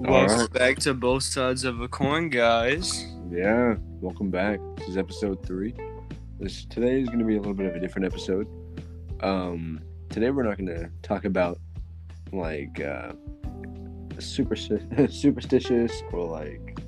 Welcome 0.00 0.38
right. 0.38 0.52
back 0.52 0.78
to 0.78 0.94
both 0.94 1.22
sides 1.24 1.64
of 1.64 1.82
a 1.82 1.86
coin, 1.86 2.30
guys. 2.30 3.06
Yeah, 3.30 3.74
welcome 4.00 4.30
back. 4.30 4.58
This 4.76 4.88
is 4.88 4.96
episode 4.96 5.46
three. 5.46 5.74
This 6.38 6.64
today 6.64 7.02
is 7.02 7.08
going 7.08 7.18
to 7.18 7.24
be 7.26 7.36
a 7.36 7.38
little 7.38 7.52
bit 7.52 7.66
of 7.66 7.76
a 7.76 7.80
different 7.80 8.06
episode. 8.06 8.48
Um, 9.22 9.82
today 10.08 10.30
we're 10.30 10.44
not 10.44 10.56
going 10.56 10.74
to 10.74 10.90
talk 11.02 11.26
about 11.26 11.58
like 12.32 12.80
uh, 12.80 13.12
super 14.18 14.56
superstitious 15.10 16.02
or 16.12 16.26
like 16.26 16.78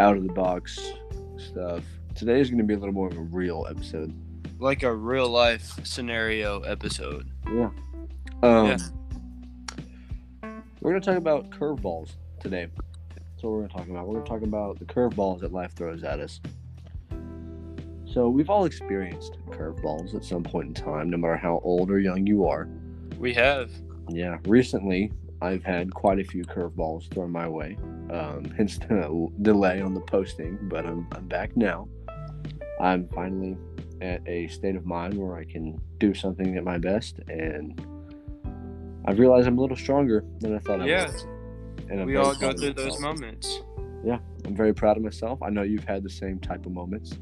out 0.00 0.16
of 0.16 0.24
the 0.24 0.32
box 0.32 0.92
stuff. 1.38 1.84
Today 2.16 2.40
is 2.40 2.50
going 2.50 2.58
to 2.58 2.64
be 2.64 2.74
a 2.74 2.78
little 2.78 2.94
more 2.94 3.06
of 3.06 3.16
a 3.16 3.20
real 3.20 3.64
episode. 3.70 4.12
Like 4.58 4.82
a 4.82 4.92
real 4.92 5.28
life 5.28 5.78
scenario 5.84 6.62
episode. 6.62 7.30
Yeah. 7.46 7.70
Um, 8.42 8.66
Yeah. 8.66 8.78
We're 10.80 10.90
going 10.90 11.00
to 11.00 11.08
talk 11.08 11.16
about 11.16 11.48
curveballs 11.48 12.16
today. 12.44 12.68
That's 13.16 13.42
what 13.42 13.52
we're 13.52 13.58
going 13.60 13.68
to 13.70 13.76
talk 13.76 13.88
about. 13.88 14.06
We're 14.06 14.14
going 14.20 14.24
to 14.26 14.30
talk 14.30 14.42
about 14.42 14.78
the 14.78 14.84
curveballs 14.84 15.40
that 15.40 15.52
life 15.52 15.72
throws 15.72 16.04
at 16.04 16.20
us. 16.20 16.40
So, 18.06 18.28
we've 18.28 18.48
all 18.50 18.64
experienced 18.66 19.38
curveballs 19.50 20.14
at 20.14 20.24
some 20.24 20.44
point 20.44 20.68
in 20.68 20.74
time, 20.74 21.10
no 21.10 21.16
matter 21.16 21.36
how 21.36 21.60
old 21.64 21.90
or 21.90 21.98
young 21.98 22.24
you 22.26 22.46
are. 22.46 22.68
We 23.18 23.34
have. 23.34 23.72
Yeah. 24.08 24.38
Recently, 24.46 25.10
I've 25.42 25.64
had 25.64 25.92
quite 25.92 26.20
a 26.20 26.24
few 26.24 26.44
curveballs 26.44 27.10
thrown 27.12 27.30
my 27.32 27.48
way, 27.48 27.76
um, 28.10 28.44
hence 28.56 28.78
the 28.78 29.28
delay 29.42 29.80
on 29.80 29.94
the 29.94 30.00
posting, 30.02 30.58
but 30.68 30.86
I'm, 30.86 31.08
I'm 31.12 31.26
back 31.26 31.56
now. 31.56 31.88
I'm 32.80 33.08
finally 33.08 33.56
at 34.00 34.20
a 34.28 34.46
state 34.48 34.76
of 34.76 34.84
mind 34.86 35.14
where 35.14 35.36
I 35.36 35.44
can 35.44 35.80
do 35.98 36.12
something 36.14 36.56
at 36.56 36.62
my 36.64 36.78
best, 36.78 37.18
and 37.28 37.80
I've 39.06 39.18
realized 39.18 39.48
I'm 39.48 39.58
a 39.58 39.60
little 39.60 39.76
stronger 39.76 40.24
than 40.40 40.54
I 40.54 40.58
thought 40.58 40.80
I 40.82 40.86
Yeah. 40.86 41.06
was. 41.06 41.26
And 41.90 42.00
I'm 42.00 42.06
We 42.06 42.16
all 42.16 42.34
go 42.34 42.52
through 42.52 42.74
those 42.74 43.00
moments. 43.00 43.60
Yeah, 44.04 44.18
I'm 44.44 44.54
very 44.54 44.74
proud 44.74 44.96
of 44.96 45.02
myself. 45.02 45.42
I 45.42 45.50
know 45.50 45.62
you've 45.62 45.84
had 45.84 46.02
the 46.02 46.10
same 46.10 46.38
type 46.38 46.66
of 46.66 46.72
moments. 46.72 47.18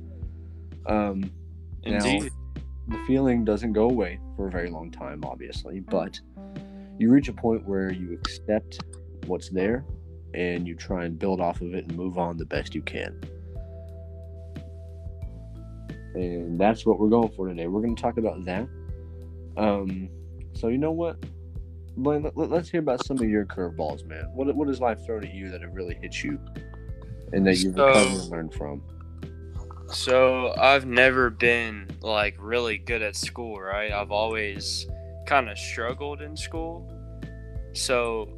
Um, 0.86 1.20
Now- 1.84 1.96
Indeed. 2.04 2.32
the 2.88 2.98
feeling 3.06 3.44
doesn't 3.44 3.72
go 3.72 3.88
away 3.88 4.18
for 4.36 4.48
a 4.48 4.50
very 4.50 4.70
long 4.70 4.90
time, 4.90 5.24
obviously, 5.24 5.80
but 5.80 6.20
you 6.98 7.10
reach 7.10 7.28
a 7.28 7.32
point 7.32 7.66
where 7.66 7.92
you 7.92 8.12
accept 8.12 8.80
what's 9.26 9.48
there 9.48 9.84
and 10.34 10.66
you 10.66 10.74
try 10.74 11.04
and 11.04 11.18
build 11.18 11.40
off 11.40 11.60
of 11.60 11.74
it 11.74 11.86
and 11.86 11.96
move 11.96 12.18
on 12.18 12.36
the 12.36 12.44
best 12.46 12.74
you 12.74 12.82
can. 12.82 13.20
And 16.14 16.60
that's 16.60 16.84
what 16.84 16.98
we're 16.98 17.08
going 17.08 17.30
for 17.30 17.48
today. 17.48 17.66
We're 17.66 17.80
going 17.80 17.96
to 17.96 18.02
talk 18.02 18.18
about 18.18 18.44
that. 18.44 18.68
Um, 19.56 20.08
so 20.54 20.68
you 20.68 20.78
know 20.78 20.92
what, 20.92 21.16
Blaine, 21.96 22.22
let, 22.22 22.50
let's 22.50 22.70
hear 22.70 22.80
about 22.80 23.04
some 23.04 23.18
of 23.18 23.28
your 23.28 23.44
curveballs, 23.44 24.04
man. 24.06 24.24
What 24.34 24.54
what 24.54 24.68
has 24.68 24.80
life 24.80 25.04
thrown 25.04 25.24
at 25.24 25.34
you 25.34 25.50
that 25.50 25.60
have 25.62 25.74
really 25.74 25.94
hit 26.00 26.22
you, 26.22 26.38
and 27.32 27.46
that 27.46 27.58
you've 27.58 27.74
So- 27.74 27.86
recovered 27.86 28.20
and 28.22 28.30
learned 28.30 28.54
from? 28.54 28.82
So 29.88 30.54
I've 30.56 30.86
never 30.86 31.28
been 31.28 31.86
like 32.00 32.36
really 32.38 32.78
good 32.78 33.02
at 33.02 33.14
school, 33.14 33.60
right? 33.60 33.92
I've 33.92 34.10
always 34.10 34.86
kind 35.26 35.50
of 35.50 35.58
struggled 35.58 36.22
in 36.22 36.34
school. 36.34 36.90
So 37.74 38.28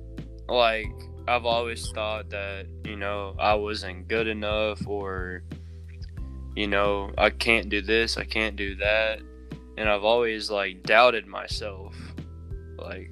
like 0.48 0.90
I've 1.28 1.46
always 1.46 1.88
thought 1.92 2.28
that, 2.30 2.66
you 2.84 2.96
know, 2.96 3.36
I 3.38 3.54
wasn't 3.54 4.08
good 4.08 4.26
enough 4.26 4.84
or 4.86 5.44
you 6.56 6.66
know, 6.66 7.12
I 7.18 7.30
can't 7.30 7.68
do 7.68 7.80
this, 7.82 8.16
I 8.16 8.24
can't 8.24 8.56
do 8.56 8.74
that. 8.76 9.20
And 9.76 9.88
I've 9.88 10.04
always 10.04 10.50
like 10.50 10.82
doubted 10.82 11.26
myself 11.26 11.94
like 12.78 13.10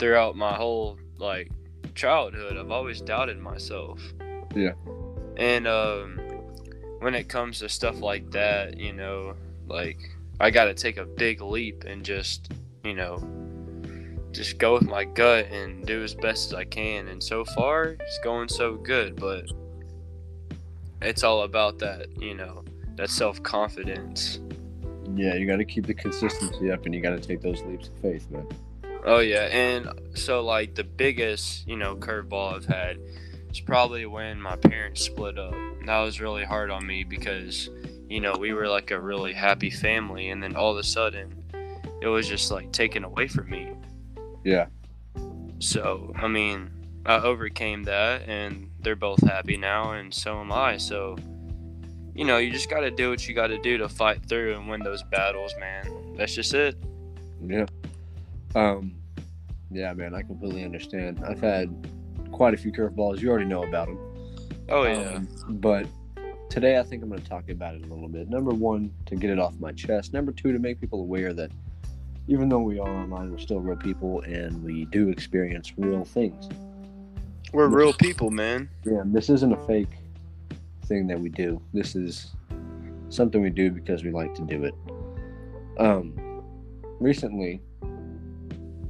throughout 0.00 0.34
my 0.34 0.54
whole 0.54 0.98
like 1.18 1.52
childhood. 1.94 2.56
I've 2.56 2.72
always 2.72 3.00
doubted 3.00 3.38
myself. 3.38 4.00
Yeah. 4.56 4.72
And 5.36 5.68
um 5.68 6.18
when 6.98 7.14
it 7.14 7.28
comes 7.28 7.60
to 7.60 7.68
stuff 7.68 8.00
like 8.00 8.30
that, 8.32 8.76
you 8.76 8.92
know, 8.92 9.34
like 9.68 9.98
I 10.40 10.50
got 10.50 10.64
to 10.64 10.74
take 10.74 10.96
a 10.96 11.04
big 11.04 11.40
leap 11.40 11.84
and 11.84 12.04
just, 12.04 12.52
you 12.82 12.94
know, 12.94 13.22
just 14.32 14.58
go 14.58 14.74
with 14.74 14.88
my 14.88 15.04
gut 15.04 15.46
and 15.46 15.86
do 15.86 16.02
as 16.02 16.14
best 16.14 16.48
as 16.48 16.54
I 16.54 16.64
can. 16.64 17.08
And 17.08 17.22
so 17.22 17.44
far, 17.44 17.96
it's 18.00 18.18
going 18.24 18.48
so 18.48 18.76
good, 18.76 19.16
but 19.16 19.44
it's 21.02 21.22
all 21.22 21.42
about 21.42 21.78
that, 21.78 22.08
you 22.20 22.34
know, 22.34 22.64
that 22.96 23.10
self 23.10 23.42
confidence. 23.42 24.40
Yeah, 25.14 25.34
you 25.34 25.46
got 25.46 25.56
to 25.56 25.64
keep 25.64 25.86
the 25.86 25.94
consistency 25.94 26.70
up, 26.70 26.86
and 26.86 26.94
you 26.94 27.00
got 27.00 27.10
to 27.10 27.20
take 27.20 27.40
those 27.42 27.62
leaps 27.62 27.88
of 27.88 27.94
faith, 27.98 28.30
man. 28.30 28.46
Oh 29.04 29.20
yeah, 29.20 29.46
and 29.46 29.88
so 30.14 30.42
like 30.42 30.74
the 30.74 30.84
biggest, 30.84 31.66
you 31.66 31.76
know, 31.76 31.96
curveball 31.96 32.54
I've 32.54 32.66
had 32.66 32.98
is 33.50 33.60
probably 33.60 34.06
when 34.06 34.40
my 34.40 34.56
parents 34.56 35.02
split 35.02 35.38
up. 35.38 35.54
That 35.86 36.00
was 36.00 36.20
really 36.20 36.44
hard 36.44 36.70
on 36.70 36.86
me 36.86 37.04
because, 37.04 37.70
you 38.08 38.20
know, 38.20 38.34
we 38.38 38.52
were 38.52 38.68
like 38.68 38.90
a 38.90 39.00
really 39.00 39.32
happy 39.32 39.70
family, 39.70 40.28
and 40.28 40.42
then 40.42 40.54
all 40.54 40.72
of 40.72 40.78
a 40.78 40.82
sudden, 40.82 41.42
it 42.02 42.08
was 42.08 42.28
just 42.28 42.50
like 42.50 42.72
taken 42.72 43.04
away 43.04 43.26
from 43.26 43.48
me. 43.48 43.72
Yeah. 44.44 44.66
So 45.60 46.12
I 46.16 46.28
mean, 46.28 46.70
I 47.06 47.16
overcame 47.16 47.84
that, 47.84 48.28
and 48.28 48.70
they're 48.80 48.96
both 48.96 49.22
happy 49.22 49.56
now, 49.56 49.92
and 49.92 50.12
so 50.12 50.40
am 50.40 50.52
I. 50.52 50.76
So, 50.76 51.16
you 52.14 52.26
know, 52.26 52.36
you 52.36 52.50
just 52.50 52.68
got 52.68 52.80
to 52.80 52.90
do 52.90 53.08
what 53.08 53.26
you 53.26 53.34
got 53.34 53.48
to 53.48 53.58
do 53.58 53.78
to 53.78 53.88
fight 53.88 54.24
through 54.26 54.56
and 54.56 54.68
win 54.68 54.82
those 54.82 55.02
battles, 55.04 55.54
man. 55.58 56.14
That's 56.16 56.34
just 56.34 56.52
it. 56.52 56.76
Yeah. 57.42 57.66
Um, 58.54 58.94
yeah, 59.70 59.92
man, 59.92 60.14
I 60.14 60.22
completely 60.22 60.64
understand. 60.64 61.22
I've 61.26 61.40
had 61.40 61.72
quite 62.32 62.54
a 62.54 62.56
few 62.56 62.72
curveballs. 62.72 63.20
You 63.20 63.30
already 63.30 63.46
know 63.46 63.64
about 63.64 63.88
them. 63.88 63.98
Oh 64.68 64.84
yeah. 64.84 65.14
Um, 65.14 65.28
but 65.48 65.86
today 66.48 66.78
I 66.78 66.82
think 66.82 67.02
I'm 67.02 67.08
going 67.08 67.22
to 67.22 67.28
talk 67.28 67.48
about 67.48 67.74
it 67.74 67.84
a 67.84 67.86
little 67.86 68.08
bit. 68.08 68.28
Number 68.28 68.50
one, 68.50 68.92
to 69.06 69.16
get 69.16 69.30
it 69.30 69.38
off 69.38 69.54
my 69.60 69.72
chest. 69.72 70.12
Number 70.12 70.32
two, 70.32 70.52
to 70.52 70.58
make 70.58 70.80
people 70.80 71.00
aware 71.00 71.32
that 71.34 71.50
even 72.28 72.48
though 72.48 72.60
we 72.60 72.78
are 72.78 72.88
online, 72.88 73.30
we're 73.30 73.38
still 73.38 73.60
real 73.60 73.76
people 73.76 74.20
and 74.22 74.62
we 74.62 74.84
do 74.86 75.08
experience 75.08 75.72
real 75.76 76.04
things. 76.04 76.48
We're 77.52 77.66
real 77.66 77.92
people, 77.92 78.30
man. 78.30 78.68
Yeah, 78.84 79.02
this 79.04 79.28
isn't 79.30 79.52
a 79.52 79.66
fake 79.66 79.98
thing 80.86 81.06
that 81.08 81.18
we 81.18 81.28
do. 81.28 81.60
This 81.72 81.96
is 81.96 82.32
something 83.08 83.42
we 83.42 83.50
do 83.50 83.70
because 83.70 84.04
we 84.04 84.12
like 84.12 84.34
to 84.36 84.42
do 84.42 84.64
it. 84.64 84.74
Um, 85.78 86.42
recently, 87.00 87.60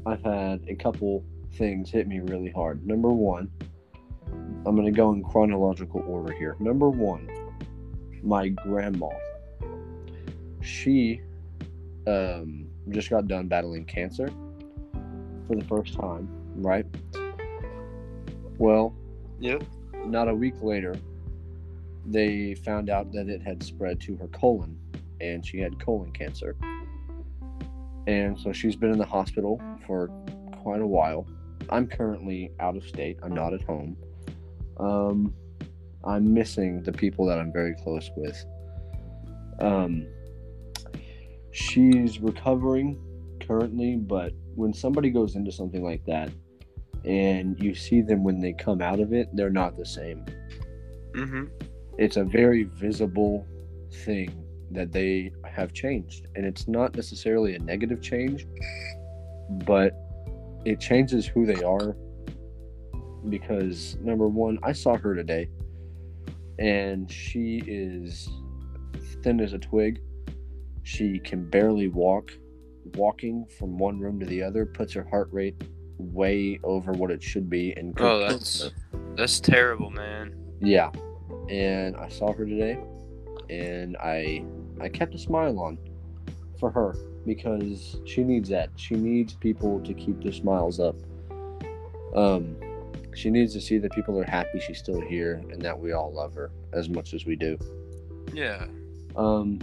I've 0.07 0.23
had 0.23 0.65
a 0.69 0.75
couple 0.75 1.25
things 1.53 1.91
hit 1.91 2.09
me 2.09 2.21
really 2.21 2.51
hard. 2.51 2.87
Number 2.87 3.11
one, 3.11 3.51
I'm 4.67 4.75
going 4.77 4.87
to 4.87 4.93
go 4.93 5.13
in 5.13 5.23
chronological 5.23 6.03
order 6.07 6.33
here. 6.33 6.57
Number 6.61 6.89
one, 6.89 7.29
my 8.23 8.49
grandma. 8.49 9.09
She 10.63 11.21
um, 12.07 12.67
just 12.91 13.11
got 13.11 13.27
done 13.29 13.49
battling 13.49 13.85
cancer 13.85 14.29
for 15.47 15.57
the 15.57 15.65
first 15.65 15.95
time, 15.95 16.29
right? 16.57 16.87
Well, 18.59 18.95
Yep. 19.41 19.65
not 20.07 20.29
a 20.29 20.35
week 20.35 20.55
later, 20.63 20.95
they 22.07 22.55
found 22.55 22.91
out 22.91 23.13
that 23.13 23.29
it 23.29 23.43
had 23.43 23.63
spread 23.63 24.01
to 24.03 24.17
her 24.17 24.29
colon 24.29 24.79
and 25.21 25.45
she 25.45 25.59
had 25.59 25.79
colon 25.79 26.13
cancer. 26.13 26.57
And 28.07 28.39
so 28.39 28.53
she's 28.53 28.77
been 28.77 28.91
in 28.91 28.99
the 28.99 29.07
hospital 29.07 29.61
for 29.87 30.09
quite 30.63 30.81
a 30.81 30.87
while. 30.87 31.27
I'm 31.69 31.87
currently 31.87 32.51
out 32.59 32.77
of 32.77 32.85
state, 32.85 33.19
I'm 33.23 33.35
not 33.35 33.55
at 33.55 33.63
home. 33.63 33.97
Um, 34.79 35.35
I'm 36.05 36.33
missing 36.33 36.83
the 36.83 36.93
people 36.93 37.27
that 37.27 37.39
I'm 37.39 37.53
very 37.53 37.75
close 37.83 38.11
with. 38.17 38.45
Um, 39.61 40.07
she's 41.51 42.19
recovering 42.21 42.99
currently, 43.41 43.97
but 43.97 44.33
when 44.55 44.73
somebody 44.73 45.11
goes 45.11 45.37
into 45.37 45.53
something 45.53 45.85
like 45.85 46.05
that, 46.07 46.31
and 47.05 47.63
you 47.63 47.75
see 47.75 48.03
them 48.03 48.25
when 48.25 48.41
they 48.41 48.53
come 48.53 48.81
out 48.81 49.01
of 49.01 49.13
it, 49.13 49.29
they're 49.35 49.51
not 49.51 49.77
the 49.77 49.87
same. 49.87 50.25
Mm-hmm. 51.13 51.45
It's 51.99 52.17
a 52.17 52.25
very 52.25 52.65
visible 52.65 53.47
thing 54.05 54.45
that 54.71 54.93
they 54.93 55.33
have 55.55 55.73
changed. 55.73 56.27
And 56.35 56.45
it's 56.47 56.67
not 56.69 56.95
necessarily 56.97 57.55
a 57.55 57.59
negative 57.59 58.01
change, 58.03 58.47
but 59.67 59.93
it 60.65 60.81
changes 60.81 61.27
who 61.27 61.47
they 61.47 61.63
are. 61.63 61.97
Because, 63.29 63.97
number 64.01 64.29
one, 64.29 64.59
I 64.63 64.73
saw 64.73 64.97
her 64.97 65.15
today, 65.15 65.51
and 66.59 67.11
she 67.11 67.63
is 67.67 68.29
thin 69.23 69.41
as 69.41 69.53
a 69.53 69.59
twig. 69.59 70.01
She 70.83 71.19
can 71.19 71.49
barely 71.49 71.89
walk. 71.89 72.31
Walking 72.95 73.45
from 73.59 73.79
one 73.79 74.01
room 74.01 74.19
to 74.21 74.27
the 74.27 74.43
other 74.43 74.65
puts 74.65 74.95
her 74.95 75.07
heart 75.11 75.29
rate 75.31 75.63
way 75.99 76.59
over 76.65 76.93
what 76.93 77.11
it 77.11 77.23
should 77.23 77.51
be 77.51 77.73
and 77.75 77.95
could 77.95 78.07
Oh, 78.07 78.19
that's 78.19 78.71
that's 79.17 79.39
terrible, 79.39 79.91
man. 79.91 80.35
yeah 80.63 80.91
and 81.51 81.95
i 81.97 82.09
saw 82.09 82.33
her 82.33 82.47
today 82.47 82.79
and 83.51 83.97
i 83.99 84.43
i 84.81 84.89
kept 84.89 85.15
a 85.15 85.19
smile 85.19 85.59
on 85.59 85.79
for 86.59 86.71
her 86.71 86.97
because 87.27 88.01
she 88.07 88.23
needs 88.23 88.49
that 88.49 88.71
she 88.77 88.95
needs 88.95 89.35
people 89.35 89.81
to 89.81 89.95
keep 89.95 90.23
their 90.23 90.33
smiles 90.33 90.81
up 90.81 90.97
um 92.17 92.57
she 93.15 93.31
needs 93.31 93.53
to 93.55 93.61
see 93.61 93.79
that 93.79 93.93
people 93.93 94.19
are 94.19 94.25
happy 94.25 94.61
she's 94.61 94.79
still 94.79 95.01
here 95.01 95.43
and 95.51 95.61
that 95.63 95.79
we 95.79 95.93
all 95.93 96.13
love 96.13 96.35
her 96.35 96.51
as 96.73 96.89
much 96.89 97.15
as 97.15 97.27
we 97.27 97.37
do. 97.37 97.59
Yeah. 98.33 98.67
Um. 99.17 99.59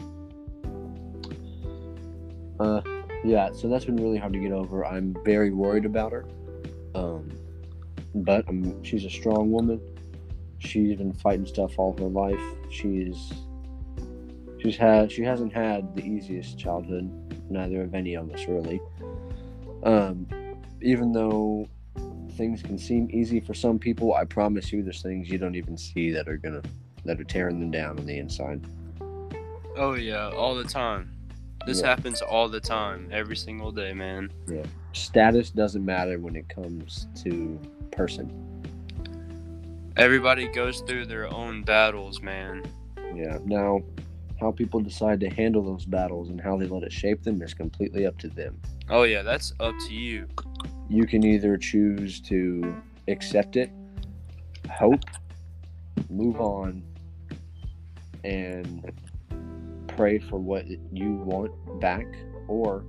Uh, 2.59 2.81
yeah. 3.23 3.51
So 3.53 3.67
that's 3.67 3.85
been 3.85 3.97
really 3.97 4.17
hard 4.17 4.33
to 4.33 4.39
get 4.39 4.51
over. 4.51 4.85
I'm 4.85 5.15
very 5.23 5.51
worried 5.51 5.85
about 5.85 6.11
her. 6.11 6.25
Um, 6.95 7.31
but 8.15 8.47
um, 8.49 8.83
she's 8.83 9.05
a 9.05 9.09
strong 9.09 9.51
woman. 9.51 9.79
She's 10.59 10.97
been 10.97 11.13
fighting 11.13 11.45
stuff 11.45 11.77
all 11.77 11.95
her 11.97 12.05
life. 12.05 12.39
She's 12.69 13.31
she's 14.67 14.77
had 14.77 15.11
she 15.11 15.23
hasn't 15.23 15.53
had 15.53 15.95
the 15.95 16.03
easiest 16.03 16.59
childhood. 16.59 17.09
Neither 17.49 17.81
of 17.81 17.95
any 17.95 18.15
of 18.15 18.29
us 18.33 18.45
really. 18.47 18.81
Um, 19.83 20.27
even 20.81 21.11
though 21.13 21.67
things 22.33 22.61
can 22.61 22.77
seem 22.77 23.07
easy 23.11 23.39
for 23.39 23.53
some 23.53 23.79
people, 23.79 24.13
I 24.13 24.25
promise 24.25 24.71
you, 24.71 24.83
there's 24.83 25.01
things 25.01 25.29
you 25.29 25.37
don't 25.37 25.55
even 25.55 25.77
see 25.77 26.11
that 26.11 26.27
are 26.27 26.37
gonna 26.37 26.61
that 27.05 27.19
are 27.19 27.23
tearing 27.23 27.59
them 27.59 27.71
down 27.71 27.97
on 27.97 28.05
the 28.05 28.17
inside. 28.17 28.61
Oh 29.77 29.93
yeah, 29.93 30.29
all 30.31 30.55
the 30.55 30.65
time. 30.65 31.11
This 31.65 31.81
Yeah. 31.81 31.87
happens 31.87 32.21
all 32.21 32.49
the 32.49 32.59
time, 32.59 33.07
every 33.11 33.35
single 33.35 33.71
day, 33.71 33.93
man. 33.93 34.31
Yeah. 34.49 34.63
Status 34.93 35.49
doesn't 35.49 35.83
matter 35.85 36.19
when 36.19 36.35
it 36.35 36.47
comes 36.49 37.07
to 37.23 37.59
person. 37.91 38.31
Everybody 39.95 40.47
goes 40.47 40.81
through 40.81 41.05
their 41.05 41.31
own 41.33 41.63
battles, 41.63 42.21
man. 42.21 42.63
Yeah. 43.15 43.39
Now, 43.45 43.81
how 44.39 44.51
people 44.51 44.79
decide 44.79 45.19
to 45.21 45.29
handle 45.29 45.63
those 45.63 45.85
battles 45.85 46.29
and 46.29 46.39
how 46.39 46.57
they 46.57 46.67
let 46.67 46.83
it 46.83 46.91
shape 46.91 47.23
them 47.23 47.41
is 47.41 47.53
completely 47.53 48.05
up 48.05 48.17
to 48.19 48.27
them. 48.27 48.59
Oh 48.89 49.03
yeah, 49.03 49.23
that's 49.23 49.53
up 49.59 49.75
to 49.87 49.93
you. 49.93 50.27
You 50.89 51.05
can 51.05 51.23
either 51.23 51.57
choose 51.57 52.21
to 52.21 52.75
accept 53.07 53.55
it, 53.55 53.71
hope, 54.71 55.03
move 56.09 56.39
on, 56.39 56.83
and 58.23 58.91
pray 59.87 60.19
for 60.19 60.37
what 60.37 60.65
you 60.67 61.13
want 61.13 61.51
back, 61.79 62.05
or 62.47 62.85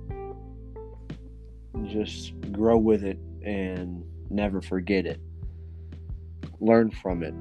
just 1.87 2.33
grow 2.51 2.77
with 2.77 3.03
it 3.03 3.17
and 3.43 4.03
never 4.29 4.61
forget 4.61 5.05
it. 5.05 5.19
Learn 6.59 6.91
from 6.91 7.23
it. 7.23 7.33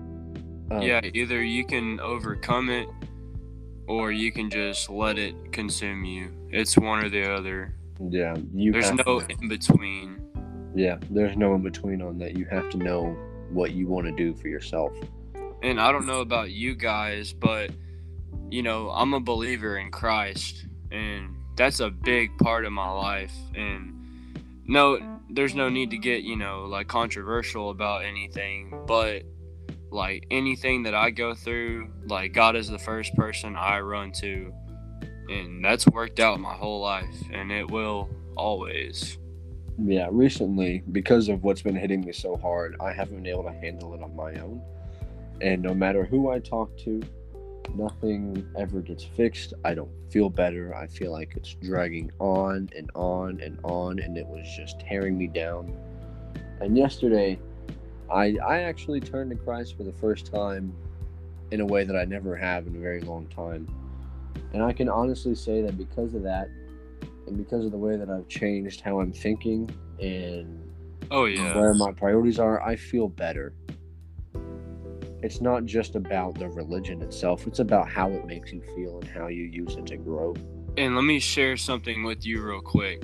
Um, 0.71 0.83
Yeah, 0.83 1.01
either 1.13 1.43
you 1.43 1.65
can 1.65 2.01
overcome 2.01 2.71
it 2.71 2.89
or 3.89 4.13
you 4.13 4.31
can 4.31 4.51
just 4.51 4.91
let 4.91 5.19
it 5.19 5.35
consume 5.53 6.05
you. 6.05 6.31
It's 6.51 6.77
one 6.77 7.05
or 7.05 7.09
the 7.09 7.33
other. 7.33 7.75
Yeah. 7.99 8.37
You 8.55 8.73
There's 8.73 8.93
no 8.93 9.21
to- 9.21 9.27
in 9.41 9.49
between. 9.49 10.21
Yeah, 10.75 10.99
there's 11.11 11.37
no 11.37 11.55
in 11.55 11.63
between 11.63 12.03
on 12.03 12.19
that. 12.19 12.37
You 12.37 12.45
have 12.45 12.71
to 12.71 12.77
know 12.77 13.17
what 13.51 13.73
you 13.73 13.89
want 13.89 14.07
to 14.07 14.13
do 14.13 14.35
for 14.35 14.49
yourself. 14.49 14.93
And 15.63 15.81
I 15.81 15.91
don't 15.91 16.07
know 16.07 16.21
about 16.21 16.51
you 16.51 16.75
guys, 16.75 17.33
but 17.33 17.71
you 18.51 18.63
know, 18.63 18.91
I'm 18.91 19.15
a 19.15 19.21
believer 19.21 19.79
in 19.79 19.91
Christ 19.91 20.67
and 20.91 21.35
that's 21.57 21.81
a 21.81 21.91
big 21.91 22.37
part 22.39 22.65
of 22.65 22.73
my 22.73 22.91
life 22.91 23.35
and 23.55 23.95
no 24.65 24.99
there's 25.31 25.55
no 25.55 25.69
need 25.69 25.91
to 25.91 25.99
get, 25.99 26.23
you 26.23 26.37
know, 26.37 26.65
like 26.65 26.89
controversial 26.89 27.71
about 27.71 28.05
anything, 28.05 28.73
but 28.87 29.25
like 29.91 30.27
anything 30.31 30.83
that 30.85 30.95
I 30.95 31.11
go 31.11 31.35
through, 31.35 31.91
like 32.07 32.33
God 32.33 32.57
is 32.57 32.69
the 32.69 32.79
first 32.79 33.15
person 33.15 33.57
I 33.57 33.81
run 33.81 34.13
to. 34.13 34.53
And 35.31 35.65
that's 35.65 35.87
worked 35.87 36.21
out 36.21 36.41
my 36.41 36.55
whole 36.55 36.81
life 36.81 37.17
and 37.33 37.53
it 37.53 37.71
will 37.71 38.09
always. 38.37 39.19
Yeah, 39.79 40.09
recently, 40.11 40.83
because 40.91 41.29
of 41.29 41.45
what's 41.45 41.63
been 41.63 41.77
hitting 41.77 42.01
me 42.01 42.13
so 42.13 42.37
hard, 42.37 42.77
I 42.81 42.93
haven't 42.93 43.17
been 43.17 43.27
able 43.27 43.45
to 43.45 43.53
handle 43.53 43.95
it 43.95 44.03
on 44.03 44.17
my 44.17 44.35
own. 44.41 44.61
And 45.41 45.63
no 45.63 45.73
matter 45.73 46.05
who 46.05 46.31
I 46.31 46.41
talk 46.41 46.77
to, 46.79 47.01
nothing 47.75 48.45
ever 48.57 48.81
gets 48.81 49.05
fixed. 49.05 49.55
I 49.65 49.75
don't 49.75 49.91
feel 50.11 50.31
better. 50.31 50.75
I 50.75 50.87
feel 50.87 51.13
like 51.13 51.35
it's 51.37 51.55
dragging 51.55 52.11
on 52.19 52.71
and 52.77 52.91
on 52.95 53.41
and 53.41 53.59
on, 53.63 54.01
and 54.01 54.17
it 54.17 54.27
was 54.27 54.47
just 54.57 54.81
tearing 54.81 55.17
me 55.17 55.29
down. 55.29 55.77
And 56.61 56.77
yesterday, 56.77 57.39
I 58.11 58.37
I 58.47 58.61
actually 58.61 59.01
turned 59.01 59.31
to 59.31 59.37
Christ 59.37 59.77
for 59.77 59.85
the 59.85 59.93
first 59.93 60.33
time 60.33 60.75
in 61.51 61.61
a 61.61 61.67
way 61.67 61.85
that 61.85 61.97
I 61.97 62.05
never 62.05 62.37
have 62.37 62.67
in 62.67 62.77
a 62.77 62.79
very 62.79 63.01
long 63.01 63.27
time. 63.27 63.67
And 64.53 64.63
I 64.63 64.73
can 64.73 64.89
honestly 64.89 65.35
say 65.35 65.63
that 65.63 65.77
because 65.77 66.15
of 66.15 66.23
that, 66.23 66.49
and 67.27 67.37
because 67.37 67.65
of 67.65 67.73
the 67.73 67.79
way 67.79 67.97
that 67.97 68.09
I've 68.09 68.29
changed 68.29 68.81
how 68.81 69.01
I'm 69.01 69.13
thinking 69.13 69.71
and 70.01 70.65
Oh 71.11 71.25
yeah. 71.25 71.55
where 71.55 71.75
my 71.75 71.93
priorities 71.93 72.39
are, 72.39 72.63
I 72.63 72.77
feel 72.77 73.09
better. 73.09 73.55
It's 75.23 75.41
not 75.41 75.65
just 75.65 75.97
about 75.97 76.39
the 76.39 76.49
religion 76.49 77.03
itself, 77.03 77.47
it's 77.47 77.59
about 77.59 77.89
how 77.89 78.11
it 78.11 78.25
makes 78.27 78.53
you 78.53 78.63
feel 78.75 79.01
and 79.01 79.09
how 79.09 79.27
you 79.27 79.45
use 79.45 79.75
it 79.77 79.87
to 79.87 79.97
grow. 79.97 80.35
And 80.77 80.95
let 80.95 81.03
me 81.03 81.19
share 81.19 81.57
something 81.57 82.05
with 82.05 82.25
you 82.25 82.41
real 82.41 82.61
quick. 82.61 83.03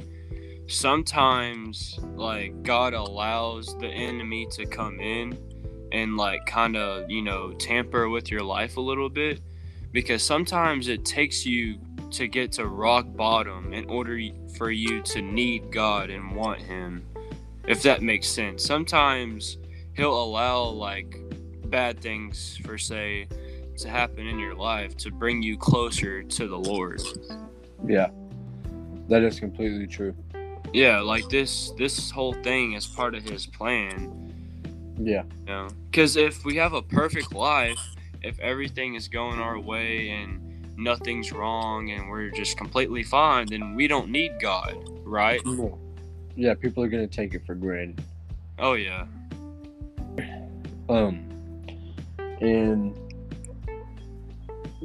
Sometimes, 0.66 1.98
like, 2.14 2.62
God 2.62 2.94
allows 2.94 3.76
the 3.78 3.88
enemy 3.88 4.46
to 4.52 4.64
come 4.64 4.98
in 4.98 5.38
and, 5.92 6.16
like, 6.16 6.46
kind 6.46 6.76
of, 6.76 7.10
you 7.10 7.22
know, 7.22 7.52
tamper 7.52 8.08
with 8.08 8.30
your 8.30 8.42
life 8.42 8.76
a 8.76 8.80
little 8.80 9.10
bit 9.10 9.40
because 9.92 10.22
sometimes 10.22 10.88
it 10.88 11.04
takes 11.04 11.44
you 11.44 11.78
to 12.10 12.26
get 12.26 12.50
to 12.52 12.66
rock 12.66 13.06
bottom 13.14 13.72
in 13.72 13.88
order 13.90 14.18
for 14.56 14.70
you 14.70 15.02
to 15.02 15.20
need 15.20 15.70
God 15.70 16.10
and 16.10 16.34
want 16.34 16.60
Him, 16.60 17.06
if 17.66 17.82
that 17.82 18.02
makes 18.02 18.26
sense. 18.26 18.64
Sometimes 18.64 19.58
He'll 19.94 20.20
allow, 20.20 20.64
like, 20.64 21.16
bad 21.66 22.00
things, 22.00 22.56
for 22.64 22.78
say, 22.78 23.28
to 23.76 23.88
happen 23.88 24.26
in 24.26 24.38
your 24.38 24.54
life 24.54 24.96
to 24.96 25.10
bring 25.10 25.42
you 25.42 25.58
closer 25.58 26.22
to 26.22 26.48
the 26.48 26.58
Lord. 26.58 27.02
Yeah, 27.86 28.08
that 29.08 29.22
is 29.22 29.38
completely 29.38 29.86
true. 29.86 30.14
Yeah, 30.72 31.00
like 31.00 31.28
this 31.28 31.72
this 31.78 32.10
whole 32.10 32.32
thing 32.32 32.72
is 32.72 32.86
part 32.86 33.14
of 33.14 33.22
his 33.22 33.46
plan, 33.46 34.32
Yeah, 34.98 35.22
you 35.40 35.46
know. 35.46 35.68
Cuz 35.92 36.16
if 36.16 36.44
we 36.44 36.56
have 36.56 36.72
a 36.72 36.82
perfect 36.82 37.32
life, 37.32 37.78
if 38.22 38.38
everything 38.40 38.94
is 38.94 39.08
going 39.08 39.38
our 39.38 39.58
way 39.58 40.10
and 40.10 40.40
nothing's 40.76 41.32
wrong 41.32 41.90
and 41.90 42.08
we're 42.08 42.30
just 42.30 42.56
completely 42.56 43.02
fine, 43.02 43.46
then 43.46 43.74
we 43.74 43.86
don't 43.86 44.08
need 44.08 44.32
God, 44.40 44.76
right? 45.04 45.40
yeah, 46.36 46.54
people 46.54 46.82
are 46.82 46.88
gonna 46.88 47.06
take 47.06 47.34
it 47.34 47.46
for 47.46 47.54
granted. 47.54 48.02
Oh 48.58 48.74
yeah. 48.74 49.06
Um, 50.88 51.24
and 52.40 52.94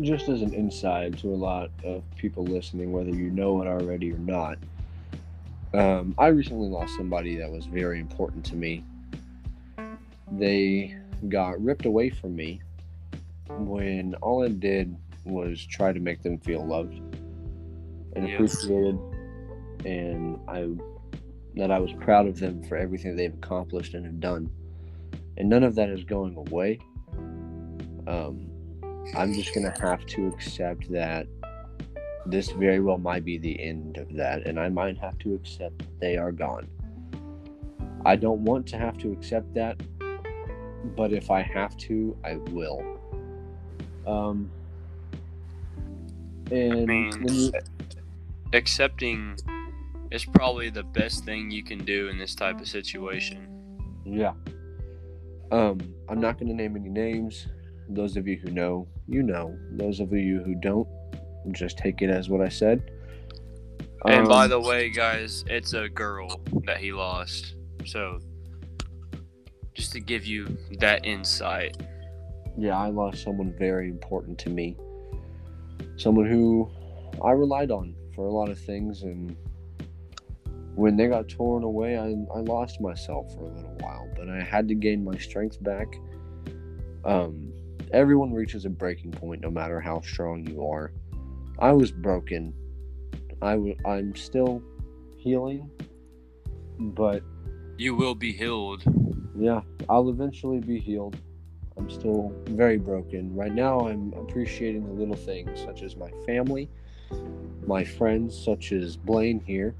just 0.01 0.29
as 0.29 0.41
an 0.41 0.53
insight 0.53 1.17
to 1.19 1.27
a 1.27 1.35
lot 1.35 1.71
of 1.83 2.03
people 2.15 2.43
listening, 2.45 2.91
whether 2.91 3.09
you 3.09 3.29
know 3.31 3.61
it 3.61 3.67
already 3.67 4.11
or 4.11 4.17
not, 4.17 4.57
um, 5.73 6.15
I 6.17 6.27
recently 6.27 6.67
lost 6.67 6.95
somebody 6.95 7.35
that 7.37 7.51
was 7.51 7.65
very 7.65 7.99
important 7.99 8.45
to 8.45 8.55
me. 8.55 8.83
They 10.31 10.95
got 11.27 11.61
ripped 11.61 11.85
away 11.85 12.09
from 12.09 12.35
me 12.35 12.61
when 13.49 14.15
all 14.15 14.43
I 14.43 14.49
did 14.49 14.95
was 15.25 15.65
try 15.65 15.91
to 15.91 15.99
make 15.99 16.21
them 16.21 16.37
feel 16.39 16.65
loved 16.65 16.93
and 18.15 18.27
Yeah. 18.27 18.35
appreciated, 18.35 18.97
and 19.85 20.39
I 20.47 20.69
that 21.55 21.71
I 21.71 21.79
was 21.79 21.91
proud 21.93 22.27
of 22.27 22.39
them 22.39 22.63
for 22.63 22.77
everything 22.77 23.15
they've 23.15 23.33
accomplished 23.33 23.93
and 23.95 24.05
have 24.05 24.19
done 24.19 24.49
and 25.39 25.49
none 25.49 25.63
of 25.63 25.75
that 25.75 25.89
is 25.89 26.03
going 26.03 26.35
away. 26.35 26.79
Um, 28.07 28.47
I'm 29.15 29.33
just 29.33 29.55
gonna 29.55 29.73
have 29.81 30.05
to 30.07 30.27
accept 30.27 30.91
that 30.91 31.27
this 32.25 32.51
very 32.51 32.79
well 32.79 32.97
might 32.97 33.25
be 33.25 33.37
the 33.37 33.59
end 33.61 33.97
of 33.97 34.13
that, 34.13 34.45
and 34.47 34.59
I 34.59 34.69
might 34.69 34.97
have 34.97 35.17
to 35.19 35.33
accept 35.33 35.83
they 35.99 36.17
are 36.17 36.31
gone. 36.31 36.67
I 38.05 38.15
don't 38.15 38.43
want 38.43 38.67
to 38.67 38.77
have 38.77 38.97
to 38.99 39.11
accept 39.11 39.53
that, 39.55 39.81
but 40.95 41.11
if 41.11 41.31
I 41.31 41.41
have 41.41 41.75
to, 41.77 42.17
I 42.23 42.35
will. 42.51 42.83
Um, 44.07 44.49
and 46.51 46.85
mean, 46.85 47.27
you- 47.27 47.51
Accepting 48.53 49.37
is 50.09 50.25
probably 50.25 50.71
the 50.71 50.81
best 50.81 51.23
thing 51.23 51.51
you 51.51 51.63
can 51.63 51.85
do 51.85 52.07
in 52.07 52.17
this 52.17 52.33
type 52.33 52.59
of 52.59 52.67
situation. 52.67 53.47
Yeah. 54.05 54.33
Um, 55.51 55.79
I'm 56.07 56.19
not 56.19 56.39
going 56.39 56.47
to 56.47 56.55
name 56.55 56.75
any 56.75 56.89
names. 56.89 57.45
Those 57.89 58.17
of 58.17 58.27
you 58.27 58.37
who 58.37 58.49
know, 58.49 58.87
you 59.07 59.21
know. 59.21 59.55
Those 59.73 59.99
of 59.99 60.11
you 60.13 60.41
who 60.43 60.55
don't, 60.55 60.87
just 61.51 61.77
take 61.77 62.01
it 62.01 62.09
as 62.09 62.29
what 62.29 62.41
I 62.41 62.49
said. 62.49 62.91
And 64.05 64.27
by 64.27 64.45
Um, 64.45 64.49
the 64.49 64.59
way, 64.59 64.89
guys, 64.89 65.43
it's 65.47 65.73
a 65.73 65.89
girl 65.89 66.41
that 66.65 66.77
he 66.77 66.91
lost. 66.91 67.55
So 67.85 68.19
just 69.73 69.91
to 69.93 69.99
give 69.99 70.25
you 70.25 70.45
that 70.79 71.05
insight. 71.05 71.77
yeah, 72.57 72.77
I 72.77 72.89
lost 72.89 73.23
someone 73.23 73.53
very 73.57 73.87
important 73.87 74.37
to 74.39 74.49
me. 74.49 74.75
Someone 75.95 76.25
who 76.29 76.69
I 77.23 77.31
relied 77.31 77.71
on 77.71 77.95
for 78.15 78.25
a 78.27 78.31
lot 78.31 78.49
of 78.49 78.59
things, 78.59 79.03
and 79.03 79.35
when 80.75 80.97
they 80.97 81.07
got 81.07 81.29
torn 81.29 81.63
away, 81.63 81.97
I, 81.97 82.15
I 82.35 82.39
lost 82.41 82.81
myself 82.81 83.33
for 83.33 83.43
a 83.43 83.49
little 83.49 83.75
while, 83.79 84.09
but 84.17 84.27
I 84.29 84.41
had 84.41 84.67
to 84.69 84.75
gain 84.75 85.03
my 85.03 85.17
strength 85.17 85.61
back. 85.63 85.87
Um, 87.05 87.51
everyone 87.91 88.33
reaches 88.33 88.65
a 88.65 88.69
breaking 88.69 89.11
point, 89.11 89.41
no 89.41 89.49
matter 89.51 89.79
how 89.79 90.01
strong 90.01 90.45
you 90.45 90.65
are. 90.67 90.91
I 91.59 91.71
was 91.73 91.91
broken. 91.91 92.53
I 93.41 93.51
w- 93.53 93.75
I'm 93.85 94.15
still 94.15 94.61
healing, 95.17 95.69
but 96.79 97.23
You 97.77 97.95
will 97.95 98.15
be 98.15 98.31
healed. 98.33 98.83
yeah, 99.37 99.61
I'll 99.89 100.09
eventually 100.09 100.59
be 100.59 100.79
healed. 100.79 101.17
I'm 101.77 101.89
still 101.89 102.33
very 102.47 102.77
broken. 102.77 103.33
Right 103.35 103.53
now, 103.53 103.87
I'm 103.87 104.13
appreciating 104.13 104.85
the 104.85 104.91
little 104.93 105.15
things, 105.15 105.61
such 105.61 105.81
as 105.81 105.95
my 105.95 106.11
family, 106.25 106.69
my 107.65 107.83
friends, 107.85 108.37
such 108.37 108.71
as 108.73 108.97
Blaine 108.97 109.39
here. 109.39 109.75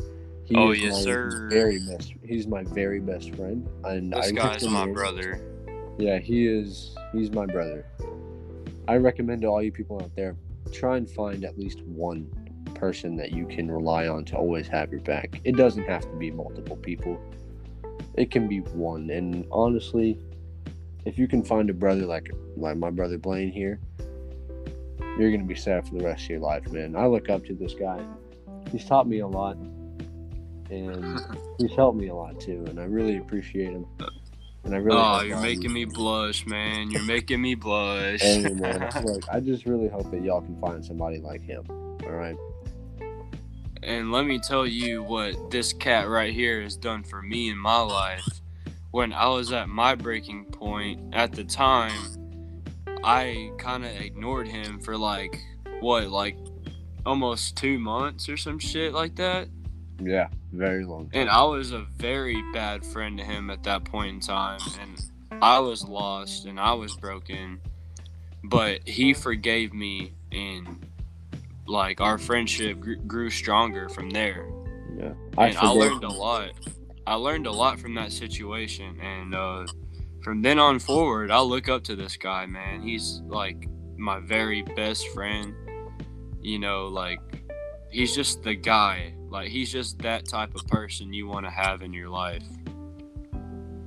He 0.46 0.56
Oh, 0.56 0.72
yes, 0.72 1.04
sir. 1.04 1.48
Very 1.50 1.80
best. 1.80 2.14
He's 2.24 2.48
my 2.48 2.64
very 2.64 3.00
best 3.00 3.36
friend, 3.36 3.68
and 3.84 4.14
This 4.14 4.28
I 4.30 4.32
guy's 4.32 4.68
my 4.68 4.88
brother. 4.92 5.40
Yeah, 5.98 6.18
he 6.20 6.48
is. 6.48 6.96
He's 7.12 7.32
my 7.32 7.46
brother. 7.46 7.86
I 8.88 8.96
recommend 8.98 9.42
to 9.42 9.48
all 9.48 9.62
you 9.62 9.72
people 9.72 10.02
out 10.02 10.16
there, 10.16 10.36
try 10.72 10.98
and 10.98 11.10
find 11.10 11.44
at 11.44 11.58
least 11.58 11.82
one 11.84 12.30
person 12.76 13.16
that 13.18 13.32
you 13.32 13.46
can 13.46 13.70
rely 13.70 14.08
on 14.08 14.24
to 14.26 14.38
always 14.38 14.68
have 14.68 14.92
your 14.92 15.02
back. 15.02 15.42
It 15.44 15.56
doesn't 15.56 15.86
have 15.86 16.02
to 16.04 16.16
be 16.16 16.32
multiple 16.32 16.78
people. 16.78 17.20
It 18.16 18.32
can 18.32 18.48
be 18.48 18.60
one. 18.60 19.10
And 19.10 19.46
honestly, 19.52 20.18
if 21.06 21.18
you 21.18 21.28
can 21.28 21.44
find 21.44 21.70
a 21.70 21.74
brother 21.74 22.06
like 22.06 22.32
like 22.56 22.78
my 22.78 22.90
brother 22.90 23.18
Blaine 23.18 23.52
here, 23.52 23.80
you're 25.18 25.32
gonna 25.32 25.44
be 25.44 25.56
set 25.56 25.88
for 25.88 25.96
the 25.96 26.04
rest 26.04 26.24
of 26.24 26.30
your 26.30 26.40
life, 26.40 26.72
man. 26.72 26.96
I 26.96 27.08
look 27.08 27.30
up 27.30 27.46
to 27.46 27.54
this 27.54 27.74
guy. 27.74 28.04
He's 28.72 28.86
taught 28.86 29.08
me 29.08 29.20
a 29.20 29.28
lot, 29.28 29.58
and 30.70 31.20
he's 31.58 31.74
helped 31.74 31.98
me 31.98 32.08
a 32.08 32.16
lot 32.16 32.40
too, 32.40 32.66
and 32.68 32.80
I 32.80 32.86
really 32.86 33.18
appreciate 33.18 33.72
him. 33.72 33.86
And 34.64 34.76
I 34.76 34.78
really 34.78 34.98
oh, 34.98 35.20
hope 35.20 35.28
you're 35.28 35.42
making 35.42 35.72
me 35.74 35.86
blush, 35.86 36.46
man. 36.46 36.92
You're 36.92 37.04
making 37.04 37.42
me 37.42 37.56
blush. 37.56 38.22
Hey, 38.22 38.44
man, 38.54 38.90
look, 39.06 39.24
I 39.32 39.40
just 39.40 39.66
really 39.66 39.88
hope 39.88 40.12
that 40.12 40.22
y'all 40.22 40.42
can 40.42 40.60
find 40.60 40.84
somebody 40.84 41.20
like 41.20 41.42
him. 41.42 41.64
All 41.70 42.12
right. 42.12 42.36
And 43.82 44.12
let 44.12 44.26
me 44.26 44.40
tell 44.40 44.68
you 44.68 45.02
what 45.02 45.52
this 45.52 45.72
cat 45.72 46.10
right 46.10 46.34
here 46.34 46.62
has 46.62 46.76
done 46.76 47.04
for 47.04 47.22
me 47.22 47.50
in 47.50 47.58
my 47.58 47.80
life. 47.80 48.28
When 48.92 49.14
I 49.14 49.28
was 49.28 49.52
at 49.54 49.70
my 49.70 49.96
breaking 49.96 50.46
point 50.46 51.14
at 51.14 51.32
the 51.32 51.44
time, 51.44 51.92
I 53.04 53.52
kind 53.58 53.86
of 53.86 53.92
ignored 53.92 54.48
him 54.48 54.80
for 54.80 54.98
like, 54.98 55.42
what, 55.80 56.10
like 56.10 56.38
almost 57.06 57.56
two 57.56 57.80
months 57.80 58.28
or 58.28 58.36
some 58.36 58.60
shit 58.60 58.94
like 58.94 59.16
that. 59.16 59.48
Yeah, 60.02 60.28
very 60.52 60.86
long. 60.86 61.10
And 61.14 61.30
I 61.30 61.44
was 61.44 61.72
a 61.72 61.86
very 61.98 62.42
bad 62.54 62.86
friend 62.86 63.18
to 63.18 63.24
him 63.24 63.50
at 63.50 63.64
that 63.64 63.86
point 63.86 64.16
in 64.16 64.20
time. 64.20 64.60
And 64.82 65.42
I 65.42 65.60
was 65.60 65.84
lost 65.84 66.46
and 66.46 66.60
I 66.60 66.74
was 66.74 66.96
broken. 66.96 67.60
But 68.44 68.88
he 68.88 69.14
forgave 69.14 69.74
me 69.74 70.14
and 70.32 70.86
like 71.70 72.02
our 72.02 72.18
friendship 72.18 72.80
gr- 72.80 72.96
grew 72.96 73.30
stronger 73.30 73.88
from 73.90 74.10
there 74.10 74.46
Yeah, 74.98 75.14
and 75.38 75.56
I 75.58 75.70
learned 75.70 76.04
a 76.04 76.12
lot. 76.12 76.52
I 77.06 77.14
learned 77.16 77.48
a 77.48 77.52
lot 77.52 77.80
from 77.80 77.94
that 77.96 78.12
situation, 78.12 79.00
and 79.00 79.34
uh, 79.36 79.66
from 80.24 80.42
then 80.42 80.60
on 80.60 80.80
forward, 80.80 81.32
I 81.32 81.42
look 81.42 81.70
up 81.70 81.84
to 81.86 81.96
this 81.96 82.18
guy, 82.18 82.46
man. 82.46 82.82
He's 82.82 83.22
like 83.26 83.68
my 83.98 84.20
very 84.20 84.64
best 84.76 85.08
friend. 85.10 85.54
You 86.42 86.60
know, 86.60 86.88
like 86.88 87.20
he's 87.92 88.16
just 88.16 88.44
the 88.44 88.56
guy. 88.56 89.14
Like 89.30 89.50
he's 89.50 89.72
just 89.72 90.00
that 90.00 90.26
type 90.28 90.56
of 90.56 90.66
person 90.68 91.14
you 91.14 91.28
want 91.28 91.46
to 91.46 91.52
have 91.52 91.82
in 91.82 91.94
your 91.94 92.10
life. 92.10 92.44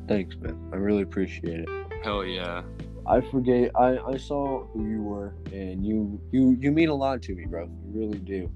Thanks, 0.08 0.36
man. 0.36 0.58
I 0.72 0.76
really 0.76 1.02
appreciate 1.02 1.60
it. 1.60 1.68
Hell 2.02 2.24
yeah. 2.24 2.62
I 3.06 3.20
forget. 3.20 3.70
I 3.74 3.98
I 3.98 4.16
saw 4.16 4.64
who 4.66 4.88
you 4.88 5.02
were, 5.02 5.34
and 5.52 5.84
you 5.84 6.20
you 6.30 6.56
you 6.60 6.70
mean 6.70 6.88
a 6.88 6.94
lot 6.94 7.22
to 7.22 7.34
me, 7.34 7.46
bro. 7.46 7.64
You 7.64 8.00
really 8.00 8.18
do. 8.18 8.50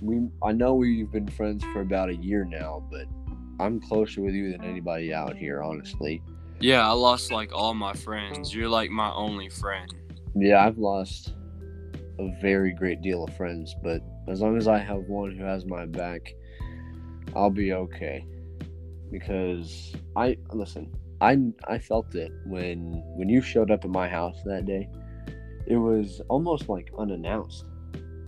We 0.00 0.28
I 0.42 0.52
know 0.52 0.74
we've 0.74 1.10
been 1.10 1.28
friends 1.28 1.64
for 1.72 1.80
about 1.80 2.10
a 2.10 2.16
year 2.16 2.44
now, 2.44 2.86
but 2.90 3.06
I'm 3.58 3.80
closer 3.80 4.22
with 4.22 4.34
you 4.34 4.52
than 4.52 4.64
anybody 4.64 5.12
out 5.12 5.36
here, 5.36 5.62
honestly. 5.62 6.22
Yeah, 6.60 6.86
I 6.86 6.92
lost 6.92 7.32
like 7.32 7.52
all 7.52 7.74
my 7.74 7.94
friends. 7.94 8.54
You're 8.54 8.68
like 8.68 8.90
my 8.90 9.12
only 9.12 9.48
friend. 9.48 9.92
Yeah, 10.34 10.64
I've 10.64 10.78
lost 10.78 11.34
a 12.20 12.40
very 12.40 12.72
great 12.72 13.00
deal 13.02 13.24
of 13.24 13.34
friends, 13.36 13.74
but 13.82 14.02
as 14.28 14.40
long 14.40 14.56
as 14.56 14.68
I 14.68 14.78
have 14.78 15.02
one 15.08 15.36
who 15.36 15.44
has 15.44 15.64
my 15.64 15.86
back, 15.86 16.34
I'll 17.34 17.50
be 17.50 17.72
okay. 17.72 18.24
Because 19.10 19.94
I 20.16 20.36
listen, 20.52 20.92
I 21.20 21.38
I 21.66 21.78
felt 21.78 22.14
it 22.14 22.32
when 22.46 23.02
when 23.16 23.28
you 23.28 23.40
showed 23.42 23.70
up 23.70 23.84
at 23.84 23.90
my 23.90 24.08
house 24.08 24.36
that 24.44 24.66
day. 24.66 24.88
It 25.66 25.76
was 25.76 26.20
almost 26.28 26.68
like 26.68 26.90
unannounced. 26.98 27.64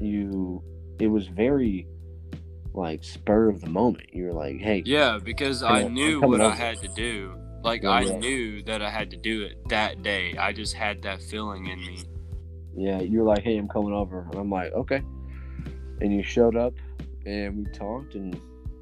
You 0.01 0.63
it 0.99 1.09
was 1.09 1.27
very 1.29 1.87
like 2.75 3.05
spur 3.05 3.49
of 3.49 3.61
the 3.61 3.71
moment. 3.71 4.07
You 4.13 4.25
were 4.27 4.33
like, 4.33 4.59
"Hey, 4.59 4.83
Yeah, 4.87 5.19
because 5.23 5.63
I 5.63 5.85
on, 5.85 5.95
knew 5.95 6.21
what 6.21 6.41
I 6.41 6.55
had 6.55 6.81
to 6.83 6.89
do. 6.89 7.35
Like 7.63 7.83
Yeah, 7.83 7.91
I 7.91 8.01
yeah. 8.03 8.19
knew 8.19 8.63
that 8.65 8.83
I 8.83 8.91
had 8.91 9.11
to 9.11 9.17
do 9.17 9.43
it 9.43 9.57
that 9.69 10.03
day. 10.03 10.37
I 10.37 10.53
just 10.53 10.75
had 10.75 11.03
that 11.03 11.23
feeling 11.23 11.67
in 11.67 11.79
me. 11.81 12.05
Yeah, 12.77 13.01
you're 13.01 13.25
like, 13.25 13.43
hey, 13.43 13.57
I'm 13.57 13.69
coming 13.69 13.93
over. 13.93 14.27
And 14.31 14.35
I'm 14.35 14.51
like, 14.51 14.73
okay. 14.73 15.03
And 16.01 16.15
you 16.15 16.23
showed 16.23 16.57
up 16.57 16.75
and 17.27 17.59
we 17.59 17.73
talked 17.73 18.15
and 18.15 18.41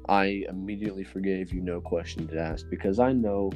I 0.09 0.45
immediately 0.49 1.03
forgave 1.03 1.53
you 1.53 1.61
no 1.61 1.79
questions 1.79 2.33
asked 2.33 2.69
because 2.69 2.99
I 2.99 3.13
know 3.13 3.51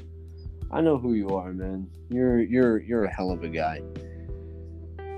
I 0.72 0.82
know 0.82 0.98
who 0.98 1.14
you 1.14 1.30
are, 1.30 1.54
man. 1.54 1.88
You're 2.10 2.42
you're 2.42 2.80
you're 2.82 3.06
a 3.06 3.14
hell 3.14 3.32
of 3.32 3.44
a 3.44 3.50
guy. 3.50 3.82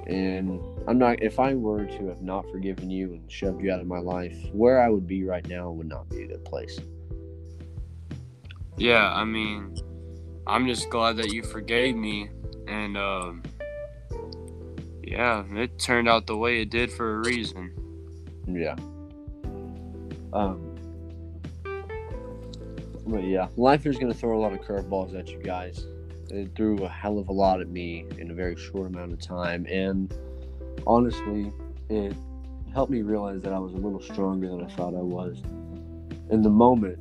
And 0.08 0.62
I'm 0.88 0.98
not 0.98 1.22
if 1.22 1.40
I 1.40 1.54
were 1.54 1.86
to 1.86 2.08
have 2.08 2.22
not 2.22 2.50
forgiven 2.50 2.90
you 2.90 3.14
and 3.14 3.30
shoved 3.30 3.62
you 3.62 3.72
out 3.72 3.82
of 3.82 3.88
my 3.88 4.00
life, 4.00 4.38
where 4.54 4.82
I 4.82 4.90
would 4.90 5.06
be 5.06 5.24
right 5.24 5.48
now 5.48 5.70
would 5.72 5.88
not 5.88 6.10
be 6.10 6.24
a 6.24 6.28
good 6.28 6.46
place. 6.46 6.80
Yeah, 8.78 9.12
I 9.12 9.26
mean, 9.26 9.76
I'm 10.46 10.68
just 10.68 10.90
glad 10.90 11.18
that 11.18 11.34
you 11.34 11.44
forgave 11.44 11.96
me, 11.96 12.30
and 12.68 12.96
um, 12.96 13.44
yeah, 15.10 15.44
it 15.56 15.80
turned 15.80 16.10
out 16.10 16.28
the 16.28 16.36
way 16.36 16.62
it 16.62 16.70
did 16.70 16.92
for 16.92 17.16
a 17.16 17.20
reason. 17.20 17.72
Yeah. 18.46 18.76
Um. 20.34 20.76
But 23.06 23.24
yeah, 23.24 23.48
life 23.56 23.86
is 23.86 23.98
gonna 23.98 24.14
throw 24.14 24.38
a 24.38 24.42
lot 24.42 24.52
of 24.52 24.60
curveballs 24.60 25.18
at 25.18 25.30
you 25.30 25.42
guys. 25.42 25.86
It 26.30 26.54
threw 26.56 26.84
a 26.84 26.90
hell 26.90 27.20
of 27.20 27.30
a 27.30 27.32
lot 27.32 27.62
at 27.62 27.70
me 27.70 28.06
in 28.18 28.32
a 28.32 28.34
very 28.34 28.58
short 28.58 28.88
amount 28.88 29.14
of 29.14 29.22
time, 29.22 29.66
and 29.68 30.14
honestly, 30.86 31.54
it 31.90 32.14
helped 32.74 32.92
me 32.92 33.02
realize 33.02 33.42
that 33.44 33.54
I 33.54 33.60
was 33.60 33.74
a 33.74 33.78
little 33.78 34.02
stronger 34.02 34.50
than 34.50 34.62
I 34.62 34.68
thought 34.68 34.94
I 34.94 35.02
was. 35.02 35.42
In 36.30 36.42
the 36.42 36.50
moment, 36.50 37.00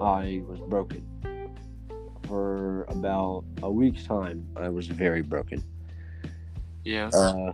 I 0.00 0.42
was 0.48 0.58
broken. 0.60 1.06
For 2.26 2.84
about 2.84 3.44
a 3.62 3.70
week's 3.70 4.04
time, 4.04 4.46
I 4.56 4.70
was 4.70 4.86
very 4.86 5.20
broken. 5.20 5.62
Yes. 6.84 7.14
Uh, 7.14 7.52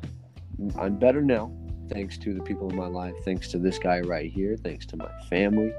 I'm 0.78 0.96
better 0.96 1.20
now, 1.22 1.52
thanks 1.90 2.16
to 2.18 2.32
the 2.34 2.40
people 2.42 2.70
in 2.70 2.76
my 2.76 2.86
life, 2.86 3.14
thanks 3.24 3.48
to 3.48 3.58
this 3.58 3.78
guy 3.78 4.00
right 4.00 4.30
here, 4.30 4.56
thanks 4.56 4.86
to 4.86 4.96
my 4.96 5.10
family, 5.28 5.72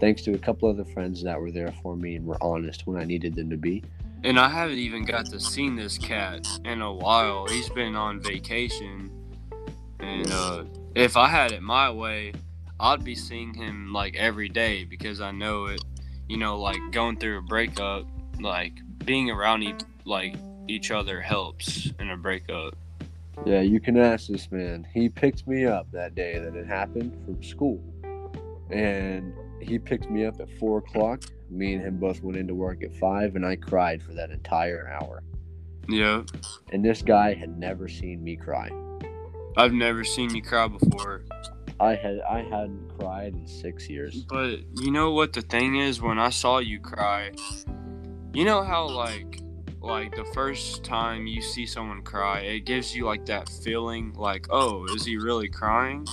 thanks 0.00 0.22
to 0.22 0.34
a 0.34 0.38
couple 0.38 0.68
other 0.68 0.84
friends 0.84 1.22
that 1.22 1.40
were 1.40 1.50
there 1.50 1.72
for 1.82 1.96
me 1.96 2.16
and 2.16 2.26
were 2.26 2.38
honest 2.40 2.86
when 2.86 3.00
I 3.00 3.04
needed 3.04 3.34
them 3.34 3.48
to 3.50 3.56
be. 3.56 3.82
and 4.22 4.38
I 4.38 4.48
haven't 4.50 4.78
even 4.78 5.04
got 5.04 5.26
to 5.26 5.40
see 5.40 5.70
this 5.70 5.96
cat 5.96 6.46
in 6.64 6.82
a 6.82 6.92
while. 6.92 7.46
He's 7.48 7.70
been 7.70 7.96
on 7.96 8.20
vacation, 8.20 9.10
and 9.98 10.30
uh, 10.30 10.64
if 10.94 11.16
I 11.16 11.28
had 11.28 11.52
it 11.52 11.62
my 11.62 11.90
way, 11.90 12.32
I'd 12.78 13.04
be 13.04 13.14
seeing 13.14 13.54
him 13.54 13.92
like 13.92 14.16
every 14.16 14.48
day 14.48 14.84
because 14.84 15.20
I 15.20 15.30
know 15.30 15.66
it. 15.66 15.82
You 16.28 16.36
know, 16.36 16.58
like 16.60 16.78
going 16.92 17.16
through 17.16 17.38
a 17.38 17.42
breakup, 17.42 18.06
like 18.40 18.72
being 19.04 19.30
around 19.30 19.62
e- 19.64 19.74
like 20.04 20.36
each 20.70 20.90
other 20.90 21.20
helps 21.20 21.92
in 21.98 22.10
a 22.10 22.16
breakup. 22.16 22.76
Yeah, 23.44 23.60
you 23.60 23.80
can 23.80 23.96
ask 23.96 24.28
this 24.28 24.50
man. 24.50 24.86
He 24.92 25.08
picked 25.08 25.46
me 25.46 25.64
up 25.64 25.90
that 25.92 26.14
day 26.14 26.38
that 26.38 26.54
it 26.54 26.66
happened 26.66 27.16
from 27.24 27.42
school, 27.42 27.82
and 28.70 29.32
he 29.60 29.78
picked 29.78 30.10
me 30.10 30.24
up 30.26 30.40
at 30.40 30.48
four 30.58 30.78
o'clock. 30.78 31.24
Me 31.50 31.74
and 31.74 31.82
him 31.82 31.96
both 31.96 32.22
went 32.22 32.38
into 32.38 32.54
work 32.54 32.82
at 32.82 32.94
five, 32.94 33.36
and 33.36 33.44
I 33.44 33.56
cried 33.56 34.02
for 34.02 34.12
that 34.14 34.30
entire 34.30 34.96
hour. 35.00 35.22
Yeah, 35.88 36.22
And 36.70 36.84
this 36.84 37.02
guy 37.02 37.34
had 37.34 37.58
never 37.58 37.88
seen 37.88 38.22
me 38.22 38.36
cry. 38.36 38.70
I've 39.56 39.72
never 39.72 40.04
seen 40.04 40.32
you 40.32 40.42
cry 40.42 40.68
before. 40.68 41.24
I 41.80 41.94
had 41.94 42.20
I 42.20 42.42
hadn't 42.42 42.92
cried 42.98 43.32
in 43.32 43.46
six 43.46 43.88
years. 43.88 44.22
But 44.24 44.60
you 44.76 44.92
know 44.92 45.12
what 45.12 45.32
the 45.32 45.42
thing 45.42 45.76
is 45.76 46.00
when 46.00 46.18
I 46.18 46.28
saw 46.30 46.58
you 46.58 46.78
cry, 46.78 47.32
you 48.32 48.44
know 48.44 48.62
how 48.62 48.86
like 48.86 49.40
like 49.80 50.14
the 50.14 50.24
first 50.34 50.84
time 50.84 51.26
you 51.26 51.40
see 51.42 51.66
someone 51.66 52.02
cry, 52.02 52.40
it 52.40 52.60
gives 52.60 52.94
you 52.94 53.04
like 53.06 53.24
that 53.26 53.48
feeling 53.48 54.12
like, 54.14 54.46
"Oh, 54.50 54.84
is 54.94 55.04
he 55.04 55.16
really 55.16 55.48
crying?" 55.48 56.06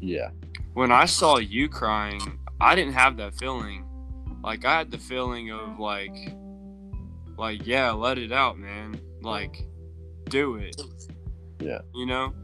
Yeah. 0.00 0.30
When 0.74 0.92
I 0.92 1.04
saw 1.06 1.38
you 1.38 1.68
crying, 1.68 2.38
I 2.60 2.74
didn't 2.74 2.92
have 2.94 3.16
that 3.18 3.34
feeling. 3.34 3.84
Like 4.42 4.64
I 4.64 4.78
had 4.78 4.90
the 4.90 4.98
feeling 4.98 5.50
of 5.50 5.78
like, 5.78 6.14
like 7.38 7.66
yeah, 7.66 7.92
let 7.92 8.18
it 8.18 8.32
out, 8.32 8.58
man. 8.58 9.00
Like, 9.22 9.66
do 10.28 10.56
it. 10.56 10.80
Yeah. 11.60 11.80
You 11.94 12.06
know, 12.06 12.34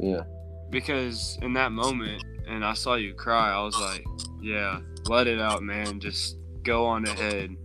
Yeah. 0.00 0.22
because 0.70 1.38
in 1.42 1.52
that 1.54 1.72
moment, 1.72 2.24
and 2.48 2.64
I 2.64 2.72
saw 2.74 2.94
you 2.96 3.14
cry. 3.14 3.52
I 3.52 3.62
was 3.62 3.78
like, 3.78 4.04
yeah, 4.40 4.80
let 5.06 5.26
it 5.28 5.40
out, 5.40 5.62
man. 5.62 6.00
Just 6.00 6.36
go 6.64 6.84
on 6.86 7.04
ahead. 7.06 7.56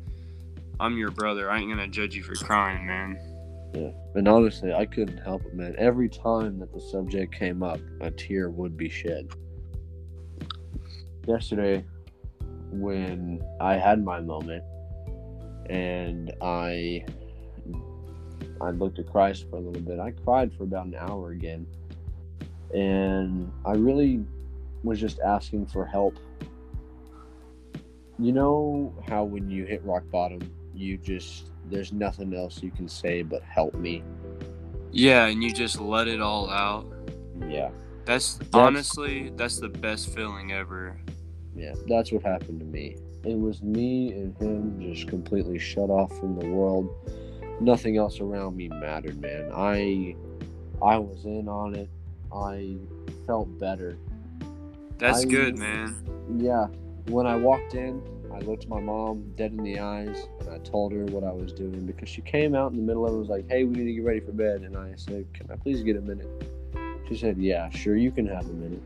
I'm 0.80 0.98
your 0.98 1.12
brother. 1.12 1.50
I 1.50 1.60
ain't 1.60 1.70
gonna 1.70 1.88
judge 1.88 2.16
you 2.16 2.24
for 2.24 2.36
crying, 2.36 2.86
man. 2.86 3.20
Yeah. 3.74 3.92
And 4.16 4.28
honestly, 4.28 4.74
I 4.74 4.86
couldn't 4.86 5.18
help 5.18 5.46
it, 5.46 5.54
man. 5.54 5.76
Every 5.78 6.10
time 6.10 6.60
that 6.60 6.74
the 6.74 6.80
subject 6.80 7.34
came 7.34 7.64
up, 7.64 7.80
a 8.02 8.12
tear 8.12 8.50
would 8.50 8.78
be 8.78 8.90
shed. 8.90 9.30
Yesterday, 11.28 11.84
when 12.72 13.42
I 13.60 13.76
had 13.76 14.04
my 14.04 14.22
moment 14.22 14.64
and 15.70 16.32
I 16.42 17.06
I 18.62 18.72
looked 18.72 19.00
at 19.00 19.08
Christ 19.08 19.46
for 19.50 19.58
a 19.58 19.60
little 19.60 19.82
bit, 19.82 20.00
I 20.00 20.12
cried 20.12 20.54
for 20.54 20.64
about 20.64 20.88
an 20.88 20.96
hour 20.96 21.32
again. 21.32 21.68
And 22.74 23.52
I 23.66 23.74
really 23.74 24.24
was 24.84 25.00
just 25.00 25.20
asking 25.20 25.68
for 25.68 25.86
help. 25.86 26.18
You 28.20 28.32
know 28.32 28.96
how 29.08 29.24
when 29.24 29.50
you 29.50 29.66
hit 29.66 29.84
rock 29.84 30.04
bottom, 30.12 30.40
you 30.78 30.98
just 30.98 31.50
there's 31.70 31.92
nothing 31.92 32.34
else 32.34 32.62
you 32.64 32.72
can 32.72 32.88
say 32.88 33.22
but 33.22 33.42
help 33.44 33.74
me. 33.76 34.04
Yeah, 34.92 35.26
and 35.26 35.44
you 35.44 35.52
just 35.52 35.80
let 35.80 36.08
it 36.08 36.22
all 36.22 36.50
out. 36.50 36.86
Yeah. 37.48 37.70
That's 38.06 38.40
honestly, 38.54 39.34
that's 39.36 39.60
the 39.60 39.68
best 39.68 40.16
feeling 40.16 40.54
ever. 40.54 40.98
Yeah, 41.56 41.74
that's 41.88 42.12
what 42.12 42.24
happened 42.24 42.60
to 42.62 42.66
me. 42.66 42.96
It 43.26 43.38
was 43.38 43.62
me 43.62 44.14
and 44.14 44.38
him 44.38 44.80
just 44.80 45.10
completely 45.10 45.60
shut 45.60 45.90
off 45.90 46.18
from 46.18 46.40
the 46.40 46.48
world. 46.48 46.90
Nothing 47.60 47.98
else 47.98 48.22
around 48.22 48.56
me 48.56 48.70
mattered, 48.70 49.20
man. 49.20 49.52
I 49.54 50.16
I 50.82 50.98
was 50.98 51.26
in 51.26 51.50
on 51.50 51.76
it. 51.76 51.90
I 52.34 52.78
felt 53.26 53.60
better. 53.60 53.98
That's 54.98 55.26
I- 55.26 55.28
good, 55.28 55.58
man. 55.58 55.96
Yeah. 56.38 56.68
When 57.08 57.26
I 57.26 57.36
walked 57.36 57.74
in, 57.74 58.02
I 58.38 58.42
looked 58.42 58.68
my 58.68 58.80
mom 58.80 59.34
dead 59.36 59.52
in 59.52 59.64
the 59.64 59.80
eyes 59.80 60.28
and 60.42 60.50
I 60.50 60.60
told 60.60 60.92
her 60.92 61.06
what 61.06 61.24
I 61.24 61.32
was 61.32 61.52
doing 61.52 61.88
because 61.88 62.08
she 62.08 62.22
came 62.22 62.54
out 62.54 62.72
in 62.72 62.78
the 62.78 62.84
middle 62.84 63.04
of 63.04 63.10
it 63.10 63.14
and 63.14 63.20
was 63.22 63.30
like, 63.30 63.50
Hey, 63.50 63.64
we 63.64 63.76
need 63.76 63.86
to 63.86 63.94
get 63.94 64.04
ready 64.04 64.20
for 64.20 64.32
bed 64.32 64.62
and 64.62 64.78
I 64.78 64.94
said, 64.96 65.26
Can 65.34 65.50
I 65.52 65.56
please 65.56 65.82
get 65.82 65.96
a 65.96 66.02
minute? 66.02 66.30
She 67.10 67.18
said, 67.18 67.40
Yeah, 67.40 67.68
sure 67.70 67.96
you 67.98 68.12
can 68.12 68.28
have 68.28 68.46
a 68.46 68.54
minute. 68.54 68.84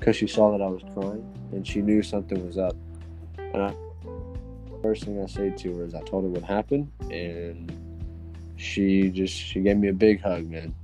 Because 0.00 0.16
she 0.16 0.26
saw 0.26 0.50
that 0.50 0.60
I 0.60 0.66
was 0.66 0.82
crying 0.94 1.24
and 1.52 1.64
she 1.64 1.80
knew 1.80 2.02
something 2.02 2.44
was 2.44 2.58
up. 2.58 2.74
And 3.38 3.62
I 3.62 3.74
first 4.82 5.04
thing 5.04 5.22
I 5.22 5.26
said 5.26 5.56
to 5.58 5.76
her 5.76 5.84
is 5.84 5.94
I 5.94 6.02
told 6.02 6.24
her 6.24 6.30
what 6.30 6.42
happened 6.42 6.90
and 7.10 7.72
she 8.56 9.10
just 9.10 9.34
she 9.34 9.60
gave 9.60 9.76
me 9.76 9.88
a 9.88 9.92
big 9.92 10.20
hug, 10.20 10.50
man. 10.50 10.74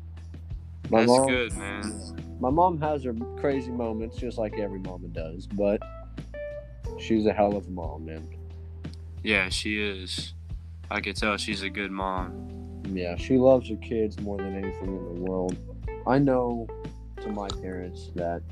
My 0.89 1.01
That's 1.01 1.09
mom, 1.09 1.27
good, 1.27 1.57
man. 1.57 2.37
my 2.39 2.51
mom 2.51 2.81
has 2.81 3.03
her 3.03 3.15
crazy 3.41 3.73
moments, 3.73 4.17
just 4.19 4.39
like 4.39 4.57
every 4.57 4.79
mama 4.79 5.09
does, 5.09 5.49
but 5.49 5.83
she's 6.99 7.27
a 7.27 7.33
hell 7.33 7.57
of 7.57 7.67
a 7.67 7.71
mom, 7.71 8.07
man. 8.07 8.29
Yeah, 9.23 9.49
she 9.49 9.81
is. 9.81 10.35
I 10.91 11.01
could 11.01 11.17
tell 11.17 11.37
she's 11.37 11.63
a 11.63 11.71
good 11.71 11.91
mom. 11.91 12.83
Yeah, 12.93 13.17
she 13.17 13.39
loves 13.39 13.71
her 13.71 13.77
kids 13.77 14.21
more 14.21 14.37
than 14.37 14.55
anything 14.55 14.89
in 14.89 15.15
the 15.15 15.21
world. 15.23 15.57
I 16.07 16.19
know 16.19 16.69
to 17.23 17.29
my 17.31 17.49
parents 17.63 18.11
that 18.15 18.43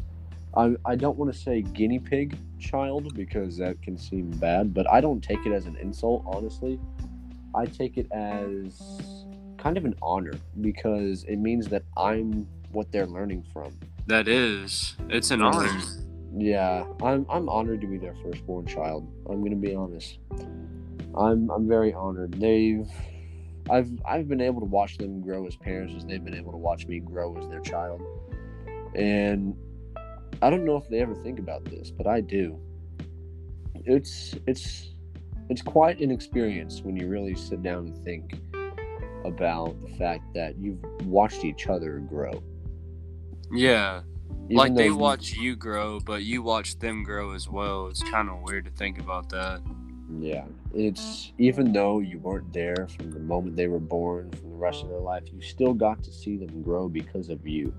I, 0.56 0.74
I 0.84 0.96
don't 0.96 1.16
want 1.16 1.32
to 1.32 1.38
say 1.38 1.62
guinea 1.62 1.98
pig 1.98 2.36
child 2.58 3.14
because 3.14 3.56
that 3.58 3.80
can 3.82 3.96
seem 3.98 4.30
bad, 4.30 4.72
but 4.74 4.90
I 4.90 5.00
don't 5.00 5.22
take 5.22 5.44
it 5.46 5.52
as 5.52 5.66
an 5.66 5.76
insult, 5.76 6.24
honestly. 6.26 6.78
I 7.54 7.66
take 7.66 7.98
it 7.98 8.10
as 8.12 8.80
kind 9.58 9.76
of 9.76 9.84
an 9.84 9.94
honor 10.02 10.32
because 10.60 11.24
it 11.24 11.36
means 11.36 11.68
that 11.68 11.82
I'm 11.96 12.46
what 12.70 12.90
they're 12.90 13.06
learning 13.06 13.44
from. 13.52 13.78
That 14.06 14.28
is. 14.28 14.96
It's 15.08 15.30
an 15.30 15.42
honor. 15.42 15.80
Yeah, 16.36 16.84
I'm 17.02 17.26
I'm 17.28 17.48
honored 17.48 17.80
to 17.82 17.86
be 17.86 17.98
their 17.98 18.14
firstborn 18.22 18.66
child. 18.66 19.06
I'm 19.28 19.42
gonna 19.42 19.56
be 19.56 19.74
honest. 19.74 20.18
I'm 21.14 21.50
I'm 21.50 21.68
very 21.68 21.92
honored. 21.92 22.34
They've 22.34 22.88
I've 23.70 23.90
I've 24.04 24.28
been 24.28 24.40
able 24.40 24.60
to 24.60 24.66
watch 24.66 24.98
them 24.98 25.20
grow 25.20 25.46
as 25.46 25.56
parents 25.56 25.94
as 25.94 26.04
they've 26.06 26.24
been 26.24 26.34
able 26.34 26.52
to 26.52 26.58
watch 26.58 26.86
me 26.86 27.00
grow 27.00 27.36
as 27.36 27.48
their 27.48 27.60
child. 27.60 28.02
And 28.94 29.54
I 30.40 30.50
don't 30.50 30.64
know 30.64 30.76
if 30.76 30.88
they 30.88 31.00
ever 31.00 31.14
think 31.14 31.38
about 31.38 31.64
this, 31.64 31.90
but 31.90 32.06
I 32.06 32.20
do. 32.20 32.58
It's 33.84 34.34
it's 34.46 34.90
it's 35.50 35.62
quite 35.62 36.00
an 36.00 36.10
experience 36.10 36.80
when 36.82 36.96
you 36.96 37.08
really 37.08 37.34
sit 37.34 37.62
down 37.62 37.88
and 37.88 38.04
think 38.04 38.40
about 39.24 39.80
the 39.82 39.94
fact 39.96 40.32
that 40.34 40.56
you've 40.58 40.82
watched 41.04 41.44
each 41.44 41.68
other 41.68 41.98
grow. 41.98 42.42
Yeah. 43.52 44.02
Even 44.46 44.56
like 44.56 44.74
they 44.74 44.90
watch 44.90 45.32
you 45.32 45.56
grow, 45.56 46.00
but 46.00 46.22
you 46.24 46.42
watch 46.42 46.78
them 46.78 47.02
grow 47.04 47.32
as 47.32 47.48
well. 47.48 47.86
It's 47.86 48.02
kind 48.02 48.28
of 48.28 48.42
weird 48.42 48.64
to 48.66 48.70
think 48.72 48.98
about 48.98 49.28
that. 49.30 49.62
Yeah, 50.20 50.44
it's 50.74 51.32
even 51.38 51.72
though 51.72 52.00
you 52.00 52.18
weren't 52.18 52.52
there 52.52 52.86
from 52.96 53.12
the 53.12 53.20
moment 53.20 53.56
they 53.56 53.68
were 53.68 53.78
born, 53.78 54.30
from 54.32 54.50
the 54.50 54.56
rest 54.56 54.82
of 54.82 54.90
their 54.90 54.98
life, 54.98 55.22
you 55.32 55.40
still 55.40 55.72
got 55.72 56.02
to 56.02 56.12
see 56.12 56.36
them 56.36 56.62
grow 56.62 56.88
because 56.88 57.30
of 57.30 57.46
you, 57.46 57.72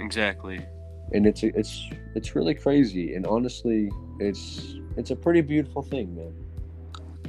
Exactly. 0.00 0.64
and 1.12 1.26
it's 1.26 1.42
it's 1.42 1.88
it's 2.14 2.34
really 2.34 2.54
crazy. 2.54 3.14
And 3.14 3.26
honestly, 3.26 3.90
it's 4.18 4.76
it's 4.96 5.10
a 5.10 5.16
pretty 5.16 5.40
beautiful 5.42 5.82
thing, 5.82 6.14
man. 6.16 6.32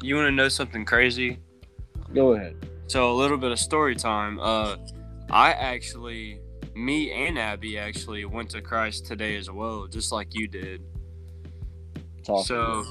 You 0.01 0.15
want 0.15 0.27
to 0.27 0.31
know 0.31 0.49
something 0.49 0.85
crazy? 0.85 1.39
Go 2.13 2.33
ahead. 2.33 2.55
So 2.87 3.11
a 3.11 3.15
little 3.15 3.37
bit 3.37 3.51
of 3.51 3.59
story 3.59 3.95
time. 3.95 4.39
Uh, 4.39 4.75
I 5.31 5.51
actually, 5.53 6.39
me 6.75 7.11
and 7.11 7.39
Abby 7.39 7.77
actually 7.77 8.25
went 8.25 8.49
to 8.51 8.61
Christ 8.61 9.05
today 9.05 9.37
as 9.37 9.49
well, 9.49 9.87
just 9.87 10.11
like 10.11 10.35
you 10.35 10.47
did. 10.47 10.83
Talk. 12.23 12.45
So, 12.45 12.83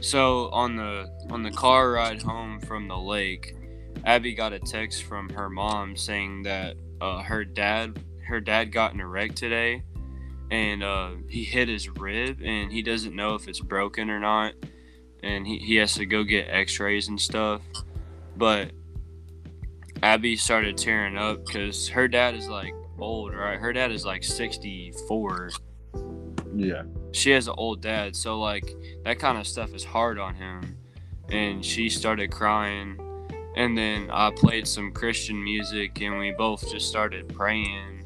so 0.00 0.48
on 0.50 0.76
the 0.76 1.10
on 1.30 1.42
the 1.42 1.50
car 1.50 1.92
ride 1.92 2.22
home 2.22 2.60
from 2.60 2.88
the 2.88 2.96
lake, 2.96 3.56
Abby 4.04 4.34
got 4.34 4.52
a 4.52 4.58
text 4.58 5.02
from 5.02 5.28
her 5.30 5.50
mom 5.50 5.96
saying 5.96 6.44
that 6.44 6.76
uh, 7.00 7.22
her 7.22 7.44
dad 7.44 8.02
her 8.26 8.40
dad 8.40 8.72
got 8.72 8.94
in 8.94 9.00
a 9.00 9.06
wreck 9.06 9.34
today, 9.34 9.82
and 10.50 10.82
uh, 10.82 11.10
he 11.28 11.42
hit 11.42 11.68
his 11.68 11.88
rib, 11.88 12.40
and 12.44 12.72
he 12.72 12.82
doesn't 12.82 13.16
know 13.16 13.34
if 13.34 13.48
it's 13.48 13.60
broken 13.60 14.08
or 14.08 14.20
not, 14.20 14.54
and 15.22 15.46
he, 15.46 15.58
he 15.58 15.76
has 15.76 15.94
to 15.94 16.06
go 16.06 16.22
get 16.22 16.46
X-rays 16.48 17.08
and 17.08 17.20
stuff. 17.20 17.62
But 18.36 18.70
Abby 20.02 20.36
started 20.36 20.76
tearing 20.76 21.16
up 21.16 21.44
because 21.44 21.88
her 21.88 22.08
dad 22.08 22.34
is 22.34 22.48
like 22.48 22.74
old, 22.98 23.34
right? 23.34 23.58
Her 23.58 23.72
dad 23.72 23.92
is 23.92 24.04
like 24.04 24.24
sixty 24.24 24.92
four 25.08 25.50
yeah, 26.54 26.82
she 27.12 27.30
has 27.30 27.48
an 27.48 27.54
old 27.56 27.80
dad, 27.80 28.14
so 28.14 28.38
like 28.38 28.74
that 29.04 29.18
kind 29.18 29.38
of 29.38 29.46
stuff 29.46 29.74
is 29.74 29.84
hard 29.84 30.18
on 30.18 30.34
him. 30.34 30.76
And 31.30 31.64
she 31.64 31.88
started 31.88 32.30
crying, 32.30 33.00
and 33.56 33.76
then 33.76 34.10
I 34.10 34.30
played 34.30 34.66
some 34.68 34.92
Christian 34.92 35.42
music, 35.42 36.00
and 36.02 36.18
we 36.18 36.32
both 36.32 36.70
just 36.70 36.88
started 36.88 37.28
praying 37.28 38.04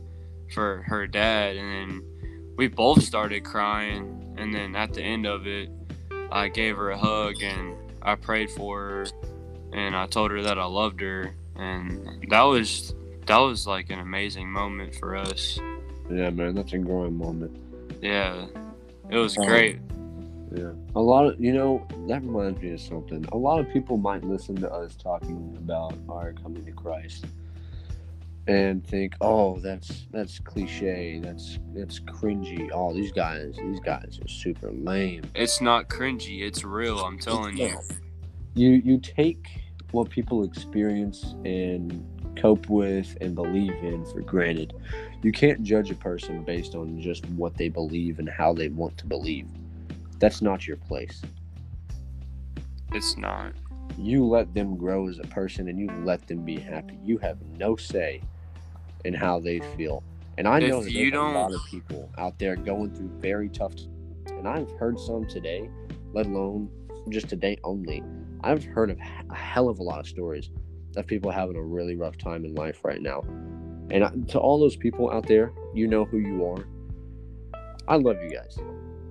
for 0.55 0.85
her 0.87 1.07
dad, 1.07 1.57
and 1.57 1.73
then 1.73 2.55
we 2.57 2.69
both 2.69 3.03
started 3.03 3.45
crying, 3.45 4.35
and 4.39 4.55
then 4.55 4.77
at 4.77 4.93
the 4.93 5.03
end 5.03 5.27
of 5.27 5.47
it, 5.47 5.71
I 6.31 6.49
gave 6.49 6.77
her 6.77 6.91
a 6.91 6.99
hug 6.99 7.43
and 7.43 7.75
I 8.03 8.15
prayed 8.15 8.51
for 8.51 8.81
her, 8.81 9.07
and 9.73 9.97
I 9.97 10.07
told 10.07 10.31
her 10.31 10.43
that 10.43 10.59
I 10.59 10.67
loved 10.67 11.01
her, 11.01 11.35
and 11.57 12.25
that 12.29 12.43
was 12.43 12.95
that 13.27 13.39
was 13.39 13.67
like 13.67 13.91
an 13.91 13.99
amazing 14.01 14.51
moment 14.51 14.95
for 14.97 15.17
us. 15.17 15.59
yeah, 16.11 16.31
man, 16.31 16.55
that's 16.55 16.73
a 16.73 16.79
growing 16.79 17.17
moment. 17.17 17.57
Yeah, 18.03 18.47
it 19.11 19.17
was 19.17 19.37
Um, 19.39 19.47
great. 19.47 19.81
Yeah, 20.55 20.73
a 20.95 21.01
lot 21.01 21.27
of 21.27 21.41
you 21.41 21.53
know 21.53 21.87
that 22.07 22.23
reminds 22.23 22.61
me 22.63 22.71
of 22.73 22.81
something. 22.81 23.25
A 23.33 23.37
lot 23.37 23.59
of 23.61 23.69
people 23.73 23.97
might 23.97 24.23
listen 24.25 24.55
to 24.57 24.73
us 24.73 24.95
talking 24.95 25.55
about 25.59 25.95
our 26.09 26.33
coming 26.35 26.65
to 26.65 26.71
Christ 26.73 27.27
and 28.47 28.87
think, 28.87 29.15
"Oh, 29.21 29.59
that's 29.59 30.07
that's 30.13 30.39
cliche. 30.39 31.19
That's 31.23 31.59
that's 31.75 31.99
cringy. 31.99 32.71
Oh, 32.73 32.95
these 32.95 33.11
guys, 33.11 33.57
these 33.61 33.81
guys 33.81 34.21
are 34.25 34.29
super 34.29 34.71
lame." 34.71 35.25
It's 35.35 35.61
not 35.61 35.89
cringy. 35.89 36.43
It's 36.43 36.63
real. 36.65 37.01
I'm 37.01 37.19
telling 37.19 37.57
you. 37.57 37.77
You 38.55 38.71
you 38.71 38.99
take 38.99 39.49
what 39.91 40.09
people 40.11 40.45
experience 40.45 41.35
and 41.45 42.05
cope 42.37 42.69
with 42.69 43.17
and 43.21 43.35
believe 43.35 43.73
in 43.83 44.05
for 44.07 44.21
granted. 44.21 44.75
You 45.23 45.33
can't 45.33 45.63
judge 45.63 45.91
a 45.91 45.95
person 45.95 46.45
based 46.45 46.75
on 46.75 47.01
just 47.01 47.27
what 47.31 47.57
they 47.57 47.69
believe 47.69 48.19
and 48.19 48.29
how 48.29 48.53
they 48.53 48.69
want 48.69 48.97
to 48.99 49.07
believe. 49.07 49.49
That's 50.19 50.43
not 50.43 50.67
your 50.67 50.77
place. 50.77 51.23
It's 52.93 53.17
not. 53.17 53.53
You 53.99 54.27
let 54.27 54.55
them 54.55 54.77
grow 54.77 55.09
as 55.09 55.19
a 55.19 55.25
person 55.25 55.69
and 55.69 55.79
you 55.79 55.89
let 56.05 56.27
them 56.27 56.45
be 56.45 56.57
happy. 56.59 56.99
You 57.03 57.19
have 57.19 57.39
no 57.59 57.77
say 57.77 58.23
in 59.05 59.15
how 59.15 59.41
they 59.41 59.61
feel. 59.77 60.03
And 60.39 60.47
I 60.47 60.59
know 60.59 60.79
If 60.79 60.85
that 60.85 60.93
you 60.93 61.11
there's 61.11 61.23
a 61.23 61.39
lot 61.39 61.55
of 61.55 61.61
people 61.71 62.11
out 62.19 62.39
there 62.39 62.57
going 62.57 62.95
through 62.95 63.11
very 63.21 63.49
tough 63.49 63.73
and 64.27 64.47
I've 64.47 64.71
heard 64.73 64.99
some 65.01 65.27
today, 65.27 65.71
let 66.13 66.27
alone 66.27 66.71
just 67.09 67.29
today 67.29 67.59
only. 67.65 68.03
I've 68.43 68.65
heard 68.65 68.91
of 68.91 68.99
a 69.31 69.35
hell 69.35 69.69
of 69.69 69.79
a 69.79 69.83
lot 69.83 69.99
of 69.99 70.07
stories 70.07 70.51
of 70.97 71.07
people 71.07 71.31
having 71.31 71.57
a 71.57 71.63
really 71.63 71.97
rough 71.97 72.17
time 72.19 72.45
in 72.45 72.55
life 72.55 72.85
right 72.85 73.01
now. 73.01 73.23
And 73.91 74.29
to 74.31 74.39
all 74.39 74.59
those 74.59 74.77
people 74.77 75.13
out 75.13 75.27
there, 75.27 75.53
you 75.75 75.87
know 75.87 76.05
who 76.05 76.19
you 76.19 76.45
are. 76.47 76.67
I 77.87 77.97
love 77.97 78.17
you 78.21 78.31
guys. 78.31 78.59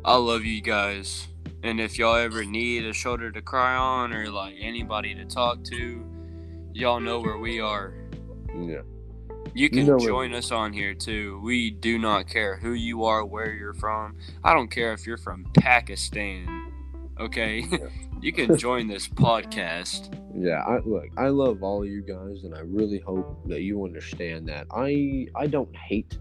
I 0.03 0.15
love 0.17 0.43
you 0.43 0.61
guys. 0.61 1.27
And 1.63 1.79
if 1.79 1.97
y'all 1.97 2.15
ever 2.15 2.43
need 2.43 2.85
a 2.85 2.93
shoulder 2.93 3.31
to 3.31 3.41
cry 3.41 3.75
on 3.75 4.13
or 4.13 4.29
like 4.29 4.55
anybody 4.59 5.15
to 5.15 5.25
talk 5.25 5.63
to, 5.65 6.05
y'all 6.73 6.99
know 6.99 7.19
where 7.19 7.37
we 7.37 7.59
are. 7.59 7.93
Yeah. 8.53 8.81
You 9.53 9.69
can 9.69 9.79
you 9.79 9.85
know 9.85 9.99
join 9.99 10.33
us 10.33 10.51
on 10.51 10.73
here 10.73 10.93
too. 10.93 11.39
We 11.41 11.71
do 11.71 11.97
not 11.97 12.27
care 12.27 12.57
who 12.57 12.73
you 12.73 13.05
are, 13.05 13.25
where 13.25 13.53
you're 13.53 13.73
from. 13.73 14.17
I 14.43 14.53
don't 14.53 14.69
care 14.69 14.91
if 14.91 15.07
you're 15.07 15.17
from 15.17 15.45
Pakistan. 15.53 16.64
Okay? 17.19 17.65
You 18.21 18.32
can 18.32 18.58
join 18.58 18.88
this 18.88 19.08
podcast. 19.08 20.17
Yeah, 20.34 20.63
I 20.63 20.80
look, 20.80 21.10
I 21.15 21.28
love 21.28 21.62
all 21.62 21.84
of 21.84 21.88
you 21.88 22.01
guys 22.01 22.43
and 22.43 22.56
I 22.56 22.62
really 22.62 22.97
hope 22.97 23.47
that 23.47 23.62
you 23.62 23.84
understand 23.84 24.47
that. 24.47 24.65
I 24.71 25.28
I 25.36 25.45
don't 25.45 25.75
hate 25.75 26.17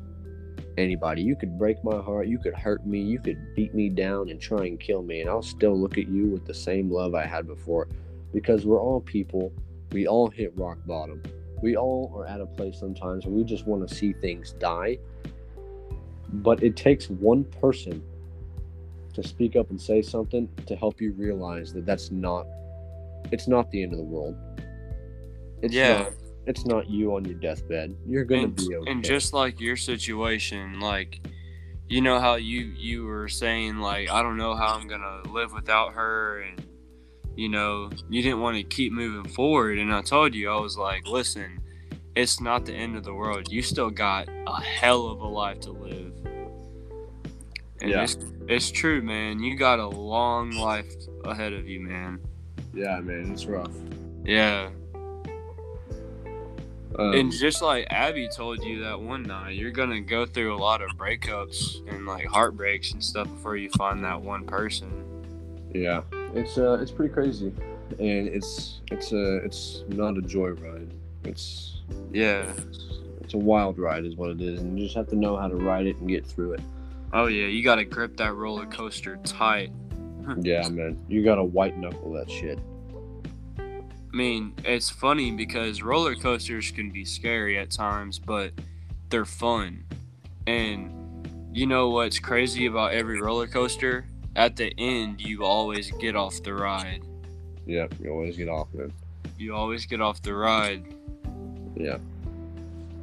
anybody. 0.76 1.22
You 1.22 1.34
could 1.34 1.56
break 1.56 1.82
my 1.82 2.02
heart, 2.02 2.26
you 2.26 2.38
could 2.38 2.52
hurt 2.52 2.84
me, 2.84 3.00
you 3.00 3.20
could 3.20 3.54
beat 3.54 3.74
me 3.74 3.88
down 3.88 4.28
and 4.28 4.38
try 4.38 4.66
and 4.66 4.78
kill 4.78 5.02
me 5.02 5.20
and 5.22 5.30
I'll 5.30 5.40
still 5.40 5.80
look 5.80 5.96
at 5.96 6.08
you 6.08 6.26
with 6.26 6.44
the 6.44 6.52
same 6.52 6.90
love 6.90 7.14
I 7.14 7.24
had 7.24 7.46
before 7.46 7.88
because 8.34 8.66
we're 8.66 8.82
all 8.82 9.00
people. 9.00 9.50
We 9.92 10.06
all 10.06 10.28
hit 10.28 10.52
rock 10.58 10.78
bottom 10.84 11.22
we 11.64 11.76
all 11.76 12.12
are 12.14 12.26
at 12.26 12.42
a 12.42 12.46
place 12.46 12.78
sometimes 12.78 13.24
where 13.24 13.34
we 13.34 13.42
just 13.42 13.66
want 13.66 13.88
to 13.88 13.94
see 13.94 14.12
things 14.12 14.52
die. 14.52 14.98
But 16.30 16.62
it 16.62 16.76
takes 16.76 17.08
one 17.08 17.44
person 17.44 18.02
to 19.14 19.22
speak 19.22 19.56
up 19.56 19.70
and 19.70 19.80
say 19.80 20.02
something 20.02 20.48
to 20.66 20.76
help 20.76 21.00
you 21.00 21.12
realize 21.12 21.72
that 21.72 21.86
that's 21.86 22.10
not 22.10 22.46
it's 23.32 23.48
not 23.48 23.70
the 23.70 23.82
end 23.82 23.92
of 23.92 23.98
the 23.98 24.04
world. 24.04 24.36
It's 25.62 25.74
yeah. 25.74 26.02
Not, 26.02 26.12
it's 26.46 26.66
not 26.66 26.90
you 26.90 27.14
on 27.14 27.24
your 27.24 27.36
deathbed. 27.36 27.96
You're 28.06 28.24
gonna 28.24 28.44
and, 28.44 28.56
be 28.56 28.76
okay. 28.76 28.90
And 28.90 29.02
just 29.02 29.32
like 29.32 29.60
your 29.60 29.76
situation, 29.76 30.78
like 30.80 31.26
you 31.88 32.02
know 32.02 32.20
how 32.20 32.34
you 32.34 32.72
you 32.76 33.04
were 33.04 33.28
saying 33.28 33.78
like 33.78 34.10
I 34.10 34.22
don't 34.22 34.36
know 34.36 34.54
how 34.54 34.74
I'm 34.74 34.86
gonna 34.86 35.22
live 35.30 35.52
without 35.52 35.94
her 35.94 36.40
and 36.40 36.66
you 37.36 37.48
know, 37.48 37.90
you 38.08 38.22
didn't 38.22 38.40
want 38.40 38.56
to 38.56 38.62
keep 38.62 38.92
moving 38.92 39.30
forward. 39.30 39.78
And 39.78 39.92
I 39.92 40.02
told 40.02 40.34
you, 40.34 40.50
I 40.50 40.60
was 40.60 40.76
like, 40.76 41.06
listen, 41.06 41.60
it's 42.14 42.40
not 42.40 42.64
the 42.64 42.72
end 42.72 42.96
of 42.96 43.04
the 43.04 43.14
world. 43.14 43.50
You 43.50 43.62
still 43.62 43.90
got 43.90 44.28
a 44.46 44.60
hell 44.60 45.06
of 45.06 45.20
a 45.20 45.26
life 45.26 45.60
to 45.60 45.72
live. 45.72 46.12
And 47.80 47.90
yeah. 47.90 48.02
it's, 48.02 48.16
it's 48.48 48.70
true, 48.70 49.02
man. 49.02 49.40
You 49.40 49.56
got 49.56 49.78
a 49.78 49.88
long 49.88 50.52
life 50.52 50.92
ahead 51.24 51.52
of 51.52 51.68
you, 51.68 51.80
man. 51.80 52.20
Yeah, 52.72 53.00
man, 53.00 53.32
it's 53.32 53.46
rough. 53.46 53.72
Yeah. 54.24 54.70
Um, 56.96 57.12
and 57.12 57.32
just 57.32 57.60
like 57.60 57.86
Abby 57.90 58.28
told 58.28 58.62
you 58.62 58.84
that 58.84 59.00
one 59.00 59.24
night, 59.24 59.56
you're 59.56 59.72
gonna 59.72 60.00
go 60.00 60.26
through 60.26 60.54
a 60.54 60.58
lot 60.58 60.80
of 60.80 60.90
breakups 60.90 61.86
and 61.92 62.06
like 62.06 62.24
heartbreaks 62.26 62.92
and 62.92 63.02
stuff 63.02 63.28
before 63.28 63.56
you 63.56 63.68
find 63.70 64.04
that 64.04 64.20
one 64.20 64.46
person. 64.46 65.04
Yeah, 65.72 66.02
it's 66.34 66.56
uh, 66.56 66.78
it's 66.80 66.92
pretty 66.92 67.12
crazy, 67.12 67.52
and 67.98 68.28
it's 68.28 68.80
it's 68.92 69.12
a 69.12 69.38
it's 69.38 69.82
not 69.88 70.16
a 70.16 70.20
joyride. 70.20 70.90
It's 71.24 71.82
yeah, 72.12 72.52
it's, 72.58 73.00
it's 73.22 73.34
a 73.34 73.38
wild 73.38 73.76
ride, 73.76 74.04
is 74.04 74.14
what 74.14 74.30
it 74.30 74.40
is, 74.40 74.60
and 74.60 74.78
you 74.78 74.84
just 74.84 74.96
have 74.96 75.08
to 75.08 75.16
know 75.16 75.36
how 75.36 75.48
to 75.48 75.56
ride 75.56 75.86
it 75.86 75.96
and 75.96 76.08
get 76.08 76.24
through 76.24 76.52
it. 76.52 76.60
Oh 77.14 77.26
yeah, 77.26 77.46
you 77.46 77.64
got 77.64 77.76
to 77.76 77.84
grip 77.84 78.16
that 78.18 78.34
roller 78.34 78.66
coaster 78.66 79.16
tight. 79.24 79.72
yeah, 80.40 80.68
man, 80.68 81.02
you 81.08 81.24
got 81.24 81.36
to 81.36 81.44
white 81.44 81.78
knuckle 81.78 82.12
that 82.12 82.30
shit. 82.30 82.58
I 83.58 84.16
mean, 84.16 84.54
it's 84.64 84.90
funny 84.90 85.30
because 85.30 85.82
roller 85.82 86.14
coasters 86.14 86.70
can 86.70 86.90
be 86.90 87.04
scary 87.04 87.58
at 87.58 87.70
times, 87.70 88.18
but 88.18 88.52
they're 89.08 89.24
fun. 89.24 89.84
And 90.46 90.92
you 91.52 91.66
know 91.66 91.88
what's 91.88 92.18
crazy 92.18 92.66
about 92.66 92.92
every 92.92 93.20
roller 93.20 93.46
coaster? 93.46 94.04
at 94.36 94.56
the 94.56 94.72
end, 94.78 95.20
you 95.20 95.44
always 95.44 95.90
get 95.92 96.16
off 96.16 96.42
the 96.42 96.54
ride. 96.54 97.02
Yep, 97.66 97.94
you 98.00 98.10
always 98.10 98.36
get 98.36 98.48
off, 98.48 98.68
man. 98.74 98.92
You 99.38 99.54
always 99.54 99.86
get 99.86 100.00
off 100.00 100.22
the 100.22 100.34
ride. 100.34 100.84
Yeah. 101.76 101.98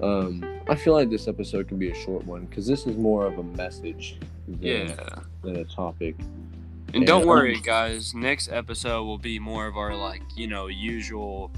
Um, 0.01 0.43
I 0.67 0.75
feel 0.75 0.93
like 0.93 1.09
this 1.09 1.27
episode 1.27 1.67
can 1.67 1.77
be 1.77 1.91
a 1.91 1.95
short 1.95 2.25
one 2.25 2.45
because 2.45 2.65
this 2.65 2.87
is 2.87 2.97
more 2.97 3.25
of 3.25 3.37
a 3.37 3.43
message 3.43 4.17
than, 4.47 4.59
yeah. 4.61 4.95
than 5.43 5.57
a 5.57 5.65
topic. 5.65 6.15
And, 6.19 6.97
and 6.97 7.07
don't 7.07 7.25
worry, 7.25 7.55
um, 7.55 7.61
guys. 7.61 8.13
Next 8.13 8.51
episode 8.51 9.03
will 9.03 9.17
be 9.17 9.39
more 9.39 9.67
of 9.67 9.77
our 9.77 9.95
like 9.95 10.23
you 10.35 10.47
know 10.47 10.67
usual 10.67 11.51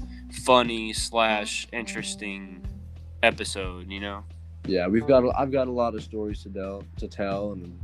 funny 0.44 0.92
slash 0.92 1.66
interesting 1.72 2.64
episode. 3.22 3.90
You 3.90 4.00
know. 4.00 4.24
Yeah, 4.66 4.86
we've 4.86 5.06
got. 5.06 5.24
I've 5.36 5.50
got 5.50 5.68
a 5.68 5.72
lot 5.72 5.94
of 5.94 6.02
stories 6.02 6.42
to 6.44 6.50
tell. 6.50 6.84
To 6.98 7.08
tell, 7.08 7.52
and 7.52 7.78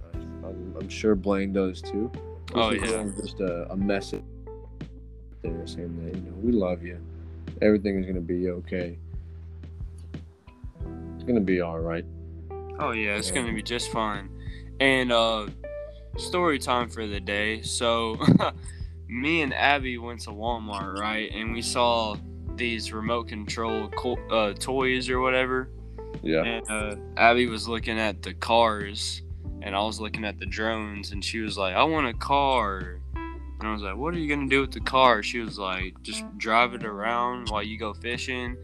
I'm, 0.44 0.76
I'm 0.78 0.88
sure 0.88 1.14
Blaine 1.14 1.52
does 1.52 1.82
too. 1.82 2.10
This 2.14 2.54
oh 2.54 2.70
yeah. 2.70 3.08
Just 3.20 3.40
a, 3.40 3.70
a 3.72 3.76
message 3.76 4.22
there 5.42 5.66
saying 5.66 6.04
that 6.04 6.14
you 6.14 6.22
know 6.22 6.36
we 6.36 6.52
love 6.52 6.82
you. 6.82 7.00
Everything 7.62 7.98
is 7.98 8.06
gonna 8.06 8.20
be 8.20 8.48
okay. 8.50 8.98
Gonna 11.30 11.40
be 11.40 11.60
all 11.60 11.78
right. 11.78 12.04
Oh 12.80 12.90
yeah, 12.90 13.14
it's 13.14 13.28
yeah. 13.28 13.36
gonna 13.36 13.52
be 13.52 13.62
just 13.62 13.92
fine. 13.92 14.30
And 14.80 15.12
uh, 15.12 15.46
story 16.16 16.58
time 16.58 16.88
for 16.88 17.06
the 17.06 17.20
day. 17.20 17.62
So, 17.62 18.18
me 19.08 19.42
and 19.42 19.54
Abby 19.54 19.96
went 19.96 20.22
to 20.22 20.30
Walmart, 20.30 20.98
right? 20.98 21.30
And 21.32 21.52
we 21.52 21.62
saw 21.62 22.16
these 22.56 22.92
remote 22.92 23.28
control 23.28 23.92
uh, 24.28 24.54
toys 24.54 25.08
or 25.08 25.20
whatever. 25.20 25.70
Yeah. 26.20 26.42
And 26.42 26.68
uh, 26.68 26.96
Abby 27.16 27.46
was 27.46 27.68
looking 27.68 28.00
at 28.00 28.22
the 28.22 28.34
cars 28.34 29.22
and 29.62 29.76
I 29.76 29.82
was 29.82 30.00
looking 30.00 30.24
at 30.24 30.40
the 30.40 30.46
drones, 30.46 31.12
and 31.12 31.24
she 31.24 31.38
was 31.38 31.56
like, 31.56 31.76
"I 31.76 31.84
want 31.84 32.08
a 32.08 32.14
car." 32.14 32.98
And 33.14 33.68
I 33.68 33.72
was 33.72 33.82
like, 33.82 33.96
"What 33.96 34.14
are 34.14 34.18
you 34.18 34.28
gonna 34.28 34.48
do 34.48 34.62
with 34.62 34.72
the 34.72 34.80
car?" 34.80 35.22
She 35.22 35.38
was 35.38 35.60
like, 35.60 35.94
"Just 36.02 36.24
drive 36.38 36.74
it 36.74 36.84
around 36.84 37.50
while 37.50 37.62
you 37.62 37.78
go 37.78 37.94
fishing." 37.94 38.56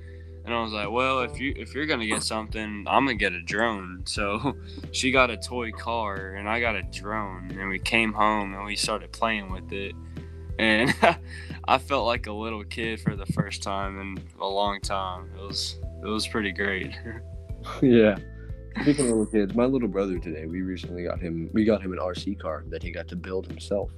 And 0.46 0.54
I 0.54 0.62
was 0.62 0.72
like, 0.72 0.88
"Well, 0.88 1.22
if 1.22 1.40
you 1.40 1.52
if 1.56 1.74
you're 1.74 1.86
gonna 1.86 2.06
get 2.06 2.22
something, 2.22 2.84
I'm 2.86 3.04
gonna 3.04 3.14
get 3.14 3.32
a 3.32 3.42
drone." 3.42 4.04
So 4.06 4.56
she 4.92 5.10
got 5.10 5.30
a 5.30 5.36
toy 5.36 5.72
car, 5.72 6.36
and 6.36 6.48
I 6.48 6.60
got 6.60 6.76
a 6.76 6.82
drone, 6.82 7.50
and 7.58 7.68
we 7.68 7.80
came 7.80 8.12
home 8.12 8.54
and 8.54 8.64
we 8.64 8.76
started 8.76 9.10
playing 9.10 9.50
with 9.50 9.72
it, 9.72 9.94
and 10.58 10.94
I 11.68 11.78
felt 11.78 12.06
like 12.06 12.28
a 12.28 12.32
little 12.32 12.62
kid 12.64 13.00
for 13.00 13.16
the 13.16 13.26
first 13.26 13.62
time 13.62 14.00
in 14.00 14.22
a 14.40 14.46
long 14.46 14.80
time. 14.80 15.28
It 15.36 15.42
was 15.42 15.78
it 16.02 16.06
was 16.06 16.28
pretty 16.28 16.52
great. 16.52 16.92
yeah. 17.82 18.16
Speaking 18.82 19.06
of 19.06 19.10
little 19.10 19.26
kids, 19.26 19.54
my 19.54 19.64
little 19.64 19.88
brother 19.88 20.18
today, 20.18 20.46
we 20.46 20.62
recently 20.62 21.02
got 21.02 21.18
him. 21.18 21.50
We 21.52 21.64
got 21.64 21.82
him 21.82 21.92
an 21.92 21.98
RC 21.98 22.38
car 22.38 22.62
that 22.68 22.82
he 22.82 22.92
got 22.92 23.08
to 23.08 23.16
build 23.16 23.48
himself. 23.48 23.90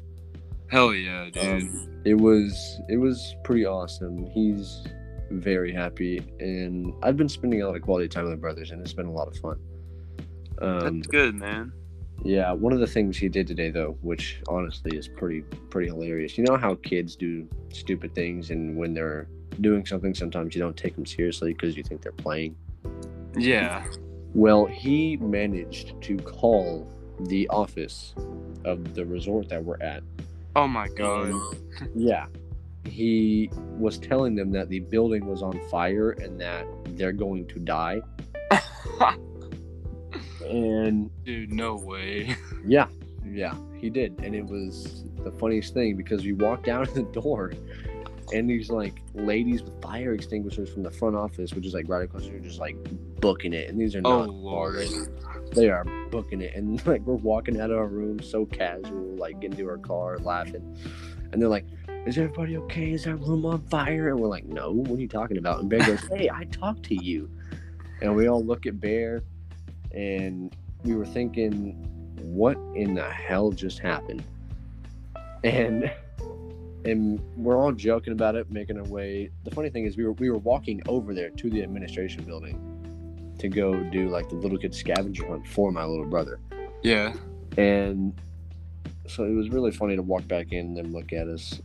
Hell 0.68 0.94
yeah, 0.94 1.28
dude! 1.30 1.44
Um, 1.44 2.02
it 2.04 2.14
was 2.14 2.80
it 2.88 2.96
was 2.96 3.34
pretty 3.44 3.66
awesome. 3.66 4.26
He's 4.30 4.86
very 5.30 5.72
happy, 5.72 6.18
and 6.40 6.92
I've 7.02 7.16
been 7.16 7.28
spending 7.28 7.62
a 7.62 7.66
lot 7.66 7.76
of 7.76 7.82
quality 7.82 8.08
time 8.08 8.24
with 8.24 8.32
my 8.32 8.38
brothers, 8.38 8.70
and 8.70 8.80
it's 8.80 8.92
been 8.92 9.06
a 9.06 9.12
lot 9.12 9.28
of 9.28 9.36
fun. 9.36 9.58
Um, 10.60 10.98
That's 10.98 11.06
good, 11.08 11.34
man. 11.34 11.72
Yeah, 12.24 12.50
one 12.52 12.72
of 12.72 12.80
the 12.80 12.86
things 12.86 13.16
he 13.16 13.28
did 13.28 13.46
today, 13.46 13.70
though, 13.70 13.96
which 14.02 14.40
honestly 14.48 14.96
is 14.96 15.06
pretty 15.06 15.42
pretty 15.70 15.88
hilarious. 15.88 16.36
You 16.36 16.44
know 16.44 16.56
how 16.56 16.74
kids 16.76 17.14
do 17.14 17.48
stupid 17.72 18.14
things, 18.14 18.50
and 18.50 18.76
when 18.76 18.92
they're 18.94 19.28
doing 19.60 19.86
something, 19.86 20.14
sometimes 20.14 20.54
you 20.54 20.60
don't 20.60 20.76
take 20.76 20.94
them 20.94 21.06
seriously 21.06 21.52
because 21.52 21.76
you 21.76 21.82
think 21.82 22.02
they're 22.02 22.12
playing. 22.12 22.56
Yeah. 23.36 23.86
Well, 24.34 24.66
he 24.66 25.16
managed 25.16 26.00
to 26.02 26.16
call 26.16 26.90
the 27.20 27.48
office 27.48 28.14
of 28.64 28.94
the 28.94 29.04
resort 29.04 29.48
that 29.48 29.64
we're 29.64 29.80
at. 29.80 30.02
Oh 30.56 30.68
my 30.68 30.88
god. 30.88 31.30
And, 31.30 31.90
yeah. 31.94 32.26
He 32.88 33.50
was 33.52 33.98
telling 33.98 34.34
them 34.34 34.50
that 34.52 34.68
the 34.68 34.80
building 34.80 35.26
was 35.26 35.42
on 35.42 35.60
fire 35.68 36.10
and 36.12 36.40
that 36.40 36.66
they're 36.96 37.12
going 37.12 37.46
to 37.48 37.58
die. 37.58 38.00
and 40.46 41.10
dude, 41.24 41.52
no 41.52 41.76
way. 41.76 42.36
Yeah. 42.66 42.88
Yeah, 43.24 43.54
he 43.76 43.88
did. 43.88 44.18
And 44.22 44.34
it 44.34 44.44
was 44.44 45.04
the 45.22 45.30
funniest 45.30 45.74
thing 45.74 45.96
because 45.96 46.24
we 46.24 46.32
walked 46.32 46.68
out 46.68 46.88
of 46.88 46.94
the 46.94 47.02
door 47.02 47.52
and 48.32 48.48
these 48.48 48.70
like 48.70 49.02
ladies 49.14 49.62
with 49.62 49.80
fire 49.80 50.12
extinguishers 50.12 50.70
from 50.70 50.82
the 50.82 50.90
front 50.90 51.16
office, 51.16 51.52
which 51.54 51.66
is 51.66 51.74
like 51.74 51.88
right 51.88 52.04
across 52.04 52.26
are 52.26 52.38
just 52.40 52.58
like 52.58 52.76
booking 53.20 53.52
it. 53.52 53.68
And 53.68 53.80
these 53.80 53.94
are 53.94 54.02
oh, 54.04 54.20
not 54.20 54.28
oh, 54.28 54.32
Lord. 54.32 54.88
They 55.52 55.70
are 55.70 55.84
booking 56.10 56.40
it. 56.40 56.54
And 56.54 56.84
like 56.86 57.02
we're 57.02 57.14
walking 57.14 57.60
out 57.60 57.70
of 57.70 57.78
our 57.78 57.86
room 57.86 58.20
so 58.20 58.46
casual, 58.46 59.16
like 59.16 59.40
getting 59.40 59.56
to 59.58 59.68
our 59.68 59.78
car, 59.78 60.18
laughing. 60.18 60.76
And 61.32 61.40
they're 61.40 61.48
like, 61.48 61.66
Is 62.06 62.16
everybody 62.16 62.56
okay? 62.56 62.92
Is 62.92 63.06
our 63.06 63.16
room 63.16 63.44
on 63.44 63.60
fire? 63.62 64.08
And 64.08 64.18
we're 64.18 64.28
like, 64.28 64.46
No, 64.46 64.70
what 64.72 64.98
are 64.98 65.00
you 65.02 65.08
talking 65.08 65.36
about? 65.38 65.60
And 65.60 65.68
Bear 65.68 65.80
goes, 65.80 66.00
Hey, 66.08 66.30
I 66.32 66.44
talked 66.44 66.84
to 66.84 66.94
you. 66.94 67.30
And 68.00 68.14
we 68.14 68.28
all 68.28 68.42
look 68.44 68.66
at 68.66 68.80
Bear 68.80 69.22
and 69.92 70.54
we 70.84 70.94
were 70.94 71.06
thinking 71.06 71.72
what 72.22 72.56
in 72.74 72.94
the 72.94 73.08
hell 73.10 73.50
just 73.52 73.78
happened? 73.80 74.22
And 75.44 75.90
and 76.84 77.20
we're 77.36 77.56
all 77.58 77.72
joking 77.72 78.12
about 78.12 78.36
it, 78.36 78.50
making 78.50 78.78
our 78.78 78.84
way. 78.84 79.30
The 79.44 79.50
funny 79.50 79.68
thing 79.68 79.84
is, 79.84 79.96
we 79.96 80.04
were 80.04 80.12
we 80.12 80.30
were 80.30 80.38
walking 80.38 80.80
over 80.88 81.12
there 81.12 81.30
to 81.30 81.50
the 81.50 81.62
administration 81.62 82.22
building 82.24 83.34
to 83.38 83.48
go 83.48 83.74
do 83.90 84.08
like 84.08 84.28
the 84.28 84.34
little 84.36 84.58
kid 84.58 84.74
scavenger 84.74 85.26
hunt 85.28 85.46
for 85.46 85.70
my 85.70 85.84
little 85.84 86.06
brother, 86.06 86.40
Yeah. 86.82 87.14
and 87.56 88.12
so 89.06 89.24
it 89.24 89.32
was 89.32 89.48
really 89.50 89.70
funny 89.70 89.94
to 89.94 90.02
walk 90.02 90.26
back 90.26 90.52
in 90.52 90.76
and 90.76 90.92
look 90.92 91.12
at 91.12 91.28
us. 91.28 91.60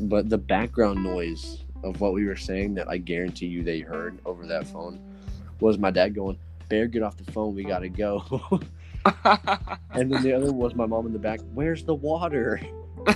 But 0.00 0.28
the 0.28 0.38
background 0.38 1.02
noise 1.02 1.62
of 1.82 2.00
what 2.00 2.12
we 2.14 2.24
were 2.24 2.36
saying 2.36 2.74
that 2.74 2.88
I 2.88 2.96
guarantee 2.98 3.46
you 3.46 3.62
they 3.62 3.80
heard 3.80 4.18
over 4.24 4.46
that 4.46 4.66
phone 4.66 4.98
was 5.60 5.78
my 5.78 5.90
dad 5.90 6.14
going, 6.14 6.38
"Bear, 6.68 6.86
get 6.88 7.02
off 7.02 7.16
the 7.16 7.30
phone, 7.32 7.54
we 7.54 7.62
gotta 7.64 7.88
go." 7.88 8.22
and 9.92 10.10
then 10.12 10.22
the 10.22 10.32
other 10.32 10.52
was 10.52 10.74
my 10.74 10.86
mom 10.86 11.06
in 11.06 11.12
the 11.12 11.18
back, 11.18 11.40
"Where's 11.52 11.84
the 11.84 11.94
water?" 11.94 12.60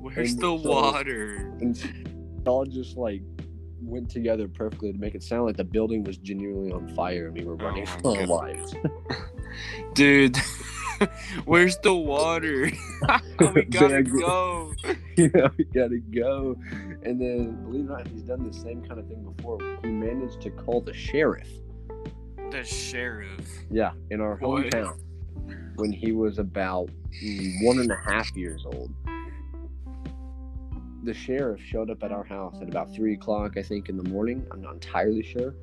Where's 0.00 0.32
And 0.32 0.40
the 0.40 0.58
so- 0.58 0.68
water? 0.68 1.52
and 1.60 1.76
it 1.76 2.48
all 2.48 2.64
just 2.64 2.96
like 2.96 3.20
went 3.82 4.08
together 4.10 4.48
perfectly 4.48 4.92
to 4.92 4.98
make 4.98 5.14
it 5.14 5.22
sound 5.22 5.44
like 5.46 5.56
the 5.56 5.64
building 5.64 6.02
was 6.02 6.16
genuinely 6.18 6.72
on 6.72 6.88
fire 6.94 7.28
and 7.28 7.36
we 7.38 7.44
were 7.44 7.54
oh 7.60 7.64
running 7.64 7.86
Oh 8.04 8.14
for 8.14 8.20
our 8.20 8.26
lives. 8.26 8.74
Dude, 9.94 10.36
where's 11.44 11.78
the 11.78 11.94
water? 11.94 12.70
Oh, 13.40 13.52
we 13.52 13.62
gotta 13.70 14.02
go. 14.02 14.74
yeah, 15.16 15.48
we 15.56 15.64
gotta 15.64 16.00
go. 16.12 16.56
And 17.04 17.20
then, 17.20 17.62
believe 17.62 17.84
it 17.88 17.92
or 17.92 17.98
not, 17.98 18.08
he's 18.08 18.22
done 18.22 18.44
the 18.44 18.52
same 18.52 18.82
kind 18.82 18.98
of 18.98 19.06
thing 19.06 19.22
before. 19.22 19.58
He 19.82 19.90
managed 19.90 20.40
to 20.40 20.50
call 20.50 20.80
the 20.80 20.92
sheriff. 20.92 21.48
The 22.50 22.64
sheriff. 22.64 23.48
Yeah, 23.70 23.92
in 24.10 24.20
our 24.20 24.36
hometown 24.38 24.98
when 25.76 25.92
he 25.92 26.10
was 26.10 26.38
about 26.38 26.90
one 27.62 27.78
and 27.78 27.90
a 27.92 27.96
half 27.96 28.34
years 28.36 28.64
old. 28.66 28.92
The 31.04 31.14
sheriff 31.14 31.60
showed 31.62 31.90
up 31.90 32.02
at 32.02 32.10
our 32.10 32.24
house 32.24 32.56
at 32.60 32.68
about 32.68 32.92
three 32.92 33.14
o'clock, 33.14 33.56
I 33.56 33.62
think, 33.62 33.88
in 33.88 33.96
the 33.96 34.08
morning. 34.10 34.44
I'm 34.50 34.60
not 34.60 34.74
entirely 34.74 35.22
sure. 35.22 35.54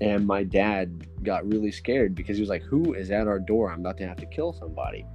And 0.00 0.26
my 0.26 0.42
dad 0.42 1.06
got 1.22 1.46
really 1.46 1.70
scared 1.70 2.14
because 2.14 2.36
he 2.36 2.40
was 2.40 2.50
like, 2.50 2.62
Who 2.62 2.94
is 2.94 3.10
at 3.10 3.28
our 3.28 3.38
door? 3.38 3.72
I'm 3.72 3.80
about 3.80 3.96
to 3.98 4.06
have 4.06 4.16
to 4.18 4.26
kill 4.26 4.52
somebody. 4.52 5.06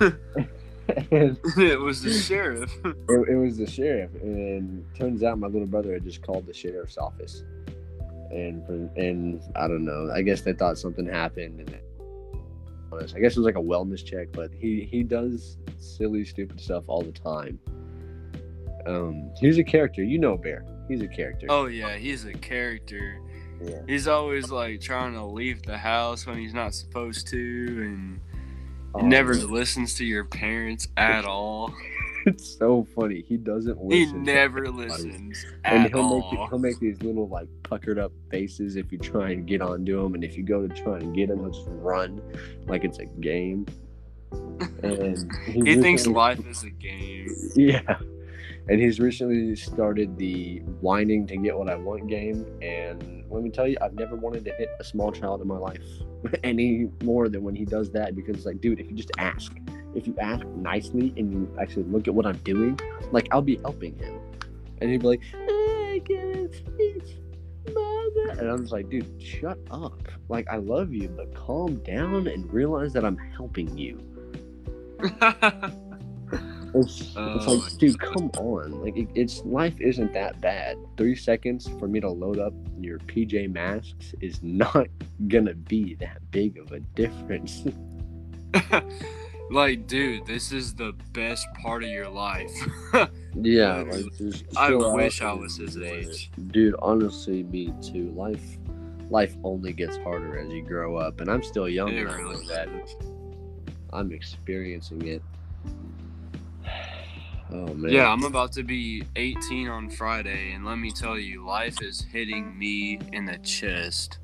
and 0.00 1.38
it 1.56 1.80
was 1.80 2.02
the 2.02 2.12
sheriff. 2.12 2.72
it, 2.84 3.28
it 3.28 3.36
was 3.36 3.56
the 3.56 3.66
sheriff. 3.66 4.10
And 4.22 4.84
turns 4.94 5.22
out 5.22 5.38
my 5.38 5.46
little 5.46 5.66
brother 5.66 5.92
had 5.92 6.04
just 6.04 6.22
called 6.22 6.46
the 6.46 6.54
sheriff's 6.54 6.98
office. 6.98 7.42
And 8.30 8.62
and 8.96 9.42
I 9.56 9.66
don't 9.66 9.84
know. 9.84 10.10
I 10.12 10.22
guess 10.22 10.42
they 10.42 10.52
thought 10.52 10.78
something 10.78 11.06
happened. 11.06 11.60
And 11.60 11.80
I 12.92 13.20
guess 13.20 13.32
it 13.32 13.38
was 13.38 13.38
like 13.38 13.56
a 13.56 13.62
wellness 13.62 14.04
check, 14.04 14.28
but 14.32 14.50
he 14.52 14.86
he 14.90 15.02
does 15.02 15.56
silly, 15.78 16.24
stupid 16.24 16.60
stuff 16.60 16.84
all 16.86 17.02
the 17.02 17.12
time. 17.12 17.58
Um, 18.86 19.30
he's 19.38 19.58
a 19.58 19.64
character. 19.64 20.02
You 20.02 20.18
know, 20.18 20.36
Bear. 20.36 20.64
He's 20.88 21.02
a 21.02 21.08
character. 21.08 21.46
Oh 21.48 21.66
yeah, 21.66 21.96
he's 21.96 22.24
a 22.24 22.32
character. 22.32 23.20
Yeah. 23.62 23.80
He's 23.86 24.08
always 24.08 24.50
like 24.50 24.80
trying 24.80 25.14
to 25.14 25.24
leave 25.24 25.62
the 25.62 25.78
house 25.78 26.26
when 26.26 26.38
he's 26.38 26.54
not 26.54 26.74
supposed 26.74 27.28
to, 27.28 27.38
and 27.38 28.20
Oh, 28.94 29.00
never 29.06 29.34
man. 29.34 29.50
listens 29.50 29.94
to 29.94 30.04
your 30.04 30.24
parents 30.24 30.88
at 30.96 31.24
all. 31.24 31.72
It's 32.26 32.58
so 32.58 32.86
funny. 32.94 33.24
He 33.26 33.38
doesn't 33.38 33.82
listen. 33.82 33.88
to 34.12 34.18
He 34.18 34.24
never 34.34 34.68
listens 34.68 35.42
And 35.64 35.88
he'll 35.88 36.18
make 36.20 36.50
he'll 36.50 36.58
make 36.58 36.78
these 36.78 37.00
little 37.00 37.26
like 37.26 37.48
puckered 37.62 37.98
up 37.98 38.12
faces 38.30 38.76
if 38.76 38.92
you 38.92 38.98
try 38.98 39.30
and 39.30 39.46
get 39.46 39.62
onto 39.62 39.98
him, 40.04 40.12
and 40.14 40.22
if 40.22 40.36
you 40.36 40.42
go 40.42 40.68
to 40.68 40.74
try 40.82 40.98
and 40.98 41.14
get 41.14 41.30
him, 41.30 41.38
he'll 41.38 41.48
just 41.48 41.66
run 41.70 42.20
like 42.66 42.84
it's 42.84 42.98
a 42.98 43.06
game. 43.06 43.64
And 44.82 45.32
he 45.46 45.76
thinks 45.80 46.06
life 46.24 46.46
is 46.46 46.62
a 46.62 46.68
game. 46.70 47.28
Yeah. 47.56 47.98
And 48.68 48.80
he's 48.80 49.00
recently 49.00 49.56
started 49.56 50.16
the 50.16 50.58
whining 50.80 51.26
to 51.28 51.36
get 51.36 51.56
what 51.56 51.68
I 51.68 51.74
want 51.76 52.06
game. 52.08 52.46
And 52.62 53.24
let 53.30 53.42
me 53.42 53.50
tell 53.50 53.66
you, 53.66 53.76
I've 53.80 53.94
never 53.94 54.16
wanted 54.16 54.44
to 54.44 54.52
hit 54.52 54.68
a 54.78 54.84
small 54.84 55.10
child 55.12 55.40
in 55.40 55.48
my 55.48 55.58
life 55.58 55.82
any 56.44 56.88
more 57.02 57.28
than 57.28 57.42
when 57.42 57.54
he 57.54 57.64
does 57.64 57.90
that 57.92 58.14
because 58.14 58.36
it's 58.36 58.46
like, 58.46 58.60
dude, 58.60 58.80
if 58.80 58.90
you 58.90 58.96
just 58.96 59.10
ask, 59.18 59.52
if 59.94 60.06
you 60.06 60.14
ask 60.20 60.46
nicely 60.48 61.12
and 61.16 61.32
you 61.32 61.56
actually 61.60 61.84
look 61.84 62.06
at 62.06 62.14
what 62.14 62.26
I'm 62.26 62.38
doing, 62.38 62.78
like 63.12 63.28
I'll 63.32 63.42
be 63.42 63.56
helping 63.56 63.98
him. 63.98 64.20
And 64.80 64.90
he'd 64.90 65.02
be 65.02 65.06
like, 65.06 65.22
I 65.34 66.02
can't 66.06 66.54
it's 66.78 67.10
mama. 67.74 68.38
And 68.38 68.48
I'm 68.48 68.60
just 68.60 68.72
like, 68.72 68.88
dude, 68.88 69.20
shut 69.20 69.58
up. 69.70 70.08
Like, 70.28 70.48
I 70.48 70.56
love 70.56 70.92
you, 70.92 71.08
but 71.08 71.34
calm 71.34 71.76
down 71.82 72.26
and 72.28 72.50
realize 72.52 72.92
that 72.92 73.04
I'm 73.04 73.16
helping 73.16 73.76
you. 73.76 74.00
It's, 76.74 77.00
it's 77.00 77.16
Oh 77.16 77.54
like, 77.54 77.72
my 77.72 77.78
dude, 77.78 77.98
come 78.00 78.30
on. 78.38 78.80
Like, 78.82 78.96
it, 78.96 79.08
it's 79.14 79.44
life 79.44 79.80
isn't 79.80 80.12
that 80.12 80.40
bad. 80.40 80.76
Three 80.96 81.16
seconds 81.16 81.68
for 81.78 81.88
me 81.88 82.00
to 82.00 82.08
load 82.08 82.38
up 82.38 82.52
your 82.78 82.98
PJ 82.98 83.52
Masks 83.52 84.14
is 84.20 84.40
not 84.42 84.86
gonna 85.28 85.54
be 85.54 85.94
that 85.96 86.18
big 86.30 86.58
of 86.58 86.72
a 86.72 86.80
difference. 86.80 87.64
like, 89.50 89.86
dude, 89.86 90.26
this 90.26 90.52
is 90.52 90.74
the 90.74 90.92
best 91.12 91.46
part 91.62 91.82
of 91.82 91.90
your 91.90 92.08
life. 92.08 92.50
yeah, 93.34 93.82
Like, 93.82 94.04
I 94.56 94.74
wish 94.74 95.22
I 95.22 95.32
was 95.32 95.56
his 95.56 95.76
age. 95.76 96.30
dude. 96.48 96.74
Honestly, 96.80 97.42
me 97.44 97.72
too. 97.82 98.10
Life, 98.16 98.58
life 99.08 99.36
only 99.44 99.72
gets 99.72 99.96
harder 99.98 100.38
as 100.38 100.52
you 100.52 100.62
grow 100.62 100.96
up, 100.96 101.20
and 101.20 101.30
I'm 101.30 101.42
still 101.42 101.68
young. 101.68 101.88
It 101.90 102.00
and 102.02 102.10
I 102.10 102.18
know 102.20 102.28
really 102.30 102.46
that. 102.48 102.68
I'm 103.92 104.12
experiencing 104.12 105.06
it. 105.06 105.22
Oh 107.52 107.74
man. 107.74 107.90
Yeah, 107.90 108.08
I'm 108.08 108.24
about 108.24 108.52
to 108.52 108.62
be 108.62 109.02
18 109.16 109.68
on 109.68 109.90
Friday, 109.90 110.52
and 110.52 110.64
let 110.64 110.76
me 110.76 110.90
tell 110.90 111.18
you, 111.18 111.44
life 111.44 111.82
is 111.82 112.06
hitting 112.12 112.56
me 112.56 113.00
in 113.12 113.24
the 113.24 113.38
chest. 113.38 114.18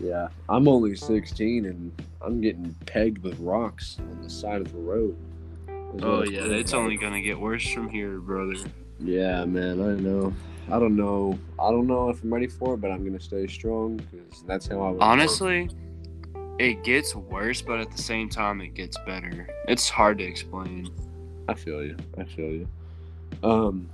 Yeah, 0.00 0.28
I'm 0.48 0.68
only 0.68 0.94
16 0.94 1.64
and 1.64 1.92
I'm 2.20 2.40
getting 2.40 2.74
pegged 2.86 3.18
with 3.22 3.38
rocks 3.38 3.96
on 3.98 4.20
the 4.22 4.30
side 4.30 4.60
of 4.60 4.72
the 4.72 4.78
road. 4.78 5.16
what 5.66 6.04
Oh 6.04 6.22
yeah, 6.24 6.44
it's 6.44 6.74
only 6.74 6.96
gonna 6.96 7.22
get 7.22 7.38
worse 7.38 7.66
from 7.68 7.88
here, 7.88 8.18
brother. 8.18 8.54
Yeah, 9.00 9.44
man, 9.44 9.80
I 9.80 10.00
know. 10.00 10.34
I 10.70 10.78
don't 10.78 10.96
know. 10.96 11.38
I 11.58 11.70
don't 11.70 11.86
know 11.86 12.10
if 12.10 12.22
I'm 12.22 12.32
ready 12.32 12.48
for 12.48 12.74
it, 12.74 12.78
but 12.78 12.90
I'm 12.90 13.04
gonna 13.04 13.20
stay 13.20 13.46
strong 13.46 13.96
because 13.96 14.42
that's 14.46 14.66
how 14.66 14.82
I. 14.82 14.96
Honestly, 14.98 15.70
it 16.58 16.84
gets 16.84 17.14
worse, 17.14 17.62
but 17.62 17.80
at 17.80 17.90
the 17.90 18.02
same 18.02 18.28
time, 18.28 18.60
it 18.60 18.74
gets 18.74 18.98
better. 19.06 19.48
It's 19.66 19.88
hard 19.88 20.18
to 20.18 20.24
explain. 20.24 20.90
I 21.48 21.54
feel 21.54 21.82
you. 21.82 21.96
I 22.18 22.24
feel 22.24 22.50
you. 22.50 22.68
Um. 23.42 23.88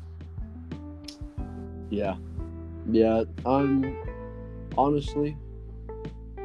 Yeah, 1.91 2.17
yeah. 2.91 3.25
I'm 3.47 3.97
honestly, 4.77 5.37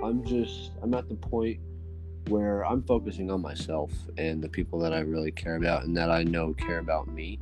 I'm 0.04 0.24
just. 0.24 0.72
I'm 0.82 0.94
at 0.94 1.10
the 1.10 1.16
point 1.16 1.60
where 2.28 2.64
I'm 2.64 2.84
focusing 2.84 3.32
on 3.32 3.42
myself 3.42 3.92
and 4.18 4.42
the 4.42 4.50
people 4.50 4.78
that 4.80 4.94
I 4.94 5.00
really 5.00 5.32
care 5.32 5.56
about 5.56 5.84
and 5.84 5.98
that 5.98 6.12
I 6.12 6.24
know 6.24 6.54
care 6.54 6.78
about 6.80 7.08
me. 7.08 7.40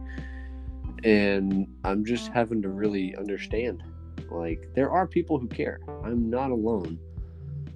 And 1.04 1.68
I'm 1.84 2.06
just 2.06 2.30
having 2.30 2.62
to 2.62 2.70
really 2.70 3.16
understand. 3.18 3.84
Like 4.32 4.70
there 4.76 4.90
are 4.90 5.06
people 5.06 5.38
who 5.38 5.48
care. 5.48 5.80
I'm 6.04 6.30
not 6.30 6.52
alone. 6.52 7.00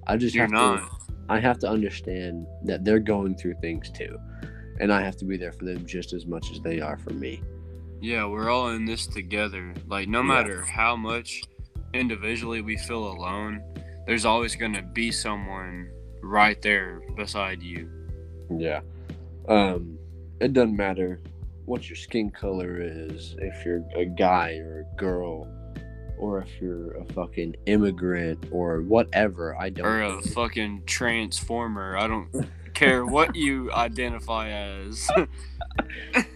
I 0.06 0.16
just 0.16 0.34
You're 0.34 0.44
have 0.44 0.52
not. 0.52 0.80
to 0.80 1.12
I 1.28 1.38
have 1.38 1.58
to 1.60 1.68
understand 1.68 2.46
that 2.64 2.84
they're 2.84 2.98
going 2.98 3.36
through 3.36 3.54
things 3.60 3.90
too. 3.90 4.18
And 4.80 4.92
I 4.92 5.02
have 5.02 5.16
to 5.18 5.24
be 5.24 5.36
there 5.36 5.52
for 5.52 5.64
them 5.64 5.86
just 5.86 6.12
as 6.12 6.26
much 6.26 6.50
as 6.50 6.60
they 6.60 6.80
are 6.80 6.96
for 6.96 7.12
me. 7.12 7.42
Yeah, 8.00 8.26
we're 8.26 8.50
all 8.50 8.70
in 8.70 8.84
this 8.84 9.06
together. 9.06 9.74
Like, 9.86 10.08
no 10.08 10.20
Yeah. 10.22 10.28
matter 10.28 10.62
how 10.62 10.96
much 10.96 11.42
individually 11.94 12.60
we 12.62 12.76
feel 12.76 13.06
alone, 13.12 13.62
there's 14.06 14.24
always 14.24 14.56
gonna 14.56 14.82
be 14.82 15.10
someone 15.12 15.88
right 16.22 16.60
there 16.62 17.00
beside 17.16 17.62
you. 17.62 17.88
Yeah. 18.50 18.80
Um, 19.48 19.98
it 20.40 20.52
doesn't 20.52 20.76
matter 20.76 21.20
what 21.66 21.88
your 21.88 21.96
skin 21.96 22.30
color 22.30 22.78
is, 22.80 23.36
if 23.38 23.64
you're 23.64 23.84
a 23.94 24.04
guy 24.04 24.56
or 24.56 24.80
a 24.80 24.96
girl, 24.96 25.46
or 26.18 26.38
if 26.40 26.60
you're 26.60 26.92
a 26.96 27.04
fucking 27.12 27.54
immigrant 27.66 28.46
or 28.50 28.82
whatever. 28.82 29.56
I 29.56 29.70
don't. 29.70 29.86
Or 29.86 30.02
a 30.02 30.22
fucking 30.22 30.82
transformer. 30.86 31.96
I 31.96 32.06
don't 32.08 32.28
care 32.74 33.04
what 33.06 33.34
you 33.36 33.72
identify 33.72 34.48
as. 34.48 35.08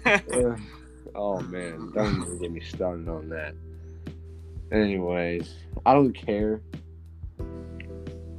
Uh, 0.06 0.56
oh 1.14 1.40
man, 1.40 1.90
don't 1.94 2.22
even 2.22 2.38
get 2.40 2.50
me 2.50 2.60
started 2.60 3.08
on 3.08 3.28
that. 3.28 3.54
Anyways, 4.72 5.52
I 5.84 5.92
don't 5.92 6.14
care 6.14 6.62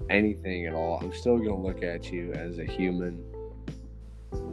anything 0.10 0.66
at 0.66 0.74
all. 0.74 1.00
I'm 1.02 1.14
still 1.14 1.38
gonna 1.38 1.62
look 1.62 1.84
at 1.84 2.12
you 2.12 2.34
as 2.34 2.58
a 2.58 2.66
human, 2.66 3.24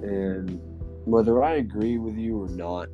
and 0.02 0.60
whether 1.06 1.42
I 1.42 1.54
agree 1.54 1.98
with 1.98 2.16
you 2.16 2.42
or 2.42 2.48
not, 2.48 2.88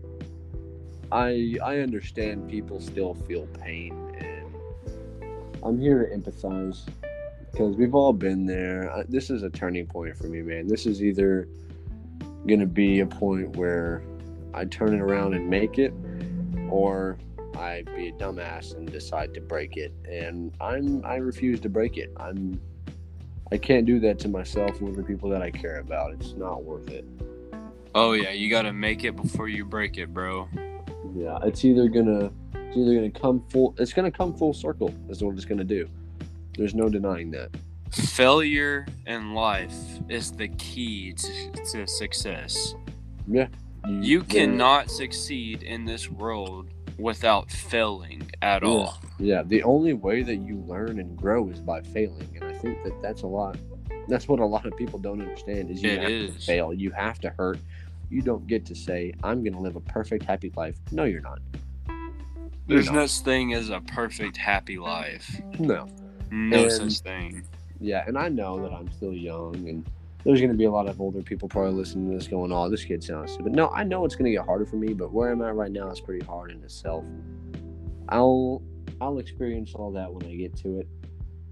I 1.11 1.57
I 1.65 1.79
understand 1.79 2.49
people 2.49 2.81
still 2.81 3.15
feel 3.15 3.47
pain, 3.61 3.93
and 4.19 4.55
I'm 5.63 5.81
here 5.81 6.07
to 6.07 6.17
empathize 6.17 6.87
because 7.51 7.77
we've 7.77 7.95
all 7.95 8.13
been 8.13 8.47
there. 8.47 9.05
This 9.09 9.31
is 9.31 9.43
a 9.43 9.51
turning 9.51 9.87
point 9.87 10.17
for 10.17 10.27
me, 10.27 10.43
man. 10.43 10.67
This 10.67 10.87
is 10.87 11.03
either 11.03 11.49
going 12.47 12.61
to 12.61 12.67
be 12.67 13.01
a 13.01 13.07
point 13.07 13.57
where 13.57 14.03
I 14.55 14.65
turn 14.65 14.95
it 14.95 15.01
around 15.01 15.35
and 15.35 15.49
make 15.49 15.79
it, 15.79 15.93
or 16.69 17.19
I 17.57 17.85
be 17.95 18.09
a 18.09 18.13
dumbass 18.13 18.75
and 18.75 18.91
decide 18.91 19.35
to 19.35 19.41
break 19.41 19.77
it. 19.77 19.93
And 20.09 20.53
I'm 20.61 21.05
I 21.05 21.17
refuse 21.17 21.61
to 21.61 21.69
break 21.69 21.99
it. 21.99 22.13
I'm 22.17 22.61
I 23.53 23.59
can't 23.59 23.85
do 23.85 23.99
that 24.01 24.19
to 24.21 24.29
myself 24.29 24.81
or 24.81 24.93
the 24.93 25.03
people 25.03 25.29
that 25.31 25.43
I 25.43 25.51
care 25.51 25.81
about. 25.81 26.13
It's 26.13 26.33
not 26.35 26.65
worth 26.65 26.89
it. 26.89 27.05
Oh 27.95 28.13
yeah, 28.13 28.31
you 28.31 28.49
gotta 28.49 28.73
make 28.73 29.05
it 29.05 29.17
before 29.17 29.49
you 29.49 29.65
break 29.65 29.99
it, 29.99 30.15
bro. 30.15 30.49
Yeah, 31.15 31.39
it's 31.43 31.65
either 31.65 31.89
gonna 31.89 32.31
it's 32.55 32.77
either 32.77 32.95
gonna 32.95 33.11
come 33.11 33.45
full 33.51 33.75
it's 33.79 33.93
gonna 33.93 34.13
come 34.13 34.33
full 34.35 34.55
circle 34.55 34.95
is 35.09 35.23
what 35.23 35.35
it's 35.35 35.45
gonna 35.45 35.65
do. 35.65 35.89
There's 36.57 36.75
no 36.75 36.89
denying 36.89 37.31
that. 37.33 37.51
Failure 37.93 38.87
in 39.07 39.35
life 39.35 39.75
is 40.09 40.31
the 40.33 40.49
key 40.49 41.13
to, 41.15 41.51
to 41.73 41.87
success. 41.87 42.75
Yeah. 43.27 43.49
You 43.89 44.23
cannot 44.23 44.91
succeed 44.91 45.63
in 45.63 45.85
this 45.85 46.11
world 46.11 46.69
without 46.99 47.51
failing 47.51 48.31
at 48.43 48.63
Yeah. 48.63 48.69
all. 48.69 48.99
Yeah, 49.19 49.43
the 49.43 49.63
only 49.63 49.95
way 49.95 50.23
that 50.23 50.37
you 50.37 50.57
learn 50.69 50.99
and 50.99 51.17
grow 51.17 51.49
is 51.49 51.59
by 51.61 51.81
failing, 51.81 52.29
and 52.35 52.45
I 52.45 52.53
think 52.53 52.83
that 52.85 53.01
that's 53.03 53.23
a 53.23 53.27
lot. 53.27 53.57
That's 54.09 54.29
what 54.29 54.39
a 54.41 54.45
lot 54.47 54.67
of 54.67 54.77
people 54.77 54.99
don't 54.99 55.21
understand 55.21 55.71
is 55.71 55.83
you 55.83 55.91
It 55.91 55.99
have 56.27 56.35
to 56.37 56.41
fail, 56.45 56.73
you 56.75 56.91
have 56.91 57.21
to 57.21 57.31
hurt. 57.31 57.59
You 58.11 58.23
don't 58.23 58.47
get 58.47 58.67
to 58.67 58.75
say 58.75 59.15
I'm 59.23 59.43
going 59.43 59.53
to 59.55 59.61
live 59.61 59.77
a 59.77 59.81
perfect 59.81 60.25
happy 60.25 60.53
life. 60.57 60.77
No, 60.91 61.05
you're 61.05 61.21
not. 61.21 61.39
You're 61.89 61.97
There's 62.67 62.87
not. 62.87 62.95
no 62.95 63.07
such 63.07 63.25
thing 63.25 63.55
as 63.55 63.71
a 63.71 63.81
perfect 63.81 64.37
happy 64.37 64.79
life. 64.79 65.41
No. 65.59 65.89
No 66.31 66.63
And- 66.65 66.73
such 66.73 67.01
thing. 67.01 67.43
Yeah, 67.81 68.05
and 68.07 68.19
I 68.19 68.29
know 68.29 68.61
that 68.63 68.73
I'm 68.73 68.91
still 68.93 69.13
young, 69.15 69.55
and 69.69 69.85
there's 70.23 70.39
going 70.41 70.53
to 70.53 70.57
be 70.57 70.65
a 70.65 70.71
lot 70.71 70.87
of 70.89 71.01
older 71.01 71.23
people 71.23 71.49
probably 71.49 71.73
listening 71.73 72.11
to 72.11 72.17
this 72.19 72.29
going, 72.29 72.53
"Oh, 72.53 72.69
this 72.69 72.85
kid 72.85 73.03
sounds 73.03 73.33
stupid." 73.33 73.53
No, 73.55 73.69
I 73.71 73.85
know 73.85 74.05
it's 74.05 74.15
going 74.17 74.27
to 74.31 74.37
get 74.37 74.45
harder 74.45 74.67
for 74.67 74.77
me, 74.77 74.93
but 74.93 75.13
where 75.13 75.31
I'm 75.33 75.41
at 75.41 75.55
right 75.55 75.73
now 75.73 75.89
is 75.91 75.99
pretty 76.01 76.25
hard 76.27 76.51
in 76.53 76.63
itself. 76.63 77.05
I'll 78.09 78.63
I'll 79.01 79.19
experience 79.19 79.75
all 79.75 79.91
that 79.93 80.13
when 80.13 80.27
I 80.27 80.35
get 80.35 80.55
to 80.59 80.81
it. 80.81 80.89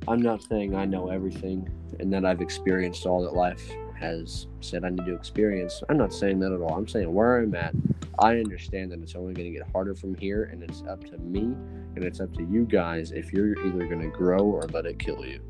I'm 0.07 0.21
not 0.21 0.43
saying 0.43 0.75
I 0.75 0.85
know 0.85 1.09
everything 1.09 1.69
and 2.01 2.13
that 2.13 2.25
I've 2.25 2.41
experienced 2.43 3.07
all 3.07 3.23
that 3.23 3.35
life 3.35 3.71
has 3.99 4.47
said 4.61 4.85
I 4.85 4.91
need 4.91 5.07
to 5.07 5.15
experience. 5.15 5.83
I'm 5.89 5.99
not 5.99 6.13
saying 6.13 6.39
that 6.41 6.53
at 6.53 6.61
all. 6.61 6.75
I'm 6.75 6.89
saying 6.89 7.13
where 7.13 7.41
I'm 7.41 7.55
at, 7.55 7.75
I 8.19 8.37
understand 8.37 8.93
that 8.93 9.01
it's 9.01 9.15
only 9.15 9.35
going 9.35 9.53
to 9.53 9.59
get 9.59 9.69
harder 9.71 9.95
from 9.95 10.15
here, 10.15 10.45
and 10.45 10.63
it's 10.63 10.83
up 10.89 11.05
to 11.05 11.19
me 11.19 11.55
and 11.95 12.05
it's 12.05 12.21
up 12.21 12.33
to 12.35 12.45
you 12.45 12.65
guys 12.65 13.11
if 13.11 13.33
you're 13.33 13.59
either 13.67 13.87
going 13.87 14.01
to 14.01 14.17
grow 14.17 14.39
or 14.39 14.63
let 14.73 14.87
it 14.87 14.99
kill 14.99 15.25
you. 15.25 15.41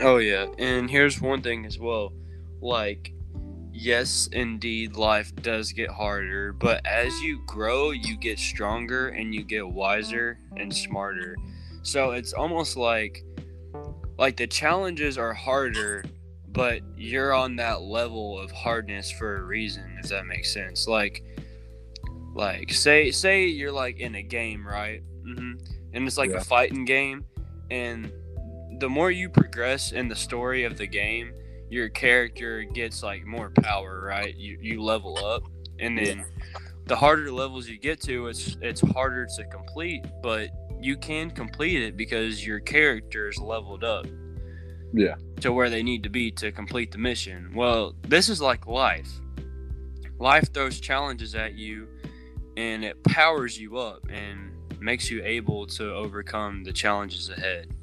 Oh 0.00 0.16
yeah, 0.16 0.46
and 0.58 0.90
here's 0.90 1.20
one 1.20 1.42
thing 1.42 1.66
as 1.66 1.78
well. 1.78 2.12
Like, 2.62 3.12
yes, 3.72 4.28
indeed, 4.32 4.96
life 4.96 5.34
does 5.36 5.72
get 5.72 5.90
harder, 5.90 6.52
but 6.52 6.84
as 6.86 7.20
you 7.20 7.42
grow, 7.46 7.90
you 7.90 8.16
get 8.16 8.38
stronger 8.38 9.08
and 9.08 9.34
you 9.34 9.44
get 9.44 9.68
wiser 9.68 10.38
and 10.56 10.74
smarter. 10.74 11.36
So 11.82 12.12
it's 12.12 12.32
almost 12.32 12.76
like, 12.76 13.24
like 14.18 14.36
the 14.36 14.46
challenges 14.46 15.18
are 15.18 15.34
harder, 15.34 16.04
but 16.52 16.80
you're 16.96 17.32
on 17.32 17.56
that 17.56 17.82
level 17.82 18.38
of 18.38 18.50
hardness 18.50 19.10
for 19.10 19.36
a 19.36 19.42
reason. 19.42 19.98
If 20.02 20.10
that 20.10 20.26
makes 20.26 20.52
sense. 20.52 20.86
Like, 20.88 21.22
like 22.34 22.72
say 22.72 23.10
say 23.10 23.46
you're 23.46 23.72
like 23.72 23.98
in 24.00 24.14
a 24.14 24.22
game, 24.22 24.66
right? 24.66 25.02
hmm 25.24 25.52
And 25.92 26.06
it's 26.06 26.18
like 26.18 26.30
Yeah. 26.30 26.36
a 26.38 26.44
fighting 26.44 26.84
game, 26.84 27.24
and 27.70 28.12
the 28.78 28.88
more 28.88 29.10
you 29.10 29.28
progress 29.28 29.92
in 29.92 30.08
the 30.08 30.16
story 30.16 30.64
of 30.64 30.78
the 30.78 30.86
game, 30.86 31.32
your 31.68 31.88
character 31.88 32.62
gets 32.62 33.02
like 33.02 33.24
more 33.24 33.50
power, 33.50 34.00
right? 34.04 34.34
You 34.36 34.58
you 34.60 34.82
level 34.82 35.18
up, 35.24 35.42
and 35.78 35.96
then 35.98 36.24
the 36.86 36.96
harder 36.96 37.30
levels 37.30 37.68
you 37.68 37.78
get 37.78 38.00
to, 38.02 38.28
it's 38.28 38.56
it's 38.60 38.80
harder 38.80 39.26
to 39.36 39.44
complete, 39.46 40.04
but 40.22 40.50
you 40.80 40.96
can 40.96 41.30
complete 41.30 41.82
it 41.82 41.96
because 41.96 42.44
your 42.44 42.58
character 42.58 43.28
is 43.28 43.38
leveled 43.38 43.84
up 43.84 44.06
Yeah. 44.92 45.14
to 45.40 45.52
where 45.52 45.70
they 45.70 45.82
need 45.82 46.02
to 46.02 46.08
be 46.08 46.30
to 46.32 46.50
complete 46.52 46.90
the 46.92 46.98
mission. 46.98 47.52
Well, 47.54 47.94
this 48.06 48.28
is 48.28 48.40
like 48.40 48.66
life. 48.66 49.10
Life 50.18 50.52
throws 50.52 50.80
challenges 50.80 51.34
at 51.34 51.54
you 51.54 51.88
and 52.56 52.84
it 52.84 53.02
powers 53.04 53.58
you 53.58 53.78
up 53.78 54.06
and 54.10 54.52
makes 54.80 55.10
you 55.10 55.22
able 55.24 55.66
to 55.66 55.94
overcome 55.94 56.64
the 56.64 56.72
challenges 56.72 57.30
ahead. 57.30 57.74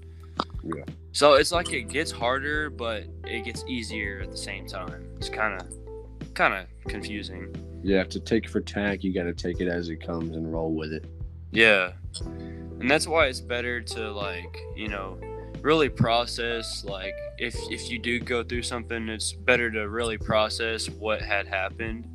Yeah. 0.63 0.83
So 1.13 1.33
it's 1.33 1.51
like 1.51 1.71
it 1.73 1.83
gets 1.83 2.11
harder, 2.11 2.69
but 2.69 3.05
it 3.25 3.43
gets 3.45 3.63
easier 3.67 4.19
at 4.21 4.29
the 4.31 4.37
same 4.37 4.67
time. 4.67 5.07
It's 5.17 5.29
kind 5.29 5.59
of 5.59 6.33
kind 6.35 6.53
of 6.53 6.67
confusing. 6.87 7.55
Yeah, 7.83 8.03
to 8.03 8.19
take 8.19 8.47
for 8.47 8.61
tack, 8.61 9.03
you 9.03 9.13
got 9.13 9.23
to 9.23 9.33
take 9.33 9.59
it 9.59 9.67
as 9.67 9.89
it 9.89 9.97
comes 9.97 10.35
and 10.35 10.51
roll 10.51 10.73
with 10.73 10.93
it. 10.93 11.05
Yeah. 11.51 11.93
And 12.21 12.89
that's 12.89 13.07
why 13.07 13.27
it's 13.27 13.41
better 13.41 13.81
to 13.81 14.11
like, 14.11 14.59
you 14.75 14.87
know, 14.89 15.19
really 15.67 15.89
process 15.89 16.85
like 16.85 17.13
if 17.37 17.53
if 17.69 17.89
you 17.89 17.99
do 17.99 18.21
go 18.21 18.41
through 18.41 18.63
something, 18.63 19.09
it's 19.09 19.33
better 19.33 19.69
to 19.69 19.89
really 19.89 20.17
process 20.17 20.89
what 20.89 21.21
had 21.21 21.45
happened 21.45 22.07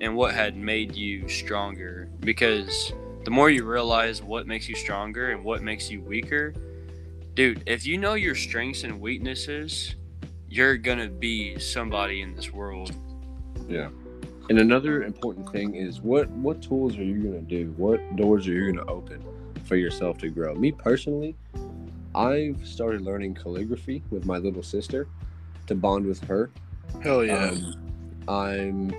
and 0.00 0.14
what 0.14 0.32
had 0.32 0.56
made 0.56 0.94
you 0.94 1.28
stronger 1.28 2.08
because 2.20 2.92
the 3.24 3.30
more 3.32 3.50
you 3.50 3.64
realize 3.64 4.22
what 4.22 4.46
makes 4.46 4.68
you 4.68 4.76
stronger 4.76 5.32
and 5.32 5.42
what 5.42 5.62
makes 5.62 5.90
you 5.90 6.00
weaker, 6.00 6.54
dude, 7.34 7.60
if 7.66 7.84
you 7.84 7.98
know 7.98 8.14
your 8.14 8.36
strengths 8.36 8.84
and 8.84 9.00
weaknesses, 9.00 9.96
you're 10.48 10.78
to 10.78 11.08
be 11.08 11.58
somebody 11.58 12.22
in 12.22 12.36
this 12.36 12.52
world. 12.52 12.94
Yeah. 13.68 13.88
And 14.48 14.60
another 14.60 15.02
important 15.02 15.50
thing 15.50 15.74
is 15.74 16.00
what 16.00 16.30
what 16.30 16.62
tools 16.62 16.96
are 16.96 17.02
you 17.02 17.32
to 17.32 17.40
do? 17.40 17.74
What 17.76 18.14
doors 18.14 18.46
are 18.46 18.52
you 18.52 18.72
to 18.74 18.84
open 18.84 19.24
for 19.64 19.74
yourself 19.74 20.18
to 20.18 20.28
grow? 20.28 20.54
Me 20.54 20.70
personally, 20.70 21.34
I've 22.14 22.66
started 22.66 23.02
learning 23.02 23.34
calligraphy 23.34 24.02
with 24.10 24.26
my 24.26 24.38
little 24.38 24.62
sister 24.62 25.08
to 25.66 25.74
bond 25.74 26.06
with 26.06 26.22
her. 26.24 26.50
Hell 27.02 27.28
Um, 27.30 27.76
I'm 28.28 28.94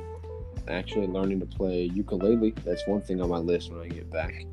actually 0.68 1.08
learning 1.08 1.40
to 1.42 1.46
play 1.46 1.84
ukulele. 1.94 2.52
That's 2.66 2.88
one 2.88 3.02
thing 3.02 3.22
on 3.22 3.30
my 3.30 3.38
list 3.38 3.72
when 3.72 3.82
I 3.82 3.88
get 3.88 4.10
back. 4.10 4.46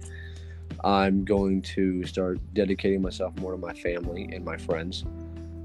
I'm 0.85 1.25
going 1.25 1.63
to 1.63 2.05
start 2.05 2.39
dedicating 2.55 3.03
myself 3.03 3.37
more 3.39 3.53
to 3.53 3.59
my 3.59 3.73
family 3.73 4.29
and 4.33 4.45
my 4.45 4.57
friends 4.57 5.05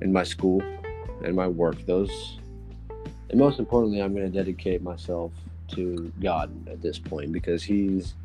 and 0.02 0.12
my 0.12 0.24
school 0.24 0.62
and 1.24 1.36
my 1.36 1.48
work. 1.48 1.86
Those, 1.86 2.40
and 3.30 3.40
most 3.40 3.60
importantly, 3.60 4.02
I'm 4.02 4.14
going 4.14 4.30
to 4.30 4.38
dedicate 4.38 4.82
myself 4.82 5.32
to 5.70 6.12
God 6.22 6.52
at 6.68 6.82
this 6.82 7.00
point 7.00 7.32
because 7.32 7.64
He's. 7.64 8.16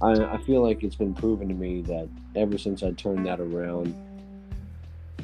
I, 0.00 0.12
I 0.34 0.38
feel 0.38 0.62
like 0.62 0.84
it's 0.84 0.94
been 0.94 1.14
proven 1.14 1.48
to 1.48 1.54
me 1.54 1.82
that 1.82 2.08
ever 2.36 2.58
since 2.58 2.82
I 2.82 2.92
turned 2.92 3.26
that 3.26 3.40
around, 3.40 3.94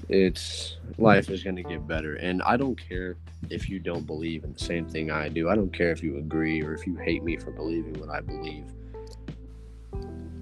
it's 0.09 0.77
life 0.99 1.31
is 1.31 1.43
going 1.43 1.57
to 1.57 1.63
get 1.63 1.87
better. 1.87 2.17
And 2.17 2.43
I 2.43 2.57
don't 2.57 2.77
care 2.77 3.17
if 3.51 3.69
you 3.69 3.79
don't 3.79 4.07
believe 4.07 4.45
in 4.45 4.53
the 4.53 4.59
same 4.59 4.87
thing 4.87 5.11
I 5.11 5.29
do. 5.29 5.49
I 5.49 5.55
don't 5.55 5.73
care 5.73 5.91
if 5.91 6.03
you 6.03 6.19
agree 6.19 6.63
or 6.63 6.75
if 6.75 6.87
you 6.87 6.97
hate 6.97 7.23
me 7.23 7.37
for 7.37 7.51
believing 7.51 7.95
what 8.01 8.11
I 8.11 8.21
believe. 8.21 8.65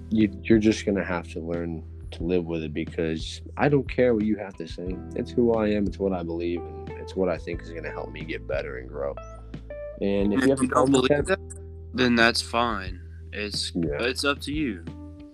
You, 0.09 0.29
you're 0.43 0.59
just 0.59 0.85
going 0.85 0.97
to 0.97 1.03
have 1.03 1.27
to 1.33 1.39
learn 1.39 1.83
to 2.11 2.23
live 2.23 2.45
with 2.45 2.63
it 2.63 2.73
because 2.73 3.41
I 3.57 3.69
don't 3.69 3.89
care 3.89 4.13
what 4.13 4.25
you 4.25 4.37
have 4.37 4.55
to 4.57 4.67
say. 4.67 4.95
It's 5.15 5.31
who 5.31 5.55
I 5.55 5.69
am, 5.69 5.87
it's 5.87 5.97
what 5.97 6.13
I 6.13 6.23
believe, 6.23 6.61
and 6.61 6.91
it's 6.99 7.15
what 7.15 7.29
I 7.29 7.37
think 7.37 7.61
is 7.61 7.69
going 7.71 7.83
to 7.83 7.91
help 7.91 8.11
me 8.11 8.21
get 8.21 8.47
better 8.47 8.77
and 8.77 8.87
grow. 8.87 9.15
And 10.01 10.33
if 10.33 10.45
you 10.45 10.53
a 10.53 10.61
you 10.61 10.67
don't 10.67 10.91
believe 10.91 11.25
that, 11.25 11.39
then 11.93 12.15
that's 12.15 12.41
fine. 12.41 13.02
It's 13.33 13.71
Yeah. 13.75 14.01
it's 14.03 14.23
up 14.23 14.39
to 14.41 14.53
you. 14.53 14.83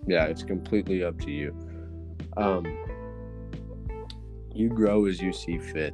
yeah, 0.08 0.26
it's 0.26 0.44
completely 0.44 1.04
up 1.04 1.20
to 1.20 1.32
you. 1.32 1.54
Um, 2.38 2.66
you 4.54 4.70
grow 4.70 5.06
as 5.06 5.22
you 5.22 5.32
see 5.34 5.58
fit, 5.58 5.94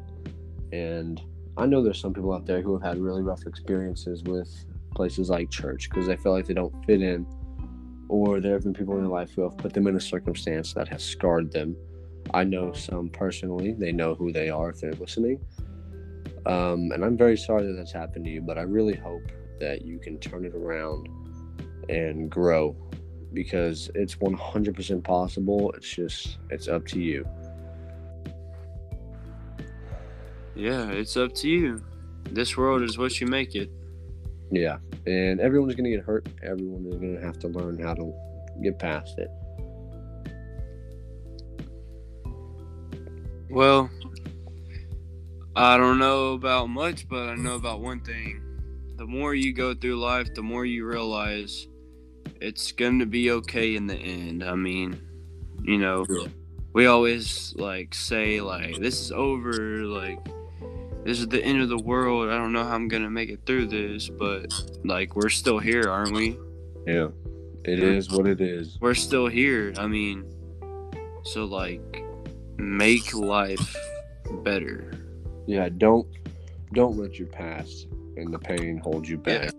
and 0.72 1.22
I 1.58 1.66
know 1.66 1.82
there's 1.84 2.00
some 2.00 2.14
people 2.14 2.34
out 2.34 2.46
there 2.46 2.62
who 2.62 2.74
have 2.74 2.84
had 2.84 2.98
really 2.98 3.22
rough 3.22 3.46
experiences 3.46 4.24
with 4.24 4.50
places 4.96 5.30
like 5.30 5.50
church 5.50 5.90
because 5.90 6.08
they 6.08 6.16
feel 6.16 6.32
like 6.32 6.46
they 6.48 6.54
don't 6.54 6.74
fit 6.86 7.02
in, 7.02 7.26
or 8.08 8.40
there 8.40 8.54
have 8.54 8.64
been 8.64 8.74
people 8.74 8.96
in 8.96 9.02
their 9.02 9.12
life 9.12 9.32
who 9.36 9.42
have 9.42 9.58
put 9.58 9.74
them 9.74 9.88
in 9.88 9.96
a 9.96 10.00
circumstance 10.02 10.74
that 10.74 10.88
has 10.88 11.04
scarred 11.04 11.52
them. 11.52 11.76
I 12.34 12.44
know 12.44 12.72
some 12.74 13.10
personally; 13.10 13.74
they 13.74 13.92
know 13.92 14.16
who 14.16 14.32
they 14.32 14.50
are 14.50 14.70
if 14.70 14.80
they're 14.82 14.94
listening. 14.94 15.40
Um, 16.46 16.92
and 16.92 17.04
I'm 17.04 17.18
very 17.18 17.38
sorry 17.38 17.66
that 17.66 17.74
that's 17.74 17.92
happened 17.92 18.26
to 18.26 18.32
you, 18.32 18.42
but 18.42 18.58
I 18.58 18.62
really 18.62 18.96
hope 18.96 19.24
that 19.60 19.84
you 19.84 19.98
can 20.00 20.20
turn 20.20 20.46
it 20.46 20.54
around 20.54 21.08
and 21.90 22.30
grow 22.30 22.76
because 23.34 23.90
it's 23.96 24.16
100% 24.16 25.04
possible. 25.04 25.72
It's 25.74 25.90
just, 25.90 26.38
it's 26.50 26.68
up 26.68 26.86
to 26.88 27.00
you. 27.00 27.28
Yeah, 30.56 30.90
it's 30.90 31.18
up 31.18 31.34
to 31.36 31.50
you. 31.50 31.84
This 32.32 32.56
world 32.56 32.82
is 32.82 32.98
what 32.98 33.20
you 33.20 33.28
make 33.28 33.56
it. 33.56 33.70
Yeah. 34.52 34.78
And 35.06 35.40
everyone's 35.40 35.76
going 35.76 35.84
to 35.92 35.98
get 35.98 36.06
hurt. 36.06 36.28
Everyone 36.44 36.86
is 36.86 36.96
going 36.96 37.16
to 37.16 37.22
have 37.22 37.38
to 37.40 37.48
learn 37.50 37.78
how 37.80 37.94
to 37.94 38.14
get 38.64 38.80
past 38.80 39.18
it. 39.18 39.30
Well, 43.50 43.90
I 45.56 45.78
don't 45.78 46.00
know 46.00 46.34
about 46.34 46.70
much, 46.70 47.08
but 47.08 47.30
I 47.30 47.36
know 47.36 47.56
about 47.56 47.82
one 47.82 48.02
thing. 48.02 48.42
The 48.98 49.06
more 49.06 49.36
you 49.36 49.54
go 49.54 49.74
through 49.74 49.98
life, 49.98 50.34
the 50.34 50.42
more 50.42 50.66
you 50.66 50.86
realize 50.86 51.68
it's 52.42 52.72
going 52.72 53.00
to 53.00 53.06
be 53.06 53.32
okay 53.32 53.76
in 53.76 53.88
the 53.88 53.96
end. 53.96 54.44
I 54.44 54.56
mean, 54.56 55.02
you 55.64 55.78
know, 55.78 56.06
Yeah. 56.10 56.28
we 56.74 56.86
always 56.86 57.54
like 57.58 57.94
say 57.94 58.42
like 58.42 58.78
this 58.78 59.00
is 59.00 59.12
over, 59.12 59.84
like 59.86 60.20
this 61.04 61.20
is 61.20 61.28
the 61.28 61.44
end 61.44 61.62
of 61.62 61.70
the 61.70 61.78
world. 61.78 62.30
I 62.30 62.38
don't 62.38 62.52
know 62.54 62.64
how 62.64 62.76
I'm 62.76 62.88
going 62.88 63.04
to 63.04 63.10
make 63.10 63.30
it 63.30 63.42
through 63.46 63.68
this, 63.68 64.10
but 64.10 64.54
like 64.84 65.16
we're 65.16 65.30
still 65.30 65.60
here, 65.60 65.90
aren't 65.90 66.14
we? 66.14 66.38
Yeah. 66.88 67.10
It 67.64 67.80
is 67.82 68.12
what 68.12 68.28
it 68.28 68.42
is. 68.42 68.78
We're 68.80 68.94
still 68.94 69.28
here. 69.28 69.74
I 69.78 69.88
mean, 69.88 70.24
so 71.24 71.46
like 71.46 72.04
make 72.58 73.14
life 73.14 73.76
better. 74.44 74.92
Yeah, 75.48 75.70
don't 75.70 76.08
don't 76.74 76.98
let 76.98 77.18
your 77.18 77.28
past 77.28 77.88
and 78.18 78.34
the 78.34 78.38
pain 78.40 78.78
hold 78.78 79.08
you 79.08 79.20
Yeah. 79.26 79.50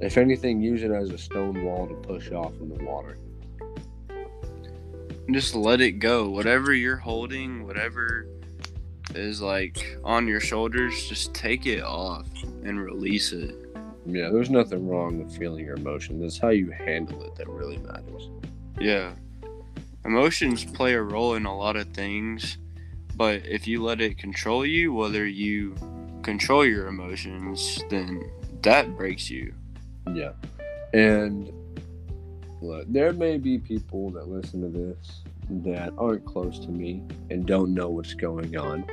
If 0.00 0.18
anything, 0.18 0.60
use 0.60 0.82
it 0.82 0.90
as 0.90 1.10
a 1.10 1.18
stone 1.18 1.64
wall 1.64 1.86
to 1.86 1.94
push 1.94 2.30
off 2.30 2.52
in 2.60 2.68
the 2.68 2.84
water. 2.84 3.18
just 5.30 5.54
let 5.54 5.80
it 5.80 5.92
go. 5.92 6.28
Whatever 6.28 6.74
you're 6.74 6.96
holding, 6.96 7.66
whatever 7.66 8.26
is 9.14 9.40
like 9.40 9.98
on 10.04 10.28
your 10.28 10.40
shoulders, 10.40 11.08
just 11.08 11.34
take 11.34 11.66
it 11.66 11.82
off 11.82 12.26
and 12.64 12.80
release 12.80 13.32
it. 13.32 13.54
Yeah, 14.04 14.28
there's 14.30 14.50
nothing 14.50 14.86
wrong 14.86 15.18
with 15.18 15.36
feeling 15.36 15.64
your 15.64 15.76
emotions. 15.76 16.22
It's 16.22 16.38
how 16.38 16.50
you 16.50 16.70
handle 16.70 17.22
it 17.24 17.34
that 17.36 17.48
really 17.48 17.78
matters. 17.78 18.30
Yeah. 18.78 19.14
Emotions 20.04 20.64
play 20.64 20.94
a 20.94 21.02
role 21.02 21.34
in 21.34 21.46
a 21.46 21.56
lot 21.56 21.74
of 21.74 21.88
things, 21.88 22.58
but 23.16 23.44
if 23.44 23.66
you 23.66 23.82
let 23.82 24.00
it 24.00 24.18
control 24.18 24.64
you, 24.64 24.92
whether 24.92 25.26
you 25.26 25.74
control 26.22 26.64
your 26.64 26.86
emotions, 26.86 27.82
then 27.90 28.30
that 28.62 28.96
breaks 28.96 29.28
you. 29.28 29.52
Yeah. 30.12 30.32
And 30.92 31.52
look, 32.62 32.86
there 32.88 33.12
may 33.12 33.38
be 33.38 33.58
people 33.58 34.10
that 34.10 34.28
listen 34.28 34.62
to 34.62 34.68
this 34.68 35.22
that 35.48 35.92
aren't 35.98 36.24
close 36.24 36.58
to 36.60 36.70
me 36.70 37.02
and 37.30 37.46
don't 37.46 37.72
know 37.74 37.88
what's 37.88 38.14
going 38.14 38.56
on. 38.56 38.84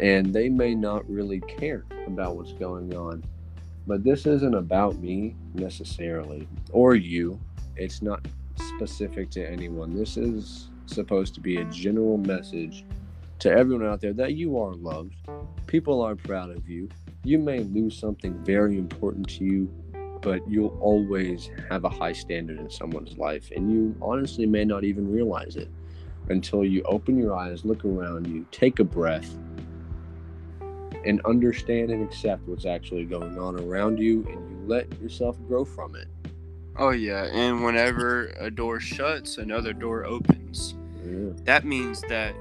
And 0.00 0.34
they 0.34 0.48
may 0.48 0.74
not 0.74 1.08
really 1.08 1.40
care 1.40 1.84
about 2.06 2.36
what's 2.36 2.52
going 2.52 2.94
on. 2.94 3.22
But 3.86 4.02
this 4.02 4.26
isn't 4.26 4.54
about 4.54 4.98
me 4.98 5.36
necessarily 5.54 6.48
or 6.72 6.94
you. 6.94 7.38
It's 7.76 8.02
not 8.02 8.26
specific 8.56 9.30
to 9.30 9.48
anyone. 9.48 9.94
This 9.94 10.16
is 10.16 10.70
supposed 10.86 11.34
to 11.34 11.40
be 11.40 11.58
a 11.58 11.64
general 11.66 12.18
message 12.18 12.84
to 13.40 13.50
everyone 13.50 13.86
out 13.86 14.00
there 14.00 14.12
that 14.14 14.34
you 14.34 14.58
are 14.58 14.74
loved. 14.74 15.14
People 15.66 16.00
are 16.00 16.16
proud 16.16 16.50
of 16.50 16.68
you. 16.68 16.88
You 17.24 17.38
may 17.38 17.60
lose 17.60 17.98
something 17.98 18.32
very 18.44 18.78
important 18.78 19.28
to 19.30 19.44
you 19.44 19.70
but 20.24 20.40
you'll 20.48 20.76
always 20.80 21.50
have 21.68 21.84
a 21.84 21.88
high 21.88 22.12
standard 22.12 22.58
in 22.58 22.68
someone's 22.70 23.16
life 23.18 23.50
and 23.54 23.70
you 23.70 23.94
honestly 24.02 24.46
may 24.46 24.64
not 24.64 24.82
even 24.82 25.12
realize 25.12 25.54
it 25.56 25.68
until 26.30 26.64
you 26.64 26.82
open 26.84 27.16
your 27.18 27.36
eyes 27.36 27.64
look 27.64 27.84
around 27.84 28.26
you 28.26 28.44
take 28.50 28.78
a 28.80 28.84
breath 28.84 29.36
and 31.04 31.20
understand 31.26 31.90
and 31.90 32.02
accept 32.02 32.48
what's 32.48 32.64
actually 32.64 33.04
going 33.04 33.38
on 33.38 33.60
around 33.60 33.98
you 33.98 34.24
and 34.30 34.50
you 34.50 34.58
let 34.66 34.90
yourself 35.00 35.36
grow 35.46 35.64
from 35.64 35.94
it 35.94 36.08
Oh, 36.76 36.90
yeah. 36.90 37.26
And 37.32 37.62
whenever 37.64 38.34
a 38.40 38.50
door 38.50 38.80
shuts, 38.80 39.38
another 39.38 39.72
door 39.72 40.04
opens. 40.04 40.74
yeah 41.04 41.30
that 41.44 41.64
means 41.64 42.00
that 42.08 42.34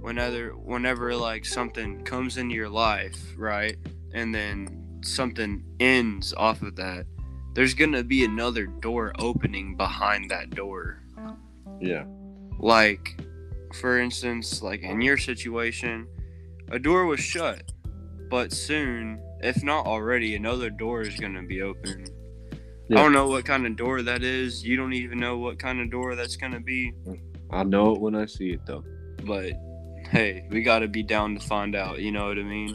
whenever 0.00 0.50
whenever 0.56 1.14
like 1.14 1.44
something 1.44 2.00
comes 2.02 2.38
into 2.38 2.54
your 2.54 2.70
life 2.70 3.34
right 3.36 3.76
and 4.14 4.34
then 4.34 4.77
something 5.02 5.62
ends 5.80 6.34
off 6.36 6.62
of 6.62 6.76
that 6.76 7.06
there's 7.54 7.74
gonna 7.74 8.02
be 8.04 8.24
another 8.24 8.66
door 8.66 9.12
opening 9.18 9.76
behind 9.76 10.30
that 10.30 10.50
door 10.50 11.02
yeah 11.80 12.04
like 12.58 13.20
for 13.74 13.98
instance 13.98 14.62
like 14.62 14.82
in 14.82 15.00
your 15.00 15.16
situation 15.16 16.06
a 16.70 16.78
door 16.78 17.06
was 17.06 17.20
shut 17.20 17.62
but 18.30 18.52
soon 18.52 19.20
if 19.40 19.62
not 19.62 19.86
already 19.86 20.34
another 20.34 20.70
door 20.70 21.02
is 21.02 21.18
gonna 21.18 21.42
be 21.42 21.62
open 21.62 22.04
Yeah. 22.88 22.98
i 22.98 23.02
don't 23.02 23.12
know 23.12 23.28
what 23.28 23.44
kind 23.44 23.66
of 23.66 23.76
door 23.76 24.02
that 24.02 24.22
is 24.22 24.64
you 24.64 24.76
don't 24.76 24.94
even 24.94 25.18
know 25.18 25.38
what 25.38 25.58
kind 25.58 25.80
of 25.80 25.90
door 25.90 26.14
that's 26.16 26.36
gonna 26.36 26.60
be 26.60 26.92
i 27.50 27.62
know 27.62 27.94
it 27.94 28.00
when 28.00 28.14
i 28.14 28.26
see 28.26 28.50
it 28.50 28.60
though 28.66 28.84
but 29.24 29.52
hey, 30.10 30.46
we 30.50 30.62
got 30.62 30.78
to 30.78 30.88
be 30.88 31.02
down 31.02 31.34
to 31.34 31.40
find 31.46 31.74
out. 31.74 31.98
You 31.98 32.12
know 32.12 32.28
what 32.28 32.38
I 32.38 32.42
mean? 32.42 32.74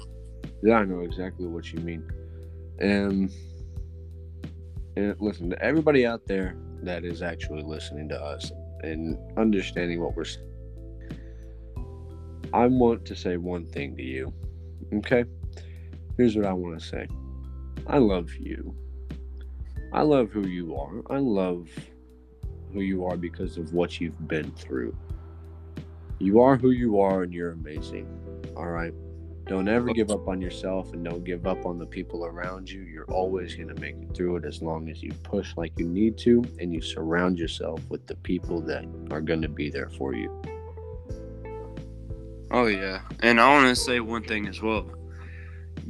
Yeah, 0.63 0.75
I 0.75 0.85
know 0.85 1.01
exactly 1.01 1.45
what 1.45 1.73
you 1.73 1.79
mean. 1.79 2.09
And 2.79 3.29
and 4.95 5.15
listen, 5.19 5.49
to 5.49 5.61
everybody 5.61 6.05
out 6.05 6.25
there 6.25 6.55
that 6.83 7.03
is 7.03 7.21
actually 7.21 7.63
listening 7.63 8.07
to 8.09 8.21
us 8.21 8.51
and 8.81 9.17
understanding 9.37 10.01
what 10.01 10.15
we're 10.15 10.23
saying, 10.23 10.47
I 12.53 12.67
want 12.67 13.03
to 13.05 13.15
say 13.15 13.37
one 13.37 13.65
thing 13.65 13.97
to 13.97 14.03
you. 14.03 14.31
Okay? 14.93 15.25
Here's 16.17 16.35
what 16.35 16.45
I 16.45 16.53
want 16.53 16.79
to 16.79 16.85
say. 16.85 17.07
I 17.87 17.97
love 17.97 18.33
you. 18.35 18.75
I 19.91 20.03
love 20.03 20.29
who 20.29 20.47
you 20.47 20.75
are. 20.77 21.01
I 21.09 21.17
love 21.17 21.67
who 22.71 22.81
you 22.81 23.05
are 23.05 23.17
because 23.17 23.57
of 23.57 23.73
what 23.73 23.99
you've 23.99 24.27
been 24.27 24.51
through. 24.51 24.95
You 26.19 26.39
are 26.41 26.55
who 26.55 26.71
you 26.71 27.01
are 27.01 27.23
and 27.23 27.33
you're 27.33 27.51
amazing. 27.51 28.07
All 28.55 28.67
right? 28.67 28.93
Don't 29.53 29.67
ever 29.67 29.93
give 29.93 30.09
up 30.09 30.27
on 30.27 30.41
yourself 30.41 30.93
and 30.93 31.05
don't 31.05 31.23
give 31.23 31.45
up 31.45 31.63
on 31.67 31.77
the 31.77 31.85
people 31.85 32.25
around 32.25 32.67
you. 32.67 32.81
You're 32.81 33.11
always 33.11 33.53
going 33.53 33.67
to 33.67 33.79
make 33.79 33.95
it 34.01 34.15
through 34.15 34.37
it 34.37 34.45
as 34.45 34.63
long 34.63 34.89
as 34.89 35.03
you 35.03 35.11
push 35.21 35.55
like 35.55 35.77
you 35.77 35.87
need 35.87 36.17
to 36.19 36.43
and 36.59 36.73
you 36.73 36.81
surround 36.81 37.37
yourself 37.37 37.79
with 37.87 38.07
the 38.07 38.15
people 38.15 38.61
that 38.61 38.83
are 39.11 39.21
going 39.21 39.43
to 39.43 39.47
be 39.47 39.69
there 39.69 39.89
for 39.89 40.15
you. 40.15 40.41
Oh, 42.49 42.65
yeah. 42.65 43.01
And 43.19 43.39
I 43.39 43.47
want 43.53 43.67
to 43.67 43.75
say 43.75 43.99
one 43.99 44.23
thing 44.23 44.47
as 44.47 44.59
well. 44.59 44.89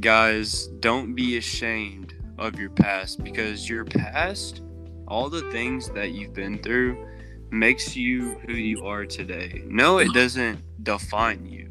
Guys, 0.01 0.67
don't 0.81 1.15
be 1.15 1.37
ashamed 1.37 2.15
of 2.37 2.59
your 2.59 2.69
past 2.69 3.23
because 3.23 3.69
your 3.69 3.85
past, 3.85 4.59
all 5.07 5.29
the 5.29 5.49
things 5.51 5.87
that 5.91 6.11
you've 6.11 6.33
been 6.33 6.61
through, 6.61 7.07
makes 7.49 7.95
you 7.95 8.37
who 8.45 8.55
you 8.55 8.85
are 8.85 9.05
today. 9.05 9.63
No, 9.67 9.99
it 9.99 10.11
doesn't 10.11 10.59
define 10.83 11.45
you. 11.45 11.62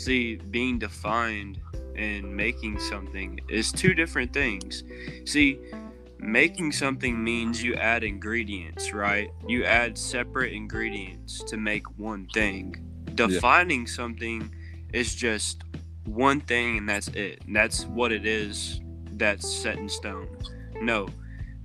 See, 0.00 0.36
being 0.36 0.78
defined 0.78 1.60
and 1.94 2.34
making 2.34 2.80
something 2.80 3.38
is 3.50 3.70
two 3.70 3.92
different 3.92 4.32
things. 4.32 4.82
See, 5.26 5.58
making 6.18 6.72
something 6.72 7.22
means 7.22 7.62
you 7.62 7.74
add 7.74 8.02
ingredients, 8.02 8.94
right? 8.94 9.30
You 9.46 9.64
add 9.64 9.98
separate 9.98 10.54
ingredients 10.54 11.44
to 11.44 11.58
make 11.58 11.86
one 11.98 12.26
thing. 12.32 12.76
Defining 13.14 13.86
something 13.86 14.50
is 14.94 15.14
just 15.14 15.64
one 16.06 16.40
thing 16.40 16.78
and 16.78 16.88
that's 16.88 17.08
it. 17.08 17.42
And 17.46 17.54
that's 17.54 17.84
what 17.84 18.10
it 18.10 18.24
is 18.24 18.80
that's 19.12 19.46
set 19.46 19.76
in 19.76 19.86
stone. 19.86 20.34
No, 20.80 21.08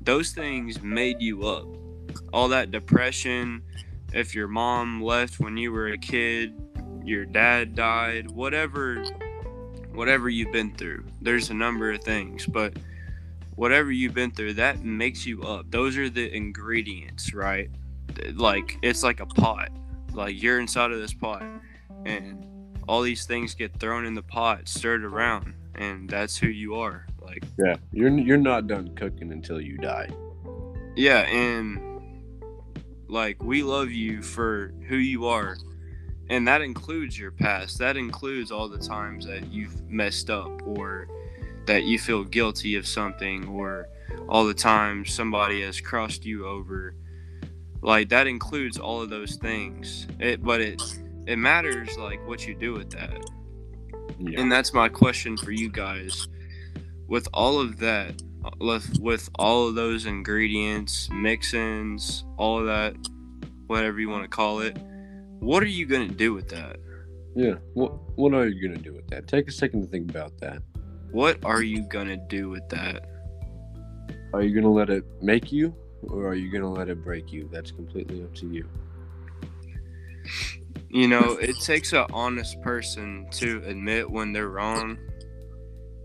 those 0.01 0.31
things 0.31 0.83
made 0.83 1.21
you 1.21 1.47
up. 1.47 1.67
All 2.33 2.49
that 2.49 2.69
depression, 2.71 3.61
if 4.11 4.35
your 4.35 4.49
mom 4.49 5.01
left 5.01 5.39
when 5.39 5.55
you 5.55 5.71
were 5.71 5.87
a 5.87 5.97
kid, 5.97 6.53
your 7.05 7.25
dad 7.25 7.75
died, 7.75 8.31
whatever 8.31 9.03
whatever 9.93 10.27
you've 10.27 10.51
been 10.51 10.75
through. 10.75 11.05
There's 11.21 11.49
a 11.49 11.53
number 11.53 11.91
of 11.91 12.03
things, 12.03 12.45
but 12.45 12.77
whatever 13.55 13.91
you've 13.91 14.13
been 14.13 14.31
through, 14.31 14.53
that 14.55 14.83
makes 14.83 15.25
you 15.25 15.41
up. 15.43 15.71
Those 15.71 15.97
are 15.97 16.09
the 16.09 16.33
ingredients, 16.35 17.33
right? 17.33 17.69
Like 18.33 18.77
it's 18.81 19.03
like 19.03 19.19
a 19.19 19.25
pot. 19.25 19.69
Like 20.13 20.41
you're 20.41 20.59
inside 20.59 20.91
of 20.91 20.99
this 20.99 21.13
pot 21.13 21.43
and 22.05 22.45
all 22.87 23.01
these 23.01 23.25
things 23.25 23.55
get 23.55 23.77
thrown 23.79 24.05
in 24.05 24.13
the 24.13 24.23
pot, 24.23 24.67
stirred 24.67 25.03
around, 25.03 25.53
and 25.75 26.09
that's 26.09 26.37
who 26.37 26.47
you 26.47 26.75
are. 26.75 27.05
Like 27.21 27.43
Yeah, 27.57 27.75
you're 27.91 28.09
you're 28.09 28.37
not 28.37 28.67
done 28.67 28.93
cooking 28.95 29.31
until 29.31 29.59
you 29.59 29.77
die. 29.77 30.09
Yeah, 30.95 31.21
and 31.21 31.81
like 33.07 33.43
we 33.43 33.63
love 33.63 33.91
you 33.91 34.21
for 34.21 34.73
who 34.87 34.97
you 34.97 35.25
are. 35.25 35.57
And 36.29 36.47
that 36.47 36.61
includes 36.61 37.17
your 37.17 37.31
past. 37.31 37.77
That 37.77 37.97
includes 37.97 38.51
all 38.51 38.67
the 38.67 38.79
times 38.79 39.25
that 39.27 39.51
you've 39.51 39.87
messed 39.89 40.29
up 40.29 40.65
or 40.65 41.07
that 41.65 41.83
you 41.83 41.99
feel 41.99 42.23
guilty 42.23 42.75
of 42.75 42.87
something 42.87 43.47
or 43.47 43.87
all 44.27 44.45
the 44.45 44.53
times 44.53 45.13
somebody 45.13 45.61
has 45.61 45.79
crossed 45.79 46.25
you 46.25 46.47
over. 46.47 46.95
Like 47.81 48.09
that 48.09 48.27
includes 48.27 48.79
all 48.79 49.01
of 49.01 49.09
those 49.09 49.35
things. 49.35 50.07
It 50.19 50.43
but 50.43 50.61
it 50.61 50.81
it 51.27 51.37
matters 51.37 51.97
like 51.97 52.25
what 52.27 52.47
you 52.47 52.55
do 52.55 52.73
with 52.73 52.89
that. 52.91 53.29
Yeah. 54.19 54.39
And 54.39 54.51
that's 54.51 54.73
my 54.73 54.89
question 54.89 55.37
for 55.37 55.51
you 55.51 55.69
guys. 55.69 56.27
With 57.07 57.27
all 57.33 57.59
of 57.59 57.77
that, 57.79 58.21
with, 58.59 58.99
with 58.99 59.29
all 59.35 59.67
of 59.67 59.75
those 59.75 60.05
ingredients, 60.05 61.09
mix-ins, 61.11 62.23
all 62.37 62.59
of 62.59 62.65
that, 62.65 62.95
whatever 63.67 63.99
you 63.99 64.09
want 64.09 64.23
to 64.23 64.29
call 64.29 64.59
it, 64.59 64.77
what 65.39 65.63
are 65.63 65.67
you 65.67 65.85
going 65.85 66.07
to 66.07 66.13
do 66.13 66.33
with 66.33 66.49
that? 66.49 66.77
Yeah. 67.35 67.55
What 67.73 67.91
What 68.17 68.33
are 68.33 68.47
you 68.47 68.67
gonna 68.67 68.81
do 68.81 68.93
with 68.93 69.07
that? 69.09 69.27
Take 69.27 69.49
a 69.49 69.51
second 69.51 69.81
to 69.81 69.87
think 69.87 70.09
about 70.09 70.37
that. 70.39 70.63
What 71.11 71.43
are 71.43 71.61
you 71.61 71.83
gonna 71.83 72.17
do 72.29 72.49
with 72.49 72.67
that? 72.69 73.09
Are 74.33 74.41
you 74.41 74.55
gonna 74.55 74.71
let 74.71 74.89
it 74.89 75.03
make 75.21 75.51
you, 75.51 75.75
or 76.03 76.27
are 76.27 76.35
you 76.35 76.49
gonna 76.49 76.71
let 76.71 76.87
it 76.87 77.03
break 77.03 77.33
you? 77.33 77.49
That's 77.51 77.71
completely 77.71 78.23
up 78.23 78.33
to 78.35 78.47
you. 78.47 78.67
You 80.89 81.09
know, 81.09 81.33
it 81.33 81.59
takes 81.59 81.91
an 81.91 82.05
honest 82.13 82.61
person 82.61 83.27
to 83.31 83.61
admit 83.65 84.09
when 84.09 84.31
they're 84.31 84.49
wrong. 84.49 84.97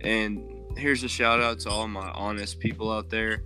And 0.00 0.42
here's 0.76 1.04
a 1.04 1.08
shout 1.08 1.40
out 1.40 1.60
to 1.60 1.70
all 1.70 1.86
my 1.86 2.10
honest 2.10 2.58
people 2.58 2.90
out 2.90 3.08
there. 3.08 3.44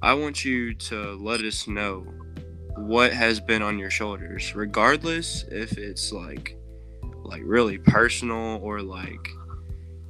I 0.00 0.14
want 0.14 0.46
you 0.46 0.72
to 0.74 1.12
let 1.22 1.40
us 1.42 1.68
know 1.68 2.06
what 2.76 3.12
has 3.12 3.40
been 3.40 3.62
on 3.62 3.78
your 3.78 3.90
shoulders, 3.90 4.54
regardless 4.54 5.44
if 5.50 5.78
it's 5.78 6.12
like 6.12 6.56
like 7.24 7.42
really 7.44 7.78
personal 7.78 8.60
or 8.62 8.80
like 8.82 9.30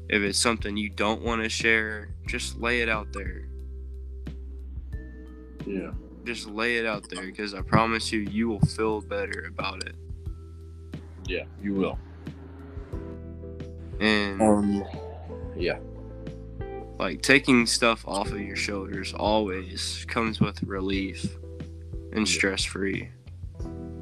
if 0.08 0.22
it's 0.22 0.38
something 0.38 0.76
you 0.76 0.90
don't 0.90 1.22
want 1.22 1.42
to 1.42 1.48
share, 1.48 2.10
just 2.26 2.60
lay 2.60 2.80
it 2.80 2.88
out 2.88 3.12
there. 3.12 3.48
Yeah. 5.66 5.90
Just 6.24 6.46
lay 6.48 6.76
it 6.76 6.86
out 6.86 7.08
there 7.08 7.24
because 7.24 7.54
I 7.54 7.62
promise 7.62 8.12
you, 8.12 8.20
you 8.20 8.48
will 8.48 8.60
feel 8.60 9.00
better 9.00 9.46
about 9.48 9.84
it. 9.84 9.94
Yeah. 11.26 11.44
You 11.60 11.74
will. 11.74 11.98
And 14.00 14.40
Um. 14.42 14.84
Yeah. 15.56 15.78
like 16.98 17.22
taking 17.22 17.66
stuff 17.66 18.06
off 18.06 18.30
of 18.30 18.40
your 18.40 18.56
shoulders 18.56 19.12
always 19.14 20.04
comes 20.08 20.40
with 20.40 20.62
relief 20.62 21.36
and 22.16 22.26
stress 22.26 22.64
free. 22.64 23.10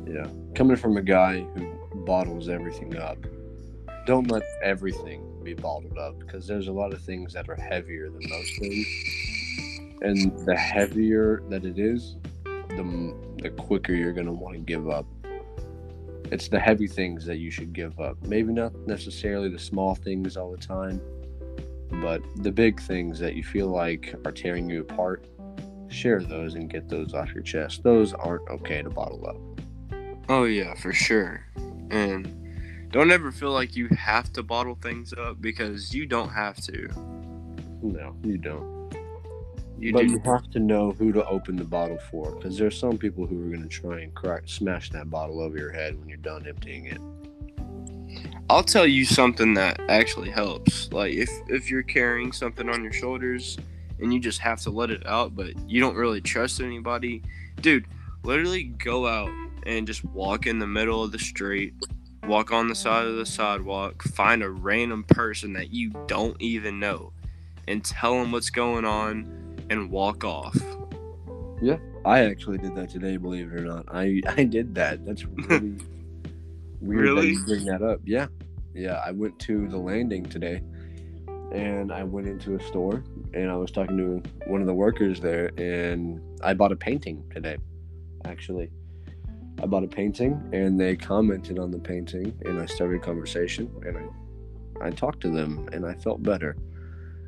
Yeah. 0.06 0.26
Coming 0.54 0.76
from 0.76 0.96
a 0.96 1.02
guy 1.02 1.40
who 1.40 1.74
bottles 2.06 2.48
everything 2.48 2.96
up, 2.96 3.18
don't 4.06 4.30
let 4.30 4.42
everything 4.62 5.42
be 5.42 5.54
bottled 5.54 5.98
up 5.98 6.18
because 6.18 6.46
there's 6.46 6.68
a 6.68 6.72
lot 6.72 6.92
of 6.92 7.00
things 7.00 7.32
that 7.32 7.48
are 7.48 7.56
heavier 7.56 8.10
than 8.10 8.22
most 8.28 8.58
things. 8.58 8.86
And 10.02 10.46
the 10.46 10.56
heavier 10.56 11.42
that 11.48 11.64
it 11.64 11.78
is, 11.78 12.16
the, 12.44 13.14
the 13.42 13.50
quicker 13.50 13.94
you're 13.94 14.12
going 14.12 14.26
to 14.26 14.32
want 14.32 14.54
to 14.54 14.60
give 14.60 14.88
up. 14.88 15.06
It's 16.30 16.48
the 16.48 16.58
heavy 16.58 16.86
things 16.86 17.24
that 17.26 17.36
you 17.36 17.50
should 17.50 17.72
give 17.72 18.00
up. 18.00 18.16
Maybe 18.26 18.52
not 18.52 18.74
necessarily 18.86 19.48
the 19.48 19.58
small 19.58 19.94
things 19.94 20.36
all 20.36 20.50
the 20.50 20.58
time, 20.58 21.00
but 22.02 22.22
the 22.36 22.50
big 22.50 22.80
things 22.80 23.18
that 23.18 23.34
you 23.34 23.44
feel 23.44 23.68
like 23.68 24.14
are 24.24 24.32
tearing 24.32 24.68
you 24.68 24.80
apart, 24.80 25.26
share 25.95 26.20
those 26.20 26.55
and 26.55 26.68
get 26.68 26.88
those 26.88 27.14
off 27.14 27.32
your 27.32 27.42
chest. 27.42 27.82
Those 27.82 28.12
aren't 28.12 28.49
okay 28.51 28.82
to 28.82 28.90
bottle 28.90 29.26
up. 29.26 29.36
Oh 30.28 30.45
yeah, 30.45 30.74
for 30.74 30.92
sure. 30.92 31.47
And 31.90 32.90
don't 32.90 33.11
ever 33.11 33.32
feel 33.32 33.53
like 33.53 33.76
you 33.76 33.88
have 33.88 34.32
to 34.34 34.42
bottle 34.42 34.78
things 34.80 35.12
up 35.12 35.40
because 35.40 35.95
you 35.95 36.07
don't 36.07 36.30
have 36.30 36.57
to. 36.62 36.88
No, 37.82 38.16
you 38.22 38.38
don't. 38.38 38.74
You 39.78 39.92
but 39.92 40.07
do. 40.07 40.12
you 40.12 40.18
have 40.24 40.51
to 40.53 40.61
know 40.61 40.92
who 40.92 41.12
to 41.12 41.26
open 41.26 41.57
the 41.57 41.64
bottle 41.64 41.99
for, 42.11 42.30
because 42.32 42.57
there's 42.57 42.78
some 42.78 42.97
people 42.97 43.26
who 43.26 43.45
are 43.45 43.49
going 43.49 43.62
to 43.62 43.68
try 43.68 44.01
and 44.01 44.14
crack, 44.14 44.45
smash 44.47 44.90
that 44.90 45.11
bottle 45.11 45.40
over 45.40 45.59
your 45.59 45.72
head 45.72 45.99
when 45.99 46.09
you're 46.09 46.16
done 46.18 46.47
emptying 46.47 46.86
it. 46.86 47.01
I'll 48.49 48.62
tell 48.62 48.86
you 48.86 49.05
something 49.05 49.55
that 49.55 49.80
actually 49.88 50.30
helps. 50.30 50.92
Like 50.92 51.12
if 51.12 51.30
if 51.49 51.70
you're 51.70 51.82
carrying 51.82 52.32
something 52.32 52.68
on 52.68 52.82
your 52.82 52.92
shoulders 52.92 53.59
and 54.01 54.12
you 54.12 54.20
just 54.20 54.40
have 54.40 54.61
to 54.62 54.70
let 54.70 54.90
it 54.90 55.07
out, 55.07 55.34
but 55.34 55.53
you 55.68 55.80
don't 55.80 55.97
really 55.97 56.20
trust 56.20 56.61
anybody, 56.61 57.22
dude, 57.61 57.86
literally 58.22 58.64
go 58.64 59.07
out 59.07 59.30
and 59.66 59.86
just 59.86 60.05
walk 60.05 60.47
in 60.47 60.59
the 60.59 60.66
middle 60.66 61.03
of 61.03 61.12
the 61.12 61.18
street, 61.18 61.74
walk 62.26 62.53
on 62.53 62.68
the 62.68 62.74
side 62.74 63.07
of 63.07 63.16
the 63.16 63.26
sidewalk, 63.26 64.03
find 64.03 64.42
a 64.42 64.51
random 64.51 65.05
person 65.05 65.53
that 65.55 65.70
you 65.72 65.90
don't 66.07 66.40
even 66.40 66.78
know, 66.80 67.12
and 67.68 67.84
tell 67.84 68.14
them 68.14 68.32
what's 68.32 68.51
going 68.51 68.84
on, 68.84 69.40
and 69.70 69.90
walk 69.90 70.24
off. 70.24 70.57
Yeah, 71.62 71.78
I 72.05 72.20
actually 72.24 72.59
did 72.59 72.74
that 72.74 72.90
today, 72.90 73.16
believe 73.16 73.53
it 73.53 73.61
or 73.61 73.64
not. 73.64 73.86
I 73.90 74.20
I 74.36 74.45
did 74.45 74.74
that. 74.74 75.07
That's 75.07 75.24
really 75.26 75.49
weird 75.61 75.78
that 75.78 77.12
Really? 77.12 77.28
you 77.30 77.45
bring 77.47 77.64
that 77.64 77.80
up. 77.82 78.01
Yeah, 78.05 78.26
yeah. 78.74 79.01
I 79.07 79.12
went 79.12 79.38
to 79.40 79.66
the 79.68 79.78
landing 79.78 80.24
today, 80.26 80.61
and 81.53 81.90
I 81.90 82.03
went 82.05 82.26
into 82.26 82.57
a 82.57 82.62
store, 82.64 83.03
and 83.35 83.51
I 83.51 83.57
was 83.57 83.70
talking 83.70 83.97
to 83.97 84.22
one 84.47 84.61
of 84.61 84.66
the 84.66 84.74
workers 84.74 85.20
there, 85.20 85.51
and 85.59 86.20
I 86.43 86.55
bought 86.55 86.72
a 86.72 86.76
painting 86.76 87.24
today. 87.30 87.57
Actually, 88.24 88.70
I 89.62 89.66
bought 89.66 89.85
a 89.85 89.89
painting, 89.89 90.41
and 90.53 90.80
they 90.80 90.97
commented 90.97 91.59
on 91.59 91.70
the 91.70 91.78
painting, 91.78 92.32
and 92.45 92.61
I 92.61 92.66
started 92.66 92.97
a 92.97 93.05
conversation, 93.05 93.70
and 93.85 93.99
I 93.99 94.07
I 94.80 94.91
talked 94.91 95.20
to 95.22 95.30
them, 95.30 95.68
and 95.72 95.87
I 95.87 95.95
felt 95.95 96.22
better, 96.22 96.57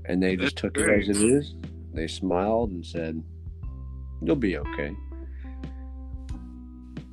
and 0.04 0.22
they 0.22 0.36
just 0.36 0.56
took 0.56 0.76
it 0.76 0.88
as 0.88 1.08
it 1.08 1.16
is. 1.16 1.54
They 1.92 2.06
smiled 2.06 2.70
and 2.70 2.84
said, 2.84 3.22
"You'll 4.22 4.36
be 4.36 4.58
okay." 4.58 4.96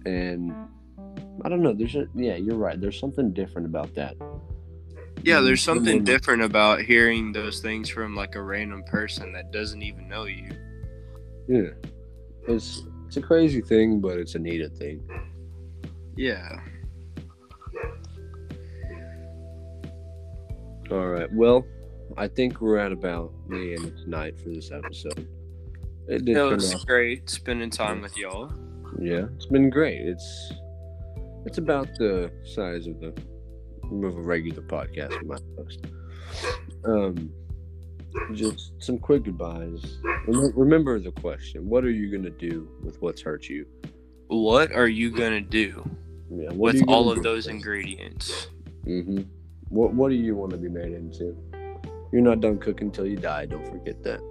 And 0.06 0.54
I 1.44 1.50
don't 1.50 1.62
know. 1.62 1.74
There's 1.74 1.96
a 1.96 2.08
yeah. 2.16 2.36
You're 2.36 2.58
right. 2.58 2.80
There's 2.80 3.00
something 3.00 3.32
different 3.32 3.68
about 3.68 3.94
that. 3.96 4.16
Yeah, 5.22 5.40
there's 5.40 5.62
something 5.62 6.04
different 6.04 6.42
about 6.42 6.82
hearing 6.82 7.32
those 7.32 7.62
things 7.62 7.90
from 7.90 8.16
like 8.16 8.36
a 8.36 8.42
random 8.42 8.84
person 8.84 9.32
that 9.34 9.52
doesn't 9.52 9.82
even 9.82 10.08
know 10.08 10.26
you. 10.26 10.50
Yeah, 11.48 11.70
it's 12.48 12.84
it's 13.08 13.18
a 13.18 13.22
crazy 13.22 13.62
thing, 13.62 14.00
but 14.02 14.18
it's 14.18 14.36
a 14.36 14.40
needed 14.40 14.76
thing. 14.76 15.08
Yeah. 16.16 16.60
All 20.92 21.08
right. 21.08 21.32
Well, 21.32 21.66
I 22.18 22.28
think 22.28 22.60
we're 22.62 22.78
at 22.78 22.92
about 22.92 23.32
the 23.50 23.76
end 23.76 23.86
of 23.86 23.96
tonight 23.98 24.38
for 24.40 24.50
this 24.50 24.72
episode. 24.72 25.28
It 26.08 26.26
did 26.26 26.36
It 26.36 26.42
was 26.42 26.84
great 26.86 27.30
spending 27.30 27.70
time 27.70 28.02
with 28.02 28.18
y'all. 28.18 28.52
Yeah, 29.00 29.26
it's 29.36 29.46
been 29.46 29.70
great. 29.70 30.02
It's 30.02 30.54
it's 31.46 31.58
about 31.58 31.88
the 31.98 32.32
size 32.44 32.88
of 32.88 33.00
the 33.00 33.14
of 33.92 34.18
a 34.18 34.22
regular 34.22 34.62
podcast 34.62 35.20
we 35.22 35.28
my 35.28 35.38
post. 35.58 35.86
Um, 36.86 37.32
just 38.34 38.74
some 38.80 38.98
quick 38.98 39.24
goodbyes. 39.24 39.98
Remember 40.28 41.00
the 41.00 41.12
question: 41.12 41.68
What 41.68 41.84
are 41.84 41.92
you 41.92 42.12
gonna 42.12 42.30
do 42.30 42.70
with 42.84 43.02
what's 43.02 43.22
hurt 43.22 43.50
you? 43.50 43.66
What 44.28 44.72
are 44.72 44.88
you 44.88 45.12
gonna 45.12 45.42
do 45.42 45.88
Yeah, 46.30 46.50
with 46.54 46.80
gonna 46.80 46.92
all 46.92 47.06
do 47.06 47.12
of 47.12 47.24
those 47.24 47.48
ingredients? 47.48 48.48
Mm-hmm. 48.86 49.22
What 49.70 49.94
What 49.94 50.10
do 50.10 50.16
you 50.16 50.36
want 50.36 50.52
to 50.52 50.58
be 50.58 50.70
made 50.70 50.94
into? 50.94 51.36
You're 52.12 52.22
not 52.22 52.42
done 52.42 52.60
cooking 52.60 52.92
till 52.92 53.08
you 53.08 53.18
die. 53.18 53.46
Don't 53.46 53.68
forget 53.68 54.04
that. 54.04 54.22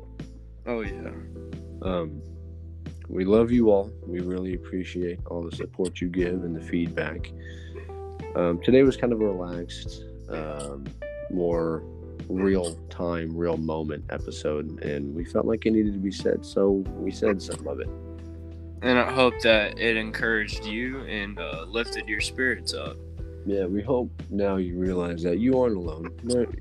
Oh 0.66 0.82
yeah. 0.82 1.10
Um, 1.82 2.22
we 3.08 3.24
love 3.24 3.50
you 3.50 3.70
all. 3.70 3.90
We 4.06 4.20
really 4.20 4.54
appreciate 4.54 5.18
all 5.26 5.42
the 5.42 5.54
support 5.54 6.00
you 6.00 6.08
give 6.08 6.44
and 6.44 6.54
the 6.54 6.60
feedback. 6.60 7.30
Um, 8.34 8.60
today 8.62 8.82
was 8.82 8.96
kind 8.96 9.12
of 9.12 9.20
a 9.20 9.24
relaxed, 9.24 10.04
um, 10.28 10.84
more 11.30 11.82
real 12.28 12.74
time, 12.88 13.36
real 13.36 13.56
moment 13.56 14.04
episode, 14.10 14.82
and 14.82 15.14
we 15.14 15.24
felt 15.24 15.46
like 15.46 15.66
it 15.66 15.72
needed 15.72 15.92
to 15.92 15.98
be 15.98 16.12
said, 16.12 16.44
so 16.44 16.84
we 16.96 17.10
said 17.10 17.42
some 17.42 17.66
of 17.66 17.80
it. 17.80 17.88
And 18.82 18.98
I 18.98 19.12
hope 19.12 19.34
that 19.42 19.78
it 19.78 19.96
encouraged 19.96 20.64
you 20.64 21.00
and 21.02 21.38
uh, 21.38 21.66
lifted 21.68 22.08
your 22.08 22.20
spirits 22.20 22.74
up. 22.74 22.96
Yeah, 23.44 23.66
we 23.66 23.82
hope 23.82 24.10
now 24.30 24.56
you 24.56 24.76
realize 24.76 25.22
that 25.24 25.38
you 25.38 25.60
aren't 25.60 25.76
alone. 25.76 26.10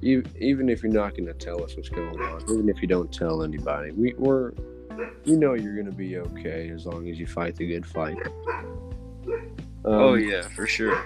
Even 0.01 0.69
if 0.69 0.83
you're 0.83 0.91
not 0.91 1.11
going 1.11 1.27
to 1.27 1.33
tell 1.33 1.63
us 1.63 1.75
what's 1.75 1.89
going 1.89 2.19
on, 2.19 2.41
even 2.43 2.69
if 2.69 2.81
you 2.81 2.87
don't 2.87 3.11
tell 3.13 3.43
anybody, 3.43 3.91
we, 3.91 4.13
we're 4.17 4.51
we 5.25 5.35
know 5.35 5.53
you're 5.53 5.75
going 5.75 5.85
to 5.85 5.91
be 5.91 6.17
okay 6.17 6.69
as 6.69 6.85
long 6.85 7.07
as 7.07 7.19
you 7.19 7.25
fight 7.25 7.55
the 7.55 7.65
good 7.65 7.85
fight. 7.85 8.17
oh 9.85 10.13
Um, 10.13 10.19
yeah, 10.19 10.41
for 10.41 10.67
sure. 10.67 11.05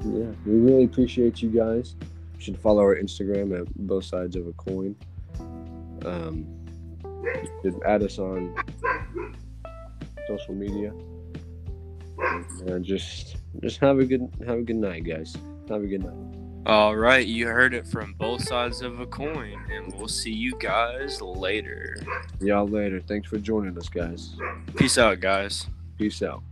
Yeah, 0.00 0.32
we 0.44 0.58
really 0.58 0.84
appreciate 0.84 1.42
you 1.42 1.50
guys. 1.50 1.96
You 2.00 2.40
should 2.40 2.58
follow 2.58 2.82
our 2.82 2.96
Instagram 2.96 3.58
at 3.58 3.72
both 3.74 4.04
sides 4.04 4.36
of 4.36 4.46
a 4.46 4.52
coin. 4.52 4.96
Um, 6.04 6.46
should 7.62 7.80
add 7.84 8.02
us 8.02 8.18
on 8.18 8.54
social 10.28 10.54
media. 10.54 10.92
And, 12.66 12.84
just 12.84 13.36
just 13.60 13.78
have 13.80 13.98
a 13.98 14.04
good 14.04 14.28
have 14.46 14.58
a 14.58 14.62
good 14.62 14.76
night, 14.76 15.04
guys. 15.04 15.36
Have 15.68 15.82
a 15.82 15.86
good 15.86 16.04
night. 16.04 16.40
All 16.66 16.96
right, 16.96 17.26
you 17.26 17.46
heard 17.46 17.74
it 17.74 17.86
from 17.86 18.14
both 18.14 18.42
sides 18.42 18.80
of 18.80 18.98
a 19.00 19.06
coin, 19.06 19.60
and 19.70 19.92
we'll 19.94 20.08
see 20.08 20.32
you 20.32 20.56
guys 20.58 21.20
later. 21.20 21.96
Y'all 22.40 22.66
later. 22.66 23.00
Thanks 23.00 23.28
for 23.28 23.36
joining 23.36 23.76
us, 23.76 23.88
guys. 23.90 24.34
Peace 24.76 24.96
out, 24.96 25.20
guys. 25.20 25.66
Peace 25.98 26.22
out. 26.22 26.42